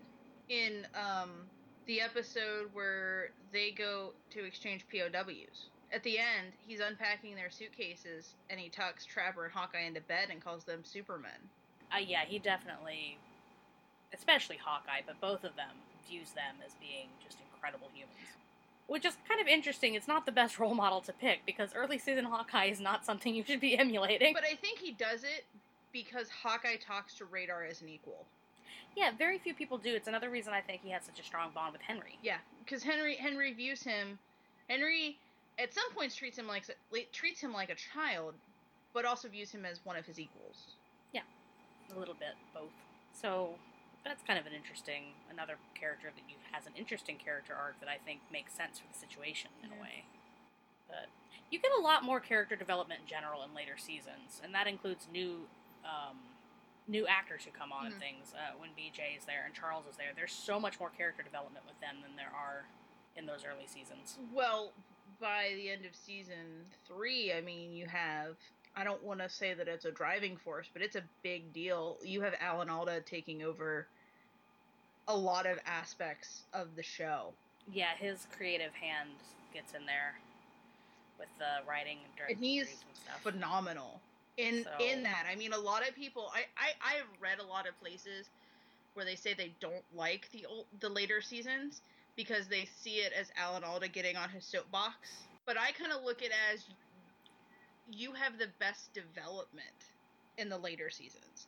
in 0.50 0.88
um 0.94 1.50
the 1.86 2.02
episode 2.02 2.74
where 2.74 3.32
they 3.52 3.72
go 3.72 4.14
to 4.32 4.44
exchange 4.44 4.86
POWs. 4.90 5.70
At 5.92 6.04
the 6.04 6.20
end, 6.20 6.52
he's 6.68 6.82
unpacking 6.82 7.36
their 7.36 7.50
suitcases 7.50 8.36
and 8.50 8.60
he 8.60 8.68
tucks 8.70 9.06
Trapper 9.06 9.46
and 9.46 9.54
Hawkeye 9.54 9.84
into 9.84 10.02
bed 10.02 10.30
and 10.30 10.42
calls 10.44 10.66
them 10.66 10.84
Supermen. 10.84 11.50
Uh, 11.94 12.00
yeah, 12.00 12.26
he 12.26 12.40
definitely, 12.40 13.18
especially 14.14 14.58
Hawkeye, 14.58 15.00
but 15.06 15.20
both 15.22 15.46
of 15.46 15.56
them 15.56 15.72
views 16.10 16.32
them 16.34 16.56
as 16.66 16.74
being 16.82 17.08
just 17.24 17.38
incredible 17.54 17.88
humans. 17.94 18.36
Which 18.88 19.06
is 19.06 19.18
kind 19.28 19.40
of 19.42 19.48
interesting. 19.48 19.96
It's 19.96 20.08
not 20.08 20.26
the 20.26 20.32
best 20.32 20.60
role 20.60 20.74
model 20.74 21.02
to 21.02 21.14
pick 21.14 21.46
because 21.46 21.74
early 21.76 21.98
season 21.98 22.26
Hawkeye 22.26 22.66
is 22.66 22.80
not 22.80 23.06
something 23.06 23.36
you 23.36 23.44
should 23.44 23.60
be 23.60 23.78
emulating. 23.80 24.34
But 24.34 24.44
I 24.50 24.56
think 24.56 24.80
he 24.80 24.92
does 24.92 25.24
it 25.24 25.46
because 25.92 26.30
Hawkeye 26.30 26.78
talks 26.78 27.14
to 27.16 27.26
Radar 27.26 27.64
as 27.66 27.82
an 27.82 27.90
equal. 27.90 28.26
yeah, 28.96 29.12
very 29.18 29.38
few 29.40 29.54
people 29.54 29.78
do. 29.78 29.94
It's 29.94 30.08
another 30.08 30.30
reason 30.30 30.54
I 30.54 30.62
think 30.62 30.82
he 30.84 30.90
has 30.92 31.04
such 31.04 31.20
a 31.20 31.24
strong 31.24 31.52
bond 31.54 31.74
with 31.74 31.82
Henry. 31.82 32.18
Yeah, 32.24 32.38
because 32.64 32.84
Henry 32.84 33.16
Henry 33.16 33.54
views 33.54 33.84
him. 33.84 34.20
Henry 34.70 35.18
at 35.60 35.74
some 35.74 35.90
points 35.96 36.16
treats 36.16 36.38
him 36.38 36.48
like 36.48 36.66
treats 37.14 37.40
him 37.42 37.54
like 37.54 37.70
a 37.70 37.76
child, 37.76 38.34
but 38.94 39.06
also 39.06 39.28
views 39.28 39.52
him 39.52 39.66
as 39.66 39.80
one 39.84 39.96
of 39.98 40.06
his 40.06 40.20
equals. 40.20 40.76
Yeah, 41.14 41.22
a 41.96 42.00
little 42.00 42.16
bit 42.16 42.36
both. 42.54 42.70
So 43.14 43.56
that's 44.08 44.24
kind 44.24 44.40
of 44.40 44.46
an 44.46 44.54
interesting 44.54 45.14
another 45.32 45.56
character 45.76 46.08
that 46.16 46.24
you 46.30 46.36
has 46.52 46.66
an 46.66 46.74
interesting 46.76 47.18
character 47.18 47.54
arc 47.54 47.80
that 47.80 47.90
I 47.90 47.98
think 48.04 48.22
makes 48.32 48.54
sense 48.54 48.80
for 48.80 48.88
the 48.92 48.98
situation 48.98 49.52
in 49.64 49.70
Yeah. 49.72 49.78
a 49.78 49.82
way. 49.82 50.06
But 50.88 51.10
you 51.50 51.60
get 51.60 51.72
a 51.78 51.82
lot 51.82 52.04
more 52.04 52.20
character 52.20 52.56
development 52.56 53.02
in 53.02 53.08
general 53.08 53.44
in 53.44 53.54
later 53.54 53.78
seasons, 53.78 54.42
and 54.44 54.54
that 54.56 54.68
includes 54.68 55.08
new 55.12 55.48
um, 55.86 56.20
new 56.90 57.06
actors 57.08 57.44
who 57.46 57.52
come 57.52 57.72
on 57.72 57.84
Mhm. 57.86 57.92
and 57.92 58.00
things. 58.00 58.34
Uh, 58.34 58.54
when 58.58 58.74
BJ 58.74 59.16
is 59.18 59.26
there 59.26 59.46
and 59.46 59.54
Charles 59.54 59.86
is 59.88 59.96
there, 59.98 60.14
there's 60.14 60.32
so 60.34 60.60
much 60.60 60.80
more 60.80 60.90
character 60.90 61.22
development 61.24 61.66
with 61.66 61.78
them 61.80 62.02
than 62.02 62.16
there 62.16 62.32
are 62.34 62.66
in 63.16 63.26
those 63.26 63.44
early 63.46 63.68
seasons. 63.68 64.18
Well, 64.32 64.74
by 65.20 65.54
the 65.56 65.70
end 65.70 65.86
of 65.86 65.96
season 65.96 66.70
three, 66.86 67.32
I 67.34 67.42
mean 67.42 67.74
you 67.74 67.88
have. 67.88 68.38
I 68.76 68.84
don't 68.84 69.02
want 69.04 69.20
to 69.22 69.30
say 69.30 69.54
that 69.54 69.68
it's 69.68 69.86
a 69.86 69.92
driving 69.92 70.38
force, 70.38 70.68
but 70.72 70.82
it's 70.82 70.96
a 70.96 71.04
big 71.24 71.52
deal. 71.54 71.98
You 72.04 72.22
have 72.22 72.36
Alan 72.40 72.70
Alda 72.70 73.02
taking 73.02 73.42
over 73.44 73.88
a 75.08 75.16
lot 75.16 75.46
of 75.46 75.60
aspects 75.66 76.44
of 76.54 76.76
the 76.76 76.84
show. 76.84 77.34
Yeah, 77.72 77.92
his 77.98 78.28
creative 78.36 78.74
hand 78.74 79.10
gets 79.54 79.74
in 79.74 79.86
there 79.86 80.16
with 81.20 81.30
the 81.40 81.68
writing 81.68 81.98
and 82.06 82.16
directing 82.16 82.38
and 82.38 82.46
he's 82.46 82.70
and 82.70 82.96
stuff. 82.96 83.22
phenomenal 83.22 84.00
in 84.38 84.64
So- 84.64 84.78
in 84.80 85.04
that. 85.04 85.26
I 85.30 85.36
mean, 85.36 85.54
a 85.54 85.58
lot 85.58 85.88
of 85.88 85.96
people. 85.96 86.32
I 86.34 86.46
I 86.58 86.74
I've 86.82 87.22
read 87.22 87.40
a 87.40 87.44
lot 87.44 87.68
of 87.68 87.80
places 87.80 88.30
where 88.94 89.06
they 89.06 89.16
say 89.16 89.34
they 89.34 89.54
don't 89.60 89.84
like 89.96 90.30
the 90.32 90.46
old 90.46 90.66
the 90.80 90.90
later 90.90 91.22
seasons 91.22 91.82
because 92.16 92.48
they 92.48 92.66
see 92.66 92.98
it 92.98 93.14
as 93.14 93.32
Alan 93.38 93.64
Alda 93.64 93.88
getting 93.88 94.16
on 94.18 94.30
his 94.30 94.44
soapbox. 94.46 94.96
But 95.46 95.58
I 95.58 95.72
kind 95.72 95.92
of 95.92 96.04
look 96.04 96.22
at 96.22 96.30
it 96.30 96.34
as 96.54 96.66
you 97.92 98.12
have 98.14 98.38
the 98.38 98.48
best 98.60 98.94
development 98.94 99.68
in 100.38 100.50
the 100.50 100.58
later 100.58 100.90
seasons 100.90 101.48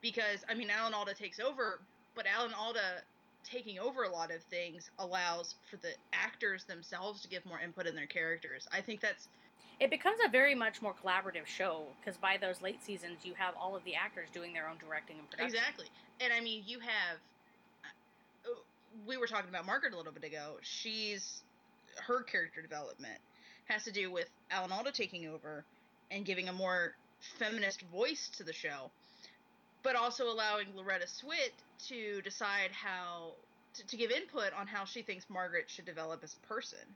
because 0.00 0.44
I 0.48 0.54
mean 0.54 0.70
Alan 0.70 0.94
Alda 0.94 1.14
takes 1.14 1.38
over, 1.40 1.80
but 2.14 2.26
Alan 2.26 2.52
Alda 2.54 3.02
taking 3.44 3.78
over 3.78 4.04
a 4.04 4.08
lot 4.08 4.30
of 4.30 4.42
things 4.44 4.90
allows 4.98 5.54
for 5.70 5.76
the 5.76 5.90
actors 6.12 6.64
themselves 6.64 7.20
to 7.22 7.28
give 7.28 7.44
more 7.44 7.60
input 7.60 7.86
in 7.86 7.94
their 7.94 8.06
characters. 8.06 8.66
I 8.72 8.80
think 8.80 9.00
that's 9.00 9.28
it 9.80 9.90
becomes 9.90 10.18
a 10.24 10.30
very 10.30 10.54
much 10.54 10.80
more 10.80 10.94
collaborative 10.94 11.46
show 11.46 11.86
because 12.00 12.16
by 12.16 12.36
those 12.40 12.62
late 12.62 12.82
seasons 12.82 13.18
you 13.24 13.34
have 13.34 13.54
all 13.60 13.74
of 13.76 13.84
the 13.84 13.94
actors 13.94 14.28
doing 14.32 14.52
their 14.52 14.68
own 14.68 14.76
directing 14.78 15.18
and 15.18 15.28
production. 15.30 15.56
Exactly. 15.56 15.86
And 16.20 16.32
I 16.32 16.40
mean, 16.40 16.62
you 16.66 16.78
have. 16.78 17.18
uh, 18.46 18.60
We 19.06 19.16
were 19.16 19.26
talking 19.26 19.48
about 19.50 19.66
Margaret 19.66 19.92
a 19.92 19.96
little 19.96 20.12
bit 20.12 20.24
ago. 20.24 20.56
She's. 20.62 21.42
Her 21.96 22.22
character 22.22 22.60
development 22.60 23.18
has 23.66 23.84
to 23.84 23.92
do 23.92 24.10
with 24.10 24.28
Alan 24.50 24.72
Alda 24.72 24.90
taking 24.90 25.26
over 25.28 25.64
and 26.10 26.24
giving 26.24 26.48
a 26.48 26.52
more 26.52 26.94
feminist 27.38 27.82
voice 27.82 28.28
to 28.36 28.42
the 28.42 28.52
show, 28.52 28.90
but 29.84 29.94
also 29.94 30.24
allowing 30.28 30.66
Loretta 30.74 31.06
Swit 31.06 31.52
to 31.86 32.20
decide 32.22 32.72
how. 32.72 33.34
To, 33.74 33.84
to 33.88 33.96
give 33.96 34.12
input 34.12 34.54
on 34.54 34.68
how 34.68 34.84
she 34.84 35.02
thinks 35.02 35.26
Margaret 35.28 35.66
should 35.66 35.84
develop 35.84 36.22
as 36.22 36.36
a 36.38 36.46
person. 36.46 36.86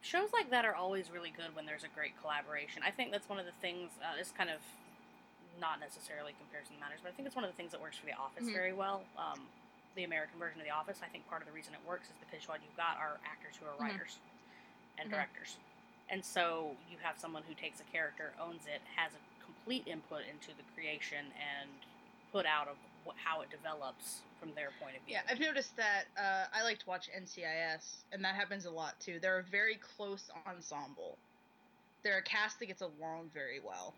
Shows 0.00 0.32
like 0.32 0.48
that 0.48 0.64
are 0.64 0.74
always 0.74 1.10
really 1.12 1.28
good 1.36 1.54
when 1.54 1.66
there's 1.66 1.84
a 1.84 1.92
great 1.94 2.16
collaboration. 2.18 2.80
I 2.82 2.90
think 2.90 3.12
that's 3.12 3.28
one 3.28 3.38
of 3.38 3.44
the 3.44 3.52
things. 3.60 3.90
Uh, 4.00 4.16
it's 4.18 4.32
kind 4.32 4.48
of 4.48 4.56
not 5.60 5.80
necessarily 5.84 6.32
comparison 6.40 6.80
matters, 6.80 7.00
but 7.04 7.12
I 7.12 7.12
think 7.12 7.28
it's 7.28 7.36
one 7.36 7.44
of 7.44 7.52
the 7.52 7.56
things 7.60 7.72
that 7.76 7.80
works 7.80 7.98
for 8.00 8.06
The 8.08 8.16
Office 8.16 8.48
Mhm. 8.48 8.56
very 8.56 8.72
well. 8.72 9.04
Um, 9.20 9.46
the 9.94 10.04
American 10.04 10.38
version 10.40 10.60
of 10.60 10.64
The 10.64 10.72
Office. 10.72 10.96
I 11.04 11.08
think 11.12 11.28
part 11.28 11.42
of 11.42 11.46
the 11.46 11.52
reason 11.52 11.74
it 11.76 11.84
works 11.84 12.08
is 12.08 12.16
because 12.24 12.48
what 12.48 12.64
you've 12.64 12.76
got 12.80 12.96
are 12.96 13.20
actors 13.28 13.54
who 13.60 13.66
are 13.68 13.76
Mhm. 13.76 13.80
writers 13.92 14.18
and 14.96 15.10
Mhm. 15.10 15.12
directors, 15.12 15.58
and 16.08 16.24
so 16.24 16.74
you 16.88 16.96
have 17.04 17.18
someone 17.20 17.42
who 17.42 17.52
takes 17.54 17.80
a 17.80 17.84
character, 17.92 18.32
owns 18.40 18.64
it, 18.66 18.80
has 18.96 19.12
a 19.12 19.20
complete 19.44 19.86
input 19.86 20.24
into 20.24 20.54
the 20.54 20.64
creation 20.72 21.30
and 21.36 21.68
put 22.32 22.46
out 22.46 22.68
of 22.68 22.76
how 23.16 23.42
it 23.42 23.50
develops 23.50 24.22
from 24.40 24.50
their 24.54 24.70
point 24.82 24.96
of 24.96 25.02
view. 25.04 25.14
Yeah, 25.14 25.22
I've 25.30 25.40
noticed 25.40 25.76
that 25.76 26.04
uh, 26.18 26.46
I 26.52 26.62
like 26.62 26.78
to 26.80 26.88
watch 26.88 27.08
NCIS, 27.16 28.02
and 28.12 28.24
that 28.24 28.34
happens 28.34 28.64
a 28.64 28.70
lot 28.70 28.98
too. 28.98 29.18
They're 29.20 29.38
a 29.38 29.44
very 29.44 29.78
close 29.96 30.30
ensemble. 30.46 31.18
They're 32.02 32.18
a 32.18 32.22
cast 32.22 32.58
that 32.58 32.66
gets 32.66 32.82
along 32.82 33.30
very 33.32 33.60
well, 33.64 33.94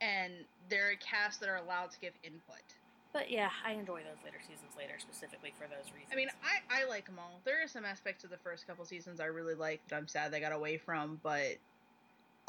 and 0.00 0.32
they're 0.70 0.92
a 0.92 0.96
cast 0.96 1.40
that 1.40 1.48
are 1.48 1.56
allowed 1.56 1.90
to 1.90 2.00
give 2.00 2.12
input. 2.22 2.62
But 3.12 3.30
yeah, 3.30 3.50
I 3.66 3.72
enjoy 3.72 4.00
those 4.00 4.24
later 4.24 4.38
seasons 4.40 4.72
later 4.76 4.94
specifically 4.98 5.52
for 5.58 5.64
those 5.64 5.92
reasons. 5.92 6.10
I 6.10 6.16
mean, 6.16 6.28
I, 6.42 6.82
I 6.82 6.88
like 6.88 7.04
them 7.04 7.18
all. 7.18 7.40
There 7.44 7.62
are 7.62 7.68
some 7.68 7.84
aspects 7.84 8.24
of 8.24 8.30
the 8.30 8.38
first 8.38 8.66
couple 8.66 8.86
seasons 8.86 9.20
I 9.20 9.26
really 9.26 9.54
like 9.54 9.80
that 9.88 9.96
I'm 9.96 10.08
sad 10.08 10.32
they 10.32 10.40
got 10.40 10.52
away 10.52 10.78
from, 10.78 11.20
but 11.22 11.58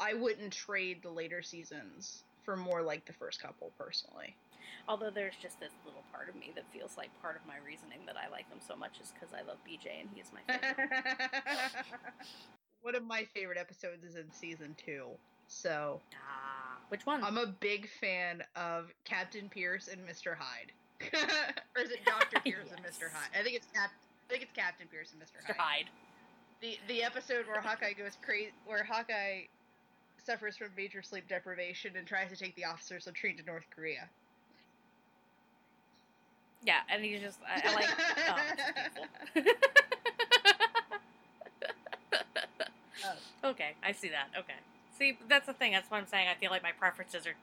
I 0.00 0.14
wouldn't 0.14 0.54
trade 0.54 1.02
the 1.02 1.10
later 1.10 1.42
seasons 1.42 2.22
for 2.44 2.56
more 2.56 2.82
like 2.82 3.04
the 3.04 3.12
first 3.12 3.42
couple 3.42 3.72
personally. 3.76 4.34
Although 4.88 5.10
there's 5.10 5.34
just 5.40 5.60
this 5.60 5.72
little 5.84 6.04
part 6.12 6.28
of 6.28 6.34
me 6.34 6.52
that 6.54 6.64
feels 6.72 6.96
like 6.96 7.10
part 7.20 7.36
of 7.36 7.46
my 7.46 7.56
reasoning 7.64 8.00
that 8.06 8.16
I 8.16 8.30
like 8.30 8.48
them 8.50 8.60
so 8.66 8.76
much 8.76 9.00
is 9.02 9.12
because 9.12 9.34
I 9.34 9.46
love 9.46 9.58
BJ 9.66 10.00
and 10.00 10.08
he 10.14 10.20
is 10.20 10.30
my 10.32 10.42
favorite. 10.46 10.90
One 12.82 12.94
of 12.94 13.04
my 13.04 13.24
favorite 13.34 13.58
episodes 13.58 14.04
is 14.04 14.16
in 14.16 14.30
season 14.30 14.76
two. 14.76 15.08
So 15.46 16.00
ah, 16.14 16.78
which 16.88 17.06
one? 17.06 17.22
I'm 17.22 17.38
a 17.38 17.46
big 17.46 17.88
fan 18.00 18.42
of 18.56 18.92
Captain 19.04 19.48
Pierce 19.48 19.88
and 19.88 20.00
Mr. 20.06 20.34
Hyde. 20.36 20.72
or 21.76 21.82
is 21.82 21.90
it 21.90 22.00
Doctor 22.04 22.40
Pierce 22.44 22.68
and 22.74 22.84
Mr. 22.84 23.10
Hyde? 23.12 23.30
I 23.38 23.42
think 23.42 23.56
it's 23.56 23.66
Cap. 23.74 23.90
I 24.28 24.32
think 24.32 24.42
it's 24.42 24.52
Captain 24.54 24.86
Pierce 24.88 25.12
and 25.12 25.20
Mr. 25.20 25.42
Mr. 25.42 25.56
Hyde. 25.56 25.56
Hyde. 25.58 25.90
The 26.60 26.78
the 26.88 27.02
episode 27.02 27.46
where 27.46 27.60
Hawkeye 27.60 27.92
goes 27.92 28.16
crazy, 28.24 28.52
where 28.66 28.84
Hawkeye 28.84 29.42
suffers 30.24 30.56
from 30.56 30.68
major 30.76 31.02
sleep 31.02 31.28
deprivation 31.28 31.96
and 31.96 32.06
tries 32.06 32.30
to 32.30 32.36
take 32.36 32.56
the 32.56 32.64
officer's 32.64 33.06
latrine 33.06 33.36
to 33.36 33.44
North 33.44 33.66
Korea. 33.74 34.08
Yeah, 36.64 36.80
and 36.90 37.04
he's 37.04 37.20
just 37.20 37.38
I, 37.46 37.62
I 37.68 37.74
like. 37.74 37.88
oh. 39.36 39.42
Oh. 43.04 43.50
okay, 43.50 43.74
I 43.82 43.92
see 43.92 44.08
that. 44.08 44.28
Okay, 44.38 44.56
see 44.96 45.18
that's 45.28 45.46
the 45.46 45.52
thing. 45.52 45.72
That's 45.72 45.90
what 45.90 45.98
I'm 45.98 46.06
saying. 46.06 46.28
I 46.28 46.34
feel 46.34 46.50
like 46.50 46.62
my 46.62 46.72
preferences 46.72 47.26
are 47.26 47.34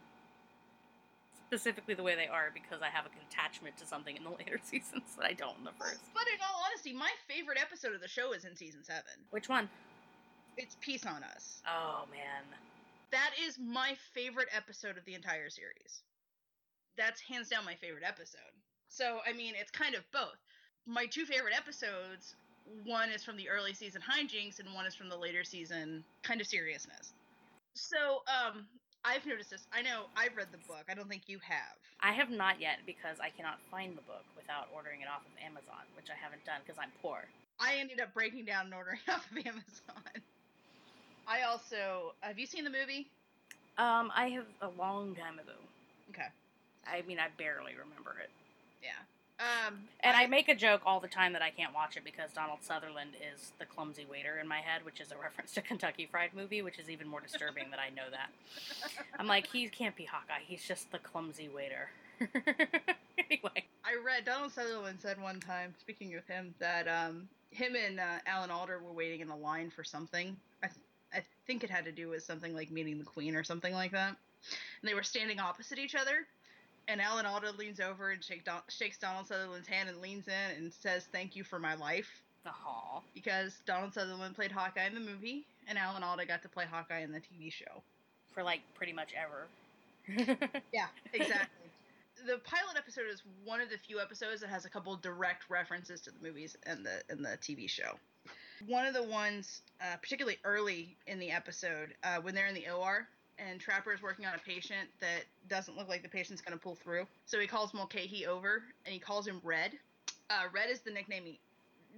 specifically 1.47 1.93
the 1.93 2.03
way 2.03 2.15
they 2.15 2.27
are 2.27 2.49
because 2.53 2.81
I 2.81 2.87
have 2.87 3.05
an 3.05 3.11
attachment 3.29 3.77
to 3.77 3.85
something 3.85 4.15
in 4.15 4.23
the 4.23 4.29
later 4.39 4.59
seasons 4.63 5.03
that 5.17 5.25
I 5.25 5.33
don't 5.33 5.57
in 5.59 5.65
the 5.65 5.75
first. 5.77 5.99
But 6.13 6.23
in 6.33 6.39
all 6.41 6.63
honesty, 6.65 6.93
my 6.93 7.11
favorite 7.27 7.59
episode 7.61 7.93
of 7.93 8.01
the 8.01 8.07
show 8.07 8.31
is 8.33 8.45
in 8.45 8.55
season 8.55 8.83
seven. 8.83 9.21
Which 9.29 9.49
one? 9.49 9.69
It's 10.57 10.77
Peace 10.81 11.05
on 11.05 11.23
Us. 11.23 11.61
Oh 11.67 12.05
man. 12.09 12.43
That 13.11 13.31
is 13.45 13.59
my 13.59 13.95
favorite 14.13 14.47
episode 14.55 14.97
of 14.97 15.05
the 15.05 15.13
entire 15.13 15.49
series. 15.49 16.01
That's 16.97 17.19
hands 17.21 17.49
down 17.49 17.65
my 17.65 17.75
favorite 17.75 18.03
episode. 18.07 18.55
So, 18.91 19.19
I 19.25 19.31
mean, 19.31 19.53
it's 19.55 19.71
kind 19.71 19.95
of 19.95 20.03
both. 20.11 20.35
My 20.85 21.05
two 21.05 21.23
favorite 21.25 21.55
episodes 21.55 22.35
one 22.85 23.09
is 23.09 23.23
from 23.23 23.37
the 23.37 23.49
early 23.49 23.73
season 23.73 24.01
hijinks, 24.03 24.59
and 24.59 24.67
one 24.75 24.85
is 24.85 24.93
from 24.93 25.09
the 25.09 25.15
later 25.15 25.43
season 25.43 26.03
kind 26.23 26.41
of 26.41 26.47
seriousness. 26.47 27.13
So, 27.73 28.21
um, 28.27 28.67
I've 29.03 29.25
noticed 29.25 29.49
this. 29.49 29.65
I 29.73 29.81
know 29.81 30.11
I've 30.15 30.35
read 30.35 30.47
the 30.51 30.61
book. 30.67 30.83
I 30.89 30.93
don't 30.93 31.07
think 31.07 31.23
you 31.27 31.39
have. 31.39 31.79
I 32.01 32.11
have 32.11 32.29
not 32.29 32.59
yet 32.59 32.79
because 32.85 33.17
I 33.19 33.29
cannot 33.29 33.59
find 33.71 33.97
the 33.97 34.03
book 34.03 34.25
without 34.35 34.67
ordering 34.75 35.01
it 35.01 35.07
off 35.07 35.23
of 35.23 35.33
Amazon, 35.43 35.87
which 35.95 36.11
I 36.11 36.17
haven't 36.21 36.43
done 36.45 36.59
because 36.65 36.77
I'm 36.77 36.91
poor. 37.01 37.23
I 37.59 37.77
ended 37.79 38.01
up 38.01 38.13
breaking 38.13 38.45
down 38.45 38.65
and 38.65 38.73
ordering 38.73 38.99
off 39.09 39.25
of 39.31 39.37
Amazon. 39.37 40.03
I 41.27 41.43
also 41.43 42.13
have 42.19 42.37
you 42.37 42.45
seen 42.45 42.65
the 42.65 42.69
movie? 42.69 43.07
Um, 43.77 44.11
I 44.13 44.29
have 44.35 44.45
a 44.61 44.69
long 44.77 45.15
time 45.15 45.39
ago. 45.39 45.55
Okay. 46.09 46.27
I 46.85 47.01
mean, 47.07 47.19
I 47.19 47.27
barely 47.37 47.71
remember 47.73 48.15
it. 48.21 48.29
Yeah. 48.81 48.89
Um, 49.39 49.79
And 50.03 50.15
I 50.15 50.27
make 50.27 50.49
a 50.49 50.55
joke 50.55 50.81
all 50.85 50.99
the 50.99 51.07
time 51.07 51.33
that 51.33 51.41
I 51.41 51.49
can't 51.49 51.73
watch 51.73 51.97
it 51.97 52.03
because 52.03 52.31
Donald 52.31 52.59
Sutherland 52.61 53.11
is 53.33 53.53
the 53.59 53.65
clumsy 53.65 54.05
waiter 54.05 54.37
in 54.39 54.47
my 54.47 54.59
head, 54.59 54.85
which 54.85 55.01
is 55.01 55.11
a 55.11 55.17
reference 55.21 55.51
to 55.53 55.61
Kentucky 55.61 56.07
Fried 56.09 56.33
Movie, 56.35 56.61
which 56.61 56.77
is 56.79 56.89
even 56.89 57.07
more 57.07 57.21
disturbing 57.21 57.71
that 57.71 57.79
I 57.79 57.89
know 57.89 58.09
that. 58.11 58.29
I'm 59.17 59.27
like, 59.27 59.47
he 59.47 59.67
can't 59.69 59.95
be 59.95 60.05
Hawkeye. 60.05 60.43
He's 60.45 60.63
just 60.63 60.91
the 60.91 60.99
clumsy 60.99 61.49
waiter. 61.49 61.89
anyway, 63.17 63.65
I 63.83 63.95
read 64.05 64.25
Donald 64.25 64.51
Sutherland 64.51 64.99
said 65.01 65.19
one 65.19 65.39
time, 65.39 65.73
speaking 65.79 66.13
of 66.15 66.25
him, 66.27 66.53
that 66.59 66.87
um, 66.87 67.27
him 67.49 67.75
and 67.75 67.99
uh, 67.99 68.19
Alan 68.27 68.51
Alda 68.51 68.73
were 68.83 68.93
waiting 68.93 69.21
in 69.21 69.29
a 69.29 69.35
line 69.35 69.71
for 69.71 69.83
something. 69.83 70.35
I, 70.61 70.67
th- 70.67 70.77
I 71.15 71.23
think 71.47 71.63
it 71.63 71.69
had 71.71 71.85
to 71.85 71.91
do 71.91 72.09
with 72.09 72.21
something 72.23 72.53
like 72.53 72.69
meeting 72.69 72.99
the 72.99 73.05
Queen 73.05 73.35
or 73.35 73.43
something 73.43 73.73
like 73.73 73.91
that. 73.91 74.09
And 74.81 74.89
they 74.89 74.93
were 74.93 75.03
standing 75.03 75.39
opposite 75.39 75.79
each 75.79 75.95
other. 75.95 76.27
And 76.87 76.99
Alan 77.01 77.25
Alda 77.25 77.51
leans 77.51 77.79
over 77.79 78.11
and 78.11 78.23
shake 78.23 78.43
Don- 78.43 78.61
shakes 78.69 78.97
Donald 78.97 79.27
Sutherland's 79.27 79.67
hand 79.67 79.87
and 79.89 80.01
leans 80.01 80.27
in 80.27 80.57
and 80.57 80.73
says, 80.73 81.05
"Thank 81.11 81.35
you 81.35 81.43
for 81.43 81.57
my 81.59 81.75
life," 81.75 82.21
The 82.43 82.49
hall. 82.49 83.03
because 83.13 83.53
Donald 83.65 83.93
Sutherland 83.93 84.35
played 84.35 84.51
Hawkeye 84.51 84.87
in 84.87 84.93
the 84.93 84.99
movie, 84.99 85.45
and 85.67 85.77
Alan 85.77 86.03
Alda 86.03 86.25
got 86.25 86.41
to 86.41 86.49
play 86.49 86.65
Hawkeye 86.65 86.99
in 86.99 87.11
the 87.11 87.19
TV 87.21 87.51
show. 87.51 87.83
for 88.33 88.43
like 88.43 88.61
pretty 88.75 88.93
much 88.93 89.13
ever. 89.13 89.47
Yeah, 90.73 90.87
exactly. 91.13 91.69
the 92.25 92.37
pilot 92.39 92.77
episode 92.77 93.07
is 93.09 93.21
one 93.45 93.61
of 93.61 93.69
the 93.69 93.77
few 93.77 93.99
episodes 93.99 94.41
that 94.41 94.49
has 94.49 94.65
a 94.65 94.69
couple 94.69 94.95
direct 94.97 95.49
references 95.49 96.01
to 96.01 96.11
the 96.11 96.19
movies 96.25 96.55
and 96.63 96.85
the 96.85 97.01
and 97.09 97.23
the 97.23 97.37
TV 97.41 97.69
show. 97.69 97.97
One 98.67 98.85
of 98.85 98.93
the 98.93 99.03
ones, 99.03 99.61
uh, 99.81 99.97
particularly 99.97 100.37
early 100.43 100.95
in 101.07 101.19
the 101.19 101.31
episode, 101.31 101.93
uh, 102.03 102.17
when 102.21 102.35
they're 102.35 102.47
in 102.47 102.53
the 102.55 102.69
OR 102.69 103.07
and 103.41 103.59
Trapper 103.59 103.93
is 103.93 104.01
working 104.01 104.25
on 104.25 104.33
a 104.35 104.39
patient 104.39 104.89
that 104.99 105.23
doesn't 105.49 105.77
look 105.77 105.89
like 105.89 106.03
the 106.03 106.09
patient's 106.09 106.41
going 106.41 106.57
to 106.57 106.61
pull 106.61 106.75
through, 106.75 107.05
so 107.25 107.39
he 107.39 107.47
calls 107.47 107.73
Mulcahy 107.73 108.25
over 108.25 108.63
and 108.85 108.93
he 108.93 108.99
calls 108.99 109.27
him 109.27 109.41
Red. 109.43 109.73
Uh, 110.29 110.43
Red 110.53 110.69
is 110.69 110.81
the 110.81 110.91
nickname. 110.91 111.23
He, 111.25 111.39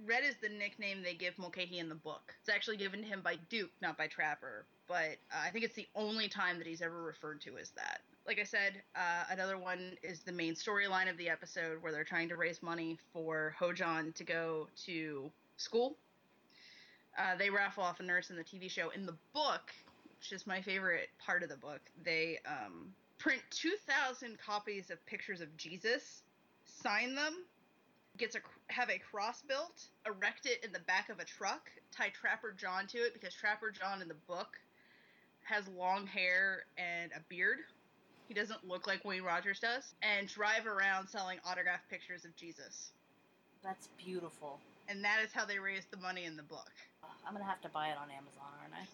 Red 0.06 0.24
is 0.24 0.34
the 0.42 0.48
nickname 0.48 1.02
they 1.02 1.14
give 1.14 1.38
Mulcahy 1.38 1.78
in 1.78 1.88
the 1.88 1.94
book. 1.94 2.34
It's 2.40 2.48
actually 2.48 2.76
given 2.76 3.02
to 3.02 3.06
him 3.06 3.20
by 3.22 3.36
Duke, 3.48 3.70
not 3.80 3.96
by 3.96 4.06
Trapper. 4.06 4.64
But 4.88 5.16
uh, 5.32 5.42
I 5.42 5.50
think 5.50 5.64
it's 5.64 5.74
the 5.74 5.86
only 5.94 6.28
time 6.28 6.58
that 6.58 6.66
he's 6.66 6.82
ever 6.82 7.02
referred 7.02 7.40
to 7.42 7.56
as 7.58 7.70
that. 7.70 8.00
Like 8.26 8.38
I 8.38 8.44
said, 8.44 8.82
uh, 8.96 9.24
another 9.30 9.58
one 9.58 9.96
is 10.02 10.20
the 10.20 10.32
main 10.32 10.54
storyline 10.54 11.10
of 11.10 11.16
the 11.16 11.28
episode 11.28 11.82
where 11.82 11.92
they're 11.92 12.04
trying 12.04 12.28
to 12.30 12.36
raise 12.36 12.62
money 12.62 12.98
for 13.12 13.54
Hojon 13.58 14.14
to 14.14 14.24
go 14.24 14.68
to 14.86 15.30
school. 15.56 15.96
Uh, 17.18 17.36
they 17.36 17.48
raffle 17.48 17.84
off 17.84 18.00
a 18.00 18.02
nurse 18.02 18.30
in 18.30 18.36
the 18.36 18.42
TV 18.42 18.68
show. 18.68 18.90
In 18.90 19.06
the 19.06 19.14
book, 19.32 19.72
which 20.24 20.32
is 20.32 20.46
my 20.46 20.62
favorite 20.62 21.10
part 21.18 21.42
of 21.42 21.50
the 21.50 21.56
book, 21.56 21.82
they 22.02 22.38
um, 22.46 22.94
print 23.18 23.42
2,000 23.50 24.38
copies 24.38 24.90
of 24.90 25.04
pictures 25.04 25.42
of 25.42 25.54
Jesus, 25.58 26.22
sign 26.64 27.14
them, 27.14 27.44
gets 28.16 28.34
a 28.34 28.38
have 28.68 28.88
a 28.88 28.98
cross 28.98 29.42
built, 29.42 29.88
erect 30.06 30.46
it 30.46 30.64
in 30.64 30.72
the 30.72 30.78
back 30.80 31.10
of 31.10 31.18
a 31.18 31.24
truck, 31.24 31.70
tie 31.94 32.08
Trapper 32.08 32.54
John 32.58 32.86
to 32.86 32.98
it 32.98 33.12
because 33.12 33.34
Trapper 33.34 33.70
John 33.70 34.00
in 34.00 34.08
the 34.08 34.16
book 34.26 34.56
has 35.42 35.68
long 35.68 36.06
hair 36.06 36.64
and 36.78 37.12
a 37.12 37.20
beard. 37.28 37.58
He 38.26 38.32
doesn't 38.32 38.66
look 38.66 38.86
like 38.86 39.04
Wayne 39.04 39.24
Rogers 39.24 39.60
does, 39.60 39.92
and 40.00 40.26
drive 40.26 40.66
around 40.66 41.06
selling 41.06 41.38
autographed 41.46 41.90
pictures 41.90 42.24
of 42.24 42.34
Jesus. 42.34 42.92
That's 43.62 43.90
beautiful. 44.02 44.58
And 44.88 45.04
that 45.04 45.18
is 45.22 45.32
how 45.34 45.44
they 45.44 45.58
raised 45.58 45.90
the 45.90 45.98
money 45.98 46.24
in 46.24 46.38
the 46.38 46.42
book. 46.42 46.72
I'm 47.26 47.34
gonna 47.34 47.44
have 47.44 47.60
to 47.60 47.68
buy 47.68 47.88
it 47.88 47.98
on 48.00 48.10
Amazon, 48.10 48.48
aren't 48.62 48.72
I? 48.72 48.86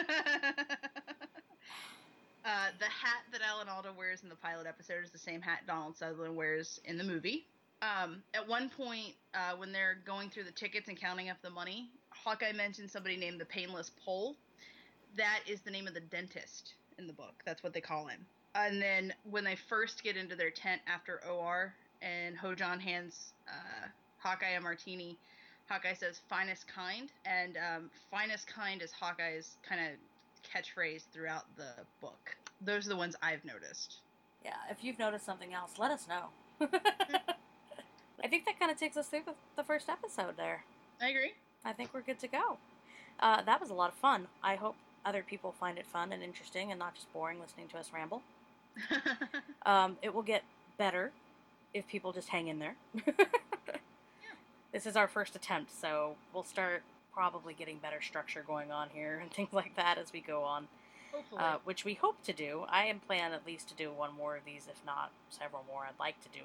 uh, 2.44 2.68
the 2.78 2.84
hat 2.84 3.22
that 3.32 3.40
Alan 3.42 3.68
Alda 3.68 3.92
wears 3.96 4.22
in 4.22 4.28
the 4.28 4.36
pilot 4.36 4.66
episode 4.66 5.04
is 5.04 5.10
the 5.10 5.18
same 5.18 5.40
hat 5.40 5.60
Donald 5.66 5.96
Sutherland 5.96 6.36
wears 6.36 6.80
in 6.84 6.98
the 6.98 7.04
movie. 7.04 7.44
Um, 7.82 8.22
at 8.34 8.46
one 8.46 8.70
point, 8.70 9.14
uh, 9.34 9.54
when 9.56 9.72
they're 9.72 9.98
going 10.06 10.30
through 10.30 10.44
the 10.44 10.52
tickets 10.52 10.88
and 10.88 10.98
counting 10.98 11.28
up 11.28 11.36
the 11.42 11.50
money, 11.50 11.90
Hawkeye 12.10 12.52
mentioned 12.52 12.90
somebody 12.90 13.16
named 13.16 13.40
the 13.40 13.44
Painless 13.44 13.90
Pole. 14.04 14.34
That 15.16 15.40
is 15.46 15.60
the 15.60 15.70
name 15.70 15.86
of 15.86 15.94
the 15.94 16.00
dentist 16.00 16.74
in 16.98 17.06
the 17.06 17.12
book. 17.12 17.34
That's 17.44 17.62
what 17.62 17.74
they 17.74 17.80
call 17.80 18.06
him. 18.06 18.20
And 18.54 18.80
then 18.80 19.12
when 19.30 19.44
they 19.44 19.56
first 19.68 20.02
get 20.02 20.16
into 20.16 20.34
their 20.34 20.50
tent 20.50 20.80
after 20.86 21.20
OR, 21.30 21.74
and 22.02 22.36
Hojon 22.36 22.80
hands 22.80 23.32
uh, 23.48 23.86
Hawkeye 24.18 24.56
a 24.56 24.60
martini, 24.60 25.16
Hawkeye 25.68 25.94
says 25.94 26.20
"finest 26.28 26.66
kind," 26.68 27.10
and 27.24 27.56
um, 27.56 27.90
"finest 28.10 28.46
kind" 28.46 28.82
is 28.82 28.92
Hawkeye's 28.92 29.56
kind 29.68 29.80
of 29.80 29.96
catchphrase 30.48 31.04
throughout 31.12 31.44
the 31.56 31.72
book. 32.00 32.36
Those 32.60 32.86
are 32.86 32.90
the 32.90 32.96
ones 32.96 33.16
I've 33.22 33.44
noticed. 33.44 33.98
Yeah, 34.44 34.54
if 34.70 34.84
you've 34.84 34.98
noticed 34.98 35.26
something 35.26 35.52
else, 35.54 35.72
let 35.78 35.90
us 35.90 36.06
know. 36.08 36.26
I 38.24 38.28
think 38.28 38.46
that 38.46 38.58
kind 38.58 38.70
of 38.70 38.78
takes 38.78 38.96
us 38.96 39.08
through 39.08 39.22
the, 39.26 39.34
the 39.56 39.64
first 39.64 39.88
episode 39.88 40.36
there. 40.36 40.64
I 41.00 41.08
agree. 41.08 41.32
I 41.64 41.72
think 41.72 41.92
we're 41.92 42.00
good 42.00 42.18
to 42.20 42.28
go. 42.28 42.58
Uh, 43.20 43.42
that 43.42 43.60
was 43.60 43.70
a 43.70 43.74
lot 43.74 43.90
of 43.90 43.98
fun. 43.98 44.28
I 44.42 44.54
hope 44.54 44.76
other 45.04 45.22
people 45.22 45.52
find 45.52 45.78
it 45.78 45.86
fun 45.86 46.12
and 46.12 46.22
interesting 46.22 46.70
and 46.70 46.78
not 46.78 46.94
just 46.94 47.12
boring 47.12 47.40
listening 47.40 47.68
to 47.68 47.78
us 47.78 47.90
ramble. 47.92 48.22
Um, 49.66 49.96
it 50.00 50.14
will 50.14 50.22
get 50.22 50.44
better 50.78 51.10
if 51.74 51.88
people 51.88 52.12
just 52.12 52.28
hang 52.28 52.46
in 52.46 52.60
there. 52.60 52.76
This 54.76 54.84
is 54.84 54.94
our 54.94 55.08
first 55.08 55.34
attempt, 55.34 55.72
so 55.72 56.16
we'll 56.34 56.44
start 56.44 56.82
probably 57.10 57.54
getting 57.54 57.78
better 57.78 58.02
structure 58.02 58.44
going 58.46 58.70
on 58.70 58.90
here 58.92 59.20
and 59.22 59.30
things 59.32 59.54
like 59.54 59.74
that 59.76 59.96
as 59.96 60.12
we 60.12 60.20
go 60.20 60.42
on, 60.42 60.68
uh, 61.34 61.56
which 61.64 61.86
we 61.86 61.94
hope 61.94 62.22
to 62.24 62.34
do. 62.34 62.66
I 62.68 62.84
am 62.84 63.00
plan 63.00 63.32
at 63.32 63.46
least 63.46 63.70
to 63.70 63.74
do 63.74 63.90
one 63.90 64.14
more 64.14 64.36
of 64.36 64.44
these, 64.44 64.68
if 64.70 64.84
not 64.84 65.12
several 65.30 65.64
more. 65.66 65.86
I'd 65.86 65.98
like 65.98 66.20
to 66.24 66.28
do 66.28 66.44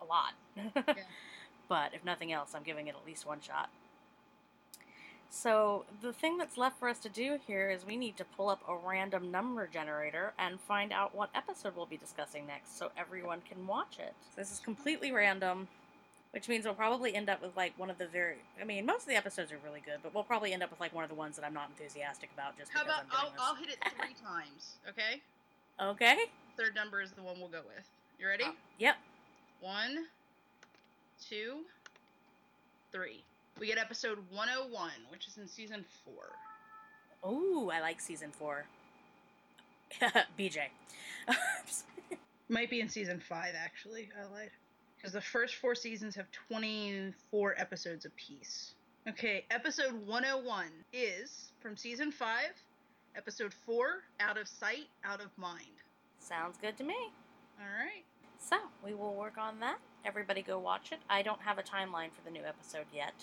a 0.00 0.06
lot. 0.06 0.96
But 1.68 1.92
if 1.92 2.02
nothing 2.02 2.32
else, 2.32 2.54
I'm 2.54 2.62
giving 2.62 2.86
it 2.86 2.94
at 2.98 3.04
least 3.06 3.26
one 3.26 3.42
shot. 3.42 3.68
So, 5.28 5.84
the 6.00 6.14
thing 6.14 6.38
that's 6.38 6.56
left 6.56 6.78
for 6.78 6.88
us 6.88 6.98
to 7.00 7.10
do 7.10 7.38
here 7.46 7.68
is 7.68 7.84
we 7.84 7.98
need 7.98 8.16
to 8.16 8.24
pull 8.24 8.48
up 8.48 8.62
a 8.66 8.74
random 8.74 9.30
number 9.30 9.66
generator 9.66 10.32
and 10.38 10.58
find 10.58 10.90
out 10.90 11.14
what 11.14 11.28
episode 11.34 11.76
we'll 11.76 11.84
be 11.84 11.98
discussing 11.98 12.46
next 12.46 12.78
so 12.78 12.90
everyone 12.96 13.42
can 13.46 13.66
watch 13.66 13.98
it. 13.98 14.14
This 14.36 14.50
is 14.50 14.60
completely 14.60 15.12
random, 15.12 15.68
which 16.32 16.48
means 16.48 16.64
we'll 16.64 16.74
probably 16.74 17.14
end 17.14 17.28
up 17.28 17.40
with 17.42 17.56
like 17.56 17.72
one 17.78 17.90
of 17.90 17.98
the 17.98 18.06
very. 18.06 18.36
I 18.60 18.64
mean, 18.64 18.84
most 18.86 19.02
of 19.02 19.08
the 19.08 19.16
episodes 19.16 19.52
are 19.52 19.58
really 19.64 19.80
good, 19.84 19.98
but 20.02 20.14
we'll 20.14 20.24
probably 20.24 20.52
end 20.52 20.62
up 20.62 20.70
with 20.70 20.80
like 20.80 20.94
one 20.94 21.04
of 21.04 21.10
the 21.10 21.16
ones 21.16 21.36
that 21.36 21.44
I'm 21.44 21.54
not 21.54 21.70
enthusiastic 21.70 22.30
about 22.34 22.58
just 22.58 22.72
How 22.72 22.82
because 22.82 23.00
about 23.00 23.04
I'm 23.10 23.18
I'll, 23.18 23.30
doing 23.30 23.40
I'll 23.40 23.54
hit 23.54 23.68
it 23.70 23.78
three 23.96 24.14
times, 24.24 24.76
okay? 24.88 25.22
Okay? 25.80 26.18
Third 26.56 26.74
number 26.74 27.00
is 27.00 27.12
the 27.12 27.22
one 27.22 27.38
we'll 27.38 27.48
go 27.48 27.62
with. 27.66 27.88
You 28.18 28.26
ready? 28.26 28.44
Uh, 28.44 28.52
yep. 28.78 28.96
One, 29.60 30.06
two, 31.28 31.60
three. 32.92 33.22
We 33.58 33.66
get 33.66 33.78
episode 33.78 34.18
101, 34.30 34.90
which 35.10 35.26
is 35.26 35.36
in 35.38 35.48
season 35.48 35.84
four. 36.04 37.28
Ooh, 37.28 37.70
I 37.72 37.80
like 37.80 38.00
season 38.00 38.30
four. 38.30 38.64
BJ. 40.38 40.58
Might 42.48 42.70
be 42.70 42.80
in 42.80 42.88
season 42.88 43.20
five, 43.20 43.54
actually. 43.56 44.10
I 44.18 44.32
lied. 44.32 44.50
Because 44.98 45.12
the 45.12 45.20
first 45.20 45.54
four 45.54 45.74
seasons 45.74 46.14
have 46.16 46.26
24 46.48 47.54
episodes 47.56 48.04
apiece. 48.04 48.74
Okay, 49.08 49.44
episode 49.50 49.94
101 50.06 50.66
is 50.92 51.52
from 51.60 51.76
season 51.76 52.10
five 52.10 52.52
Episode 53.18 53.52
4 53.52 54.02
Out 54.20 54.38
of 54.38 54.46
Sight, 54.46 54.86
Out 55.04 55.20
of 55.20 55.36
Mind. 55.36 55.82
Sounds 56.20 56.56
good 56.60 56.76
to 56.76 56.84
me. 56.84 56.94
All 57.58 57.66
right. 57.66 58.04
So, 58.38 58.56
we 58.84 58.94
will 58.94 59.14
work 59.14 59.36
on 59.38 59.58
that. 59.58 59.78
Everybody 60.04 60.40
go 60.40 60.58
watch 60.60 60.92
it. 60.92 61.00
I 61.10 61.22
don't 61.22 61.40
have 61.40 61.58
a 61.58 61.62
timeline 61.62 62.12
for 62.12 62.22
the 62.24 62.30
new 62.30 62.44
episode 62.44 62.86
yet. 62.94 63.14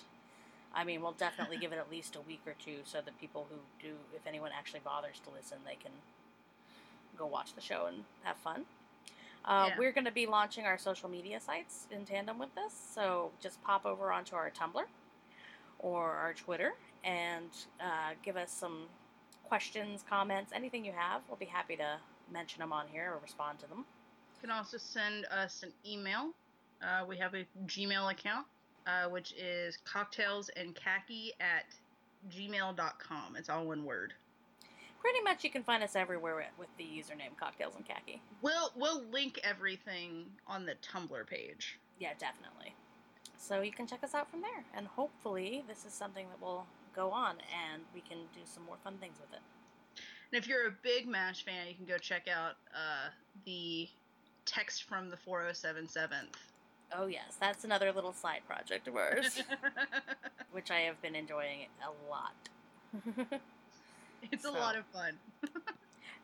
I 0.74 0.84
mean, 0.84 1.02
we'll 1.02 1.14
definitely 1.14 1.58
give 1.58 1.72
it 1.72 1.78
at 1.78 1.90
least 1.90 2.18
a 2.18 2.22
week 2.22 2.42
or 2.46 2.56
two 2.60 2.80
so 2.84 3.00
that 3.06 3.18
people 3.22 3.48
who 3.50 3.56
do, 3.82 3.94
if 4.14 4.28
anyone 4.28 4.52
actually 4.54 4.82
bothers 4.84 5.22
to 5.24 5.30
listen, 5.30 5.60
they 5.66 5.76
can 5.76 5.94
go 7.18 7.26
watch 7.26 7.56
the 7.56 7.62
show 7.62 7.86
and 7.86 8.04
have 8.24 8.36
fun. 8.36 8.66
Uh, 9.46 9.68
Yeah. 9.70 9.76
We're 9.80 9.92
going 9.92 10.06
to 10.06 10.12
be 10.12 10.26
launching 10.26 10.66
our 10.66 10.78
social 10.78 11.08
media 11.10 11.40
sites 11.40 11.88
in 11.92 12.06
tandem 12.06 12.40
with 12.40 12.54
this, 12.56 12.74
so 12.94 13.32
just 13.40 13.62
pop 13.64 13.86
over 13.86 14.12
onto 14.12 14.36
our 14.36 14.50
Tumblr 14.50 14.84
or 15.80 16.12
our 16.14 16.34
Twitter 16.34 16.74
and 17.04 17.50
uh, 17.80 18.14
give 18.24 18.38
us 18.38 18.52
some 18.52 18.88
questions, 19.48 20.04
comments, 20.10 20.52
anything 20.54 20.84
you 20.84 20.94
have. 20.98 21.22
We'll 21.28 21.38
be 21.38 21.46
happy 21.46 21.76
to 21.76 21.98
mention 22.32 22.60
them 22.60 22.74
on 22.74 22.88
here 22.88 23.12
or 23.14 23.20
respond 23.22 23.60
to 23.60 23.68
them. 23.68 23.86
You 24.36 24.42
can 24.42 24.50
also 24.52 24.78
send 24.78 25.26
us 25.26 25.62
an 25.64 25.72
email. 25.88 26.32
Uh, 26.82 27.06
we 27.08 27.18
have 27.18 27.36
a 27.36 27.46
Gmail 27.68 28.12
account, 28.12 28.48
uh, 28.88 29.08
which 29.10 29.34
is 29.34 29.78
cocktailsandkhaki 29.88 31.30
at 31.40 31.66
gmail.com. 32.36 33.36
It's 33.36 33.50
all 33.50 33.66
one 33.68 33.86
word. 33.86 34.14
Pretty 35.06 35.22
much, 35.22 35.44
you 35.44 35.52
can 35.52 35.62
find 35.62 35.84
us 35.84 35.96
everywhere 35.96 36.52
with- 36.58 36.76
the 36.78 36.84
username 36.84 37.38
Cocktails 37.38 37.76
and 37.76 37.86
Khaki. 37.86 38.24
We'll 38.42 38.72
we'll 38.76 39.04
link 39.04 39.40
everything 39.44 40.36
on 40.48 40.66
the 40.66 40.74
Tumblr 40.74 41.28
page. 41.28 41.78
Yeah, 42.00 42.14
definitely. 42.18 42.74
So 43.38 43.62
you 43.62 43.72
can 43.72 43.86
check 43.86 44.04
us 44.04 44.16
out 44.16 44.32
from 44.32 44.42
there, 44.42 44.66
and 44.74 44.88
hopefully, 44.88 45.64
this 45.68 45.86
is 45.86 45.94
something 45.94 46.28
that 46.30 46.42
will 46.42 46.66
go 46.96 47.12
on, 47.12 47.36
and 47.54 47.84
we 47.94 48.02
can 48.02 48.18
do 48.34 48.40
some 48.46 48.64
more 48.66 48.78
fun 48.84 48.98
things 48.98 49.20
with 49.22 49.32
it. 49.32 49.42
And 50.32 50.42
if 50.42 50.48
you're 50.48 50.66
a 50.66 50.76
big 50.82 51.08
MASH 51.08 51.46
fan, 51.46 51.68
you 51.68 51.76
can 51.76 51.86
go 51.86 52.00
check 52.00 52.28
out 52.28 52.56
uh, 52.74 53.10
the 53.46 53.88
text 54.48 54.86
from 54.86 55.12
the 55.12 55.18
4077th. 55.18 56.34
Oh 56.92 57.06
yes, 57.06 57.38
that's 57.40 57.64
another 57.64 57.92
little 57.92 58.14
side 58.14 58.42
project 58.48 58.88
of 58.88 58.96
ours, 58.96 59.44
which 60.52 60.72
I 60.72 60.80
have 60.80 61.00
been 61.04 61.14
enjoying 61.14 61.68
a 61.84 62.10
lot. 62.10 63.40
it's 64.32 64.46
a 64.46 64.52
lot 64.52 64.76
of 64.76 64.86
fun. 64.88 65.14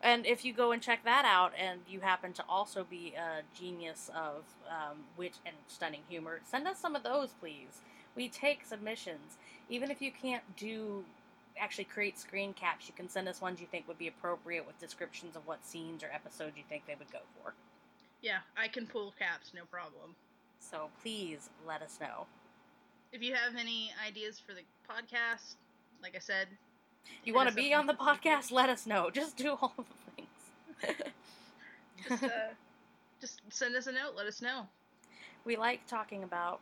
And 0.02 0.26
if 0.26 0.44
you 0.44 0.52
go 0.52 0.72
and 0.72 0.82
check 0.82 1.04
that 1.04 1.24
out, 1.24 1.52
and 1.56 1.80
you 1.88 2.00
happen 2.00 2.32
to 2.32 2.44
also 2.48 2.84
be 2.84 3.14
a 3.16 3.42
genius 3.56 4.10
of 4.14 4.42
um, 4.68 4.98
wit 5.16 5.38
and 5.46 5.54
stunning 5.68 6.02
humor, 6.08 6.40
send 6.44 6.66
us 6.66 6.80
some 6.80 6.96
of 6.96 7.04
those, 7.04 7.30
please. 7.38 7.80
We 8.16 8.28
take 8.28 8.64
submissions. 8.64 9.38
Even 9.68 9.92
if 9.92 10.02
you 10.02 10.10
can't 10.10 10.42
do 10.56 11.04
actually 11.58 11.84
create 11.84 12.18
screen 12.18 12.52
caps, 12.52 12.88
you 12.88 12.94
can 12.94 13.08
send 13.08 13.28
us 13.28 13.40
ones 13.40 13.60
you 13.60 13.66
think 13.70 13.86
would 13.86 13.98
be 13.98 14.08
appropriate 14.08 14.66
with 14.66 14.78
descriptions 14.80 15.36
of 15.36 15.46
what 15.46 15.64
scenes 15.64 16.02
or 16.02 16.08
episodes 16.12 16.56
you 16.56 16.64
think 16.68 16.84
they 16.86 16.96
would 16.98 17.12
go 17.12 17.20
for. 17.40 17.54
Yeah, 18.20 18.38
I 18.56 18.66
can 18.66 18.86
pull 18.86 19.14
caps, 19.16 19.52
no 19.54 19.64
problem. 19.70 20.16
So 20.58 20.90
please 21.00 21.48
let 21.66 21.80
us 21.80 21.98
know. 22.00 22.26
If 23.12 23.22
you 23.22 23.34
have 23.34 23.54
any 23.56 23.92
ideas 24.04 24.40
for 24.44 24.52
the 24.52 24.62
podcast, 24.88 25.56
like 26.02 26.16
I 26.16 26.20
said, 26.20 26.48
You 27.24 27.34
want 27.34 27.48
to 27.48 27.54
be 27.54 27.72
on 27.72 27.86
the 27.86 27.94
podcast? 27.94 28.50
Let 28.50 28.68
us 28.68 28.86
know. 28.86 29.10
Just 29.14 29.36
do 29.36 29.56
all 29.60 29.72
of 29.78 29.84
the 29.86 30.22
things. 30.22 30.96
Just, 32.08 32.24
uh, 32.24 32.28
just 33.20 33.40
send 33.50 33.76
us 33.76 33.86
a 33.86 33.92
note. 33.92 34.14
Let 34.16 34.26
us 34.26 34.42
know. 34.42 34.66
we 35.44 35.54
like 35.54 35.86
talking 35.86 36.24
about 36.24 36.60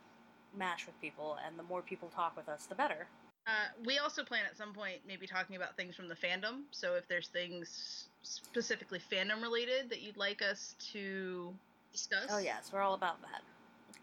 MASH 0.54 0.84
with 0.84 1.00
people, 1.00 1.38
and 1.46 1.58
the 1.58 1.62
more 1.62 1.80
people 1.80 2.10
talk 2.14 2.36
with 2.36 2.46
us, 2.48 2.66
the 2.66 2.74
better. 2.74 3.06
Uh, 3.46 3.50
we 3.86 3.98
also 3.98 4.22
plan 4.22 4.42
at 4.48 4.56
some 4.56 4.74
point 4.74 4.98
maybe 5.08 5.26
talking 5.26 5.56
about 5.56 5.76
things 5.76 5.96
from 5.96 6.08
the 6.08 6.14
fandom. 6.14 6.62
So 6.72 6.94
if 6.94 7.08
there's 7.08 7.28
things 7.28 8.08
specifically 8.22 9.00
fandom 9.10 9.40
related 9.42 9.88
that 9.88 10.02
you'd 10.02 10.18
like 10.18 10.42
us 10.42 10.74
to 10.92 11.54
discuss. 11.92 12.26
Oh 12.30 12.38
yes, 12.38 12.70
we're 12.72 12.82
all 12.82 12.94
about 12.94 13.16
that. 13.22 13.42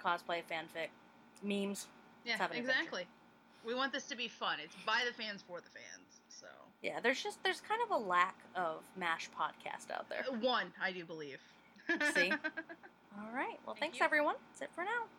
Cosplay, 0.03 0.41
fanfic, 0.51 0.89
memes. 1.43 1.88
Yeah, 2.26 2.35
an 2.35 2.41
adventure. 2.41 2.69
exactly. 2.69 3.07
We 3.65 3.76
want 3.76 3.93
this 3.93 4.05
to 4.05 4.15
be 4.15 4.27
fun. 4.27 4.57
It's 4.64 4.76
by 4.85 5.01
the 5.07 5.14
fans 5.14 5.43
for 5.47 5.59
the 5.59 5.69
fans. 5.69 6.06
Yeah, 6.82 6.99
there's 7.02 7.22
just 7.24 7.44
there's 7.44 7.62
kind 7.62 7.82
of 7.84 7.91
a 7.91 7.98
lack 7.98 8.36
of 8.56 8.84
MASH 8.95 9.30
podcast 9.38 9.91
out 9.91 10.08
there. 10.10 10.24
One, 10.40 10.72
I 10.82 10.91
do 10.91 11.06
believe. 11.06 11.40
See? 12.14 12.32
All 13.18 13.34
right. 13.34 13.58
Well, 13.66 13.74
Thank 13.76 13.80
thanks 13.80 13.99
you. 13.99 14.06
everyone. 14.06 14.36
That's 14.52 14.62
it 14.62 14.70
for 14.76 14.84
now. 14.84 15.08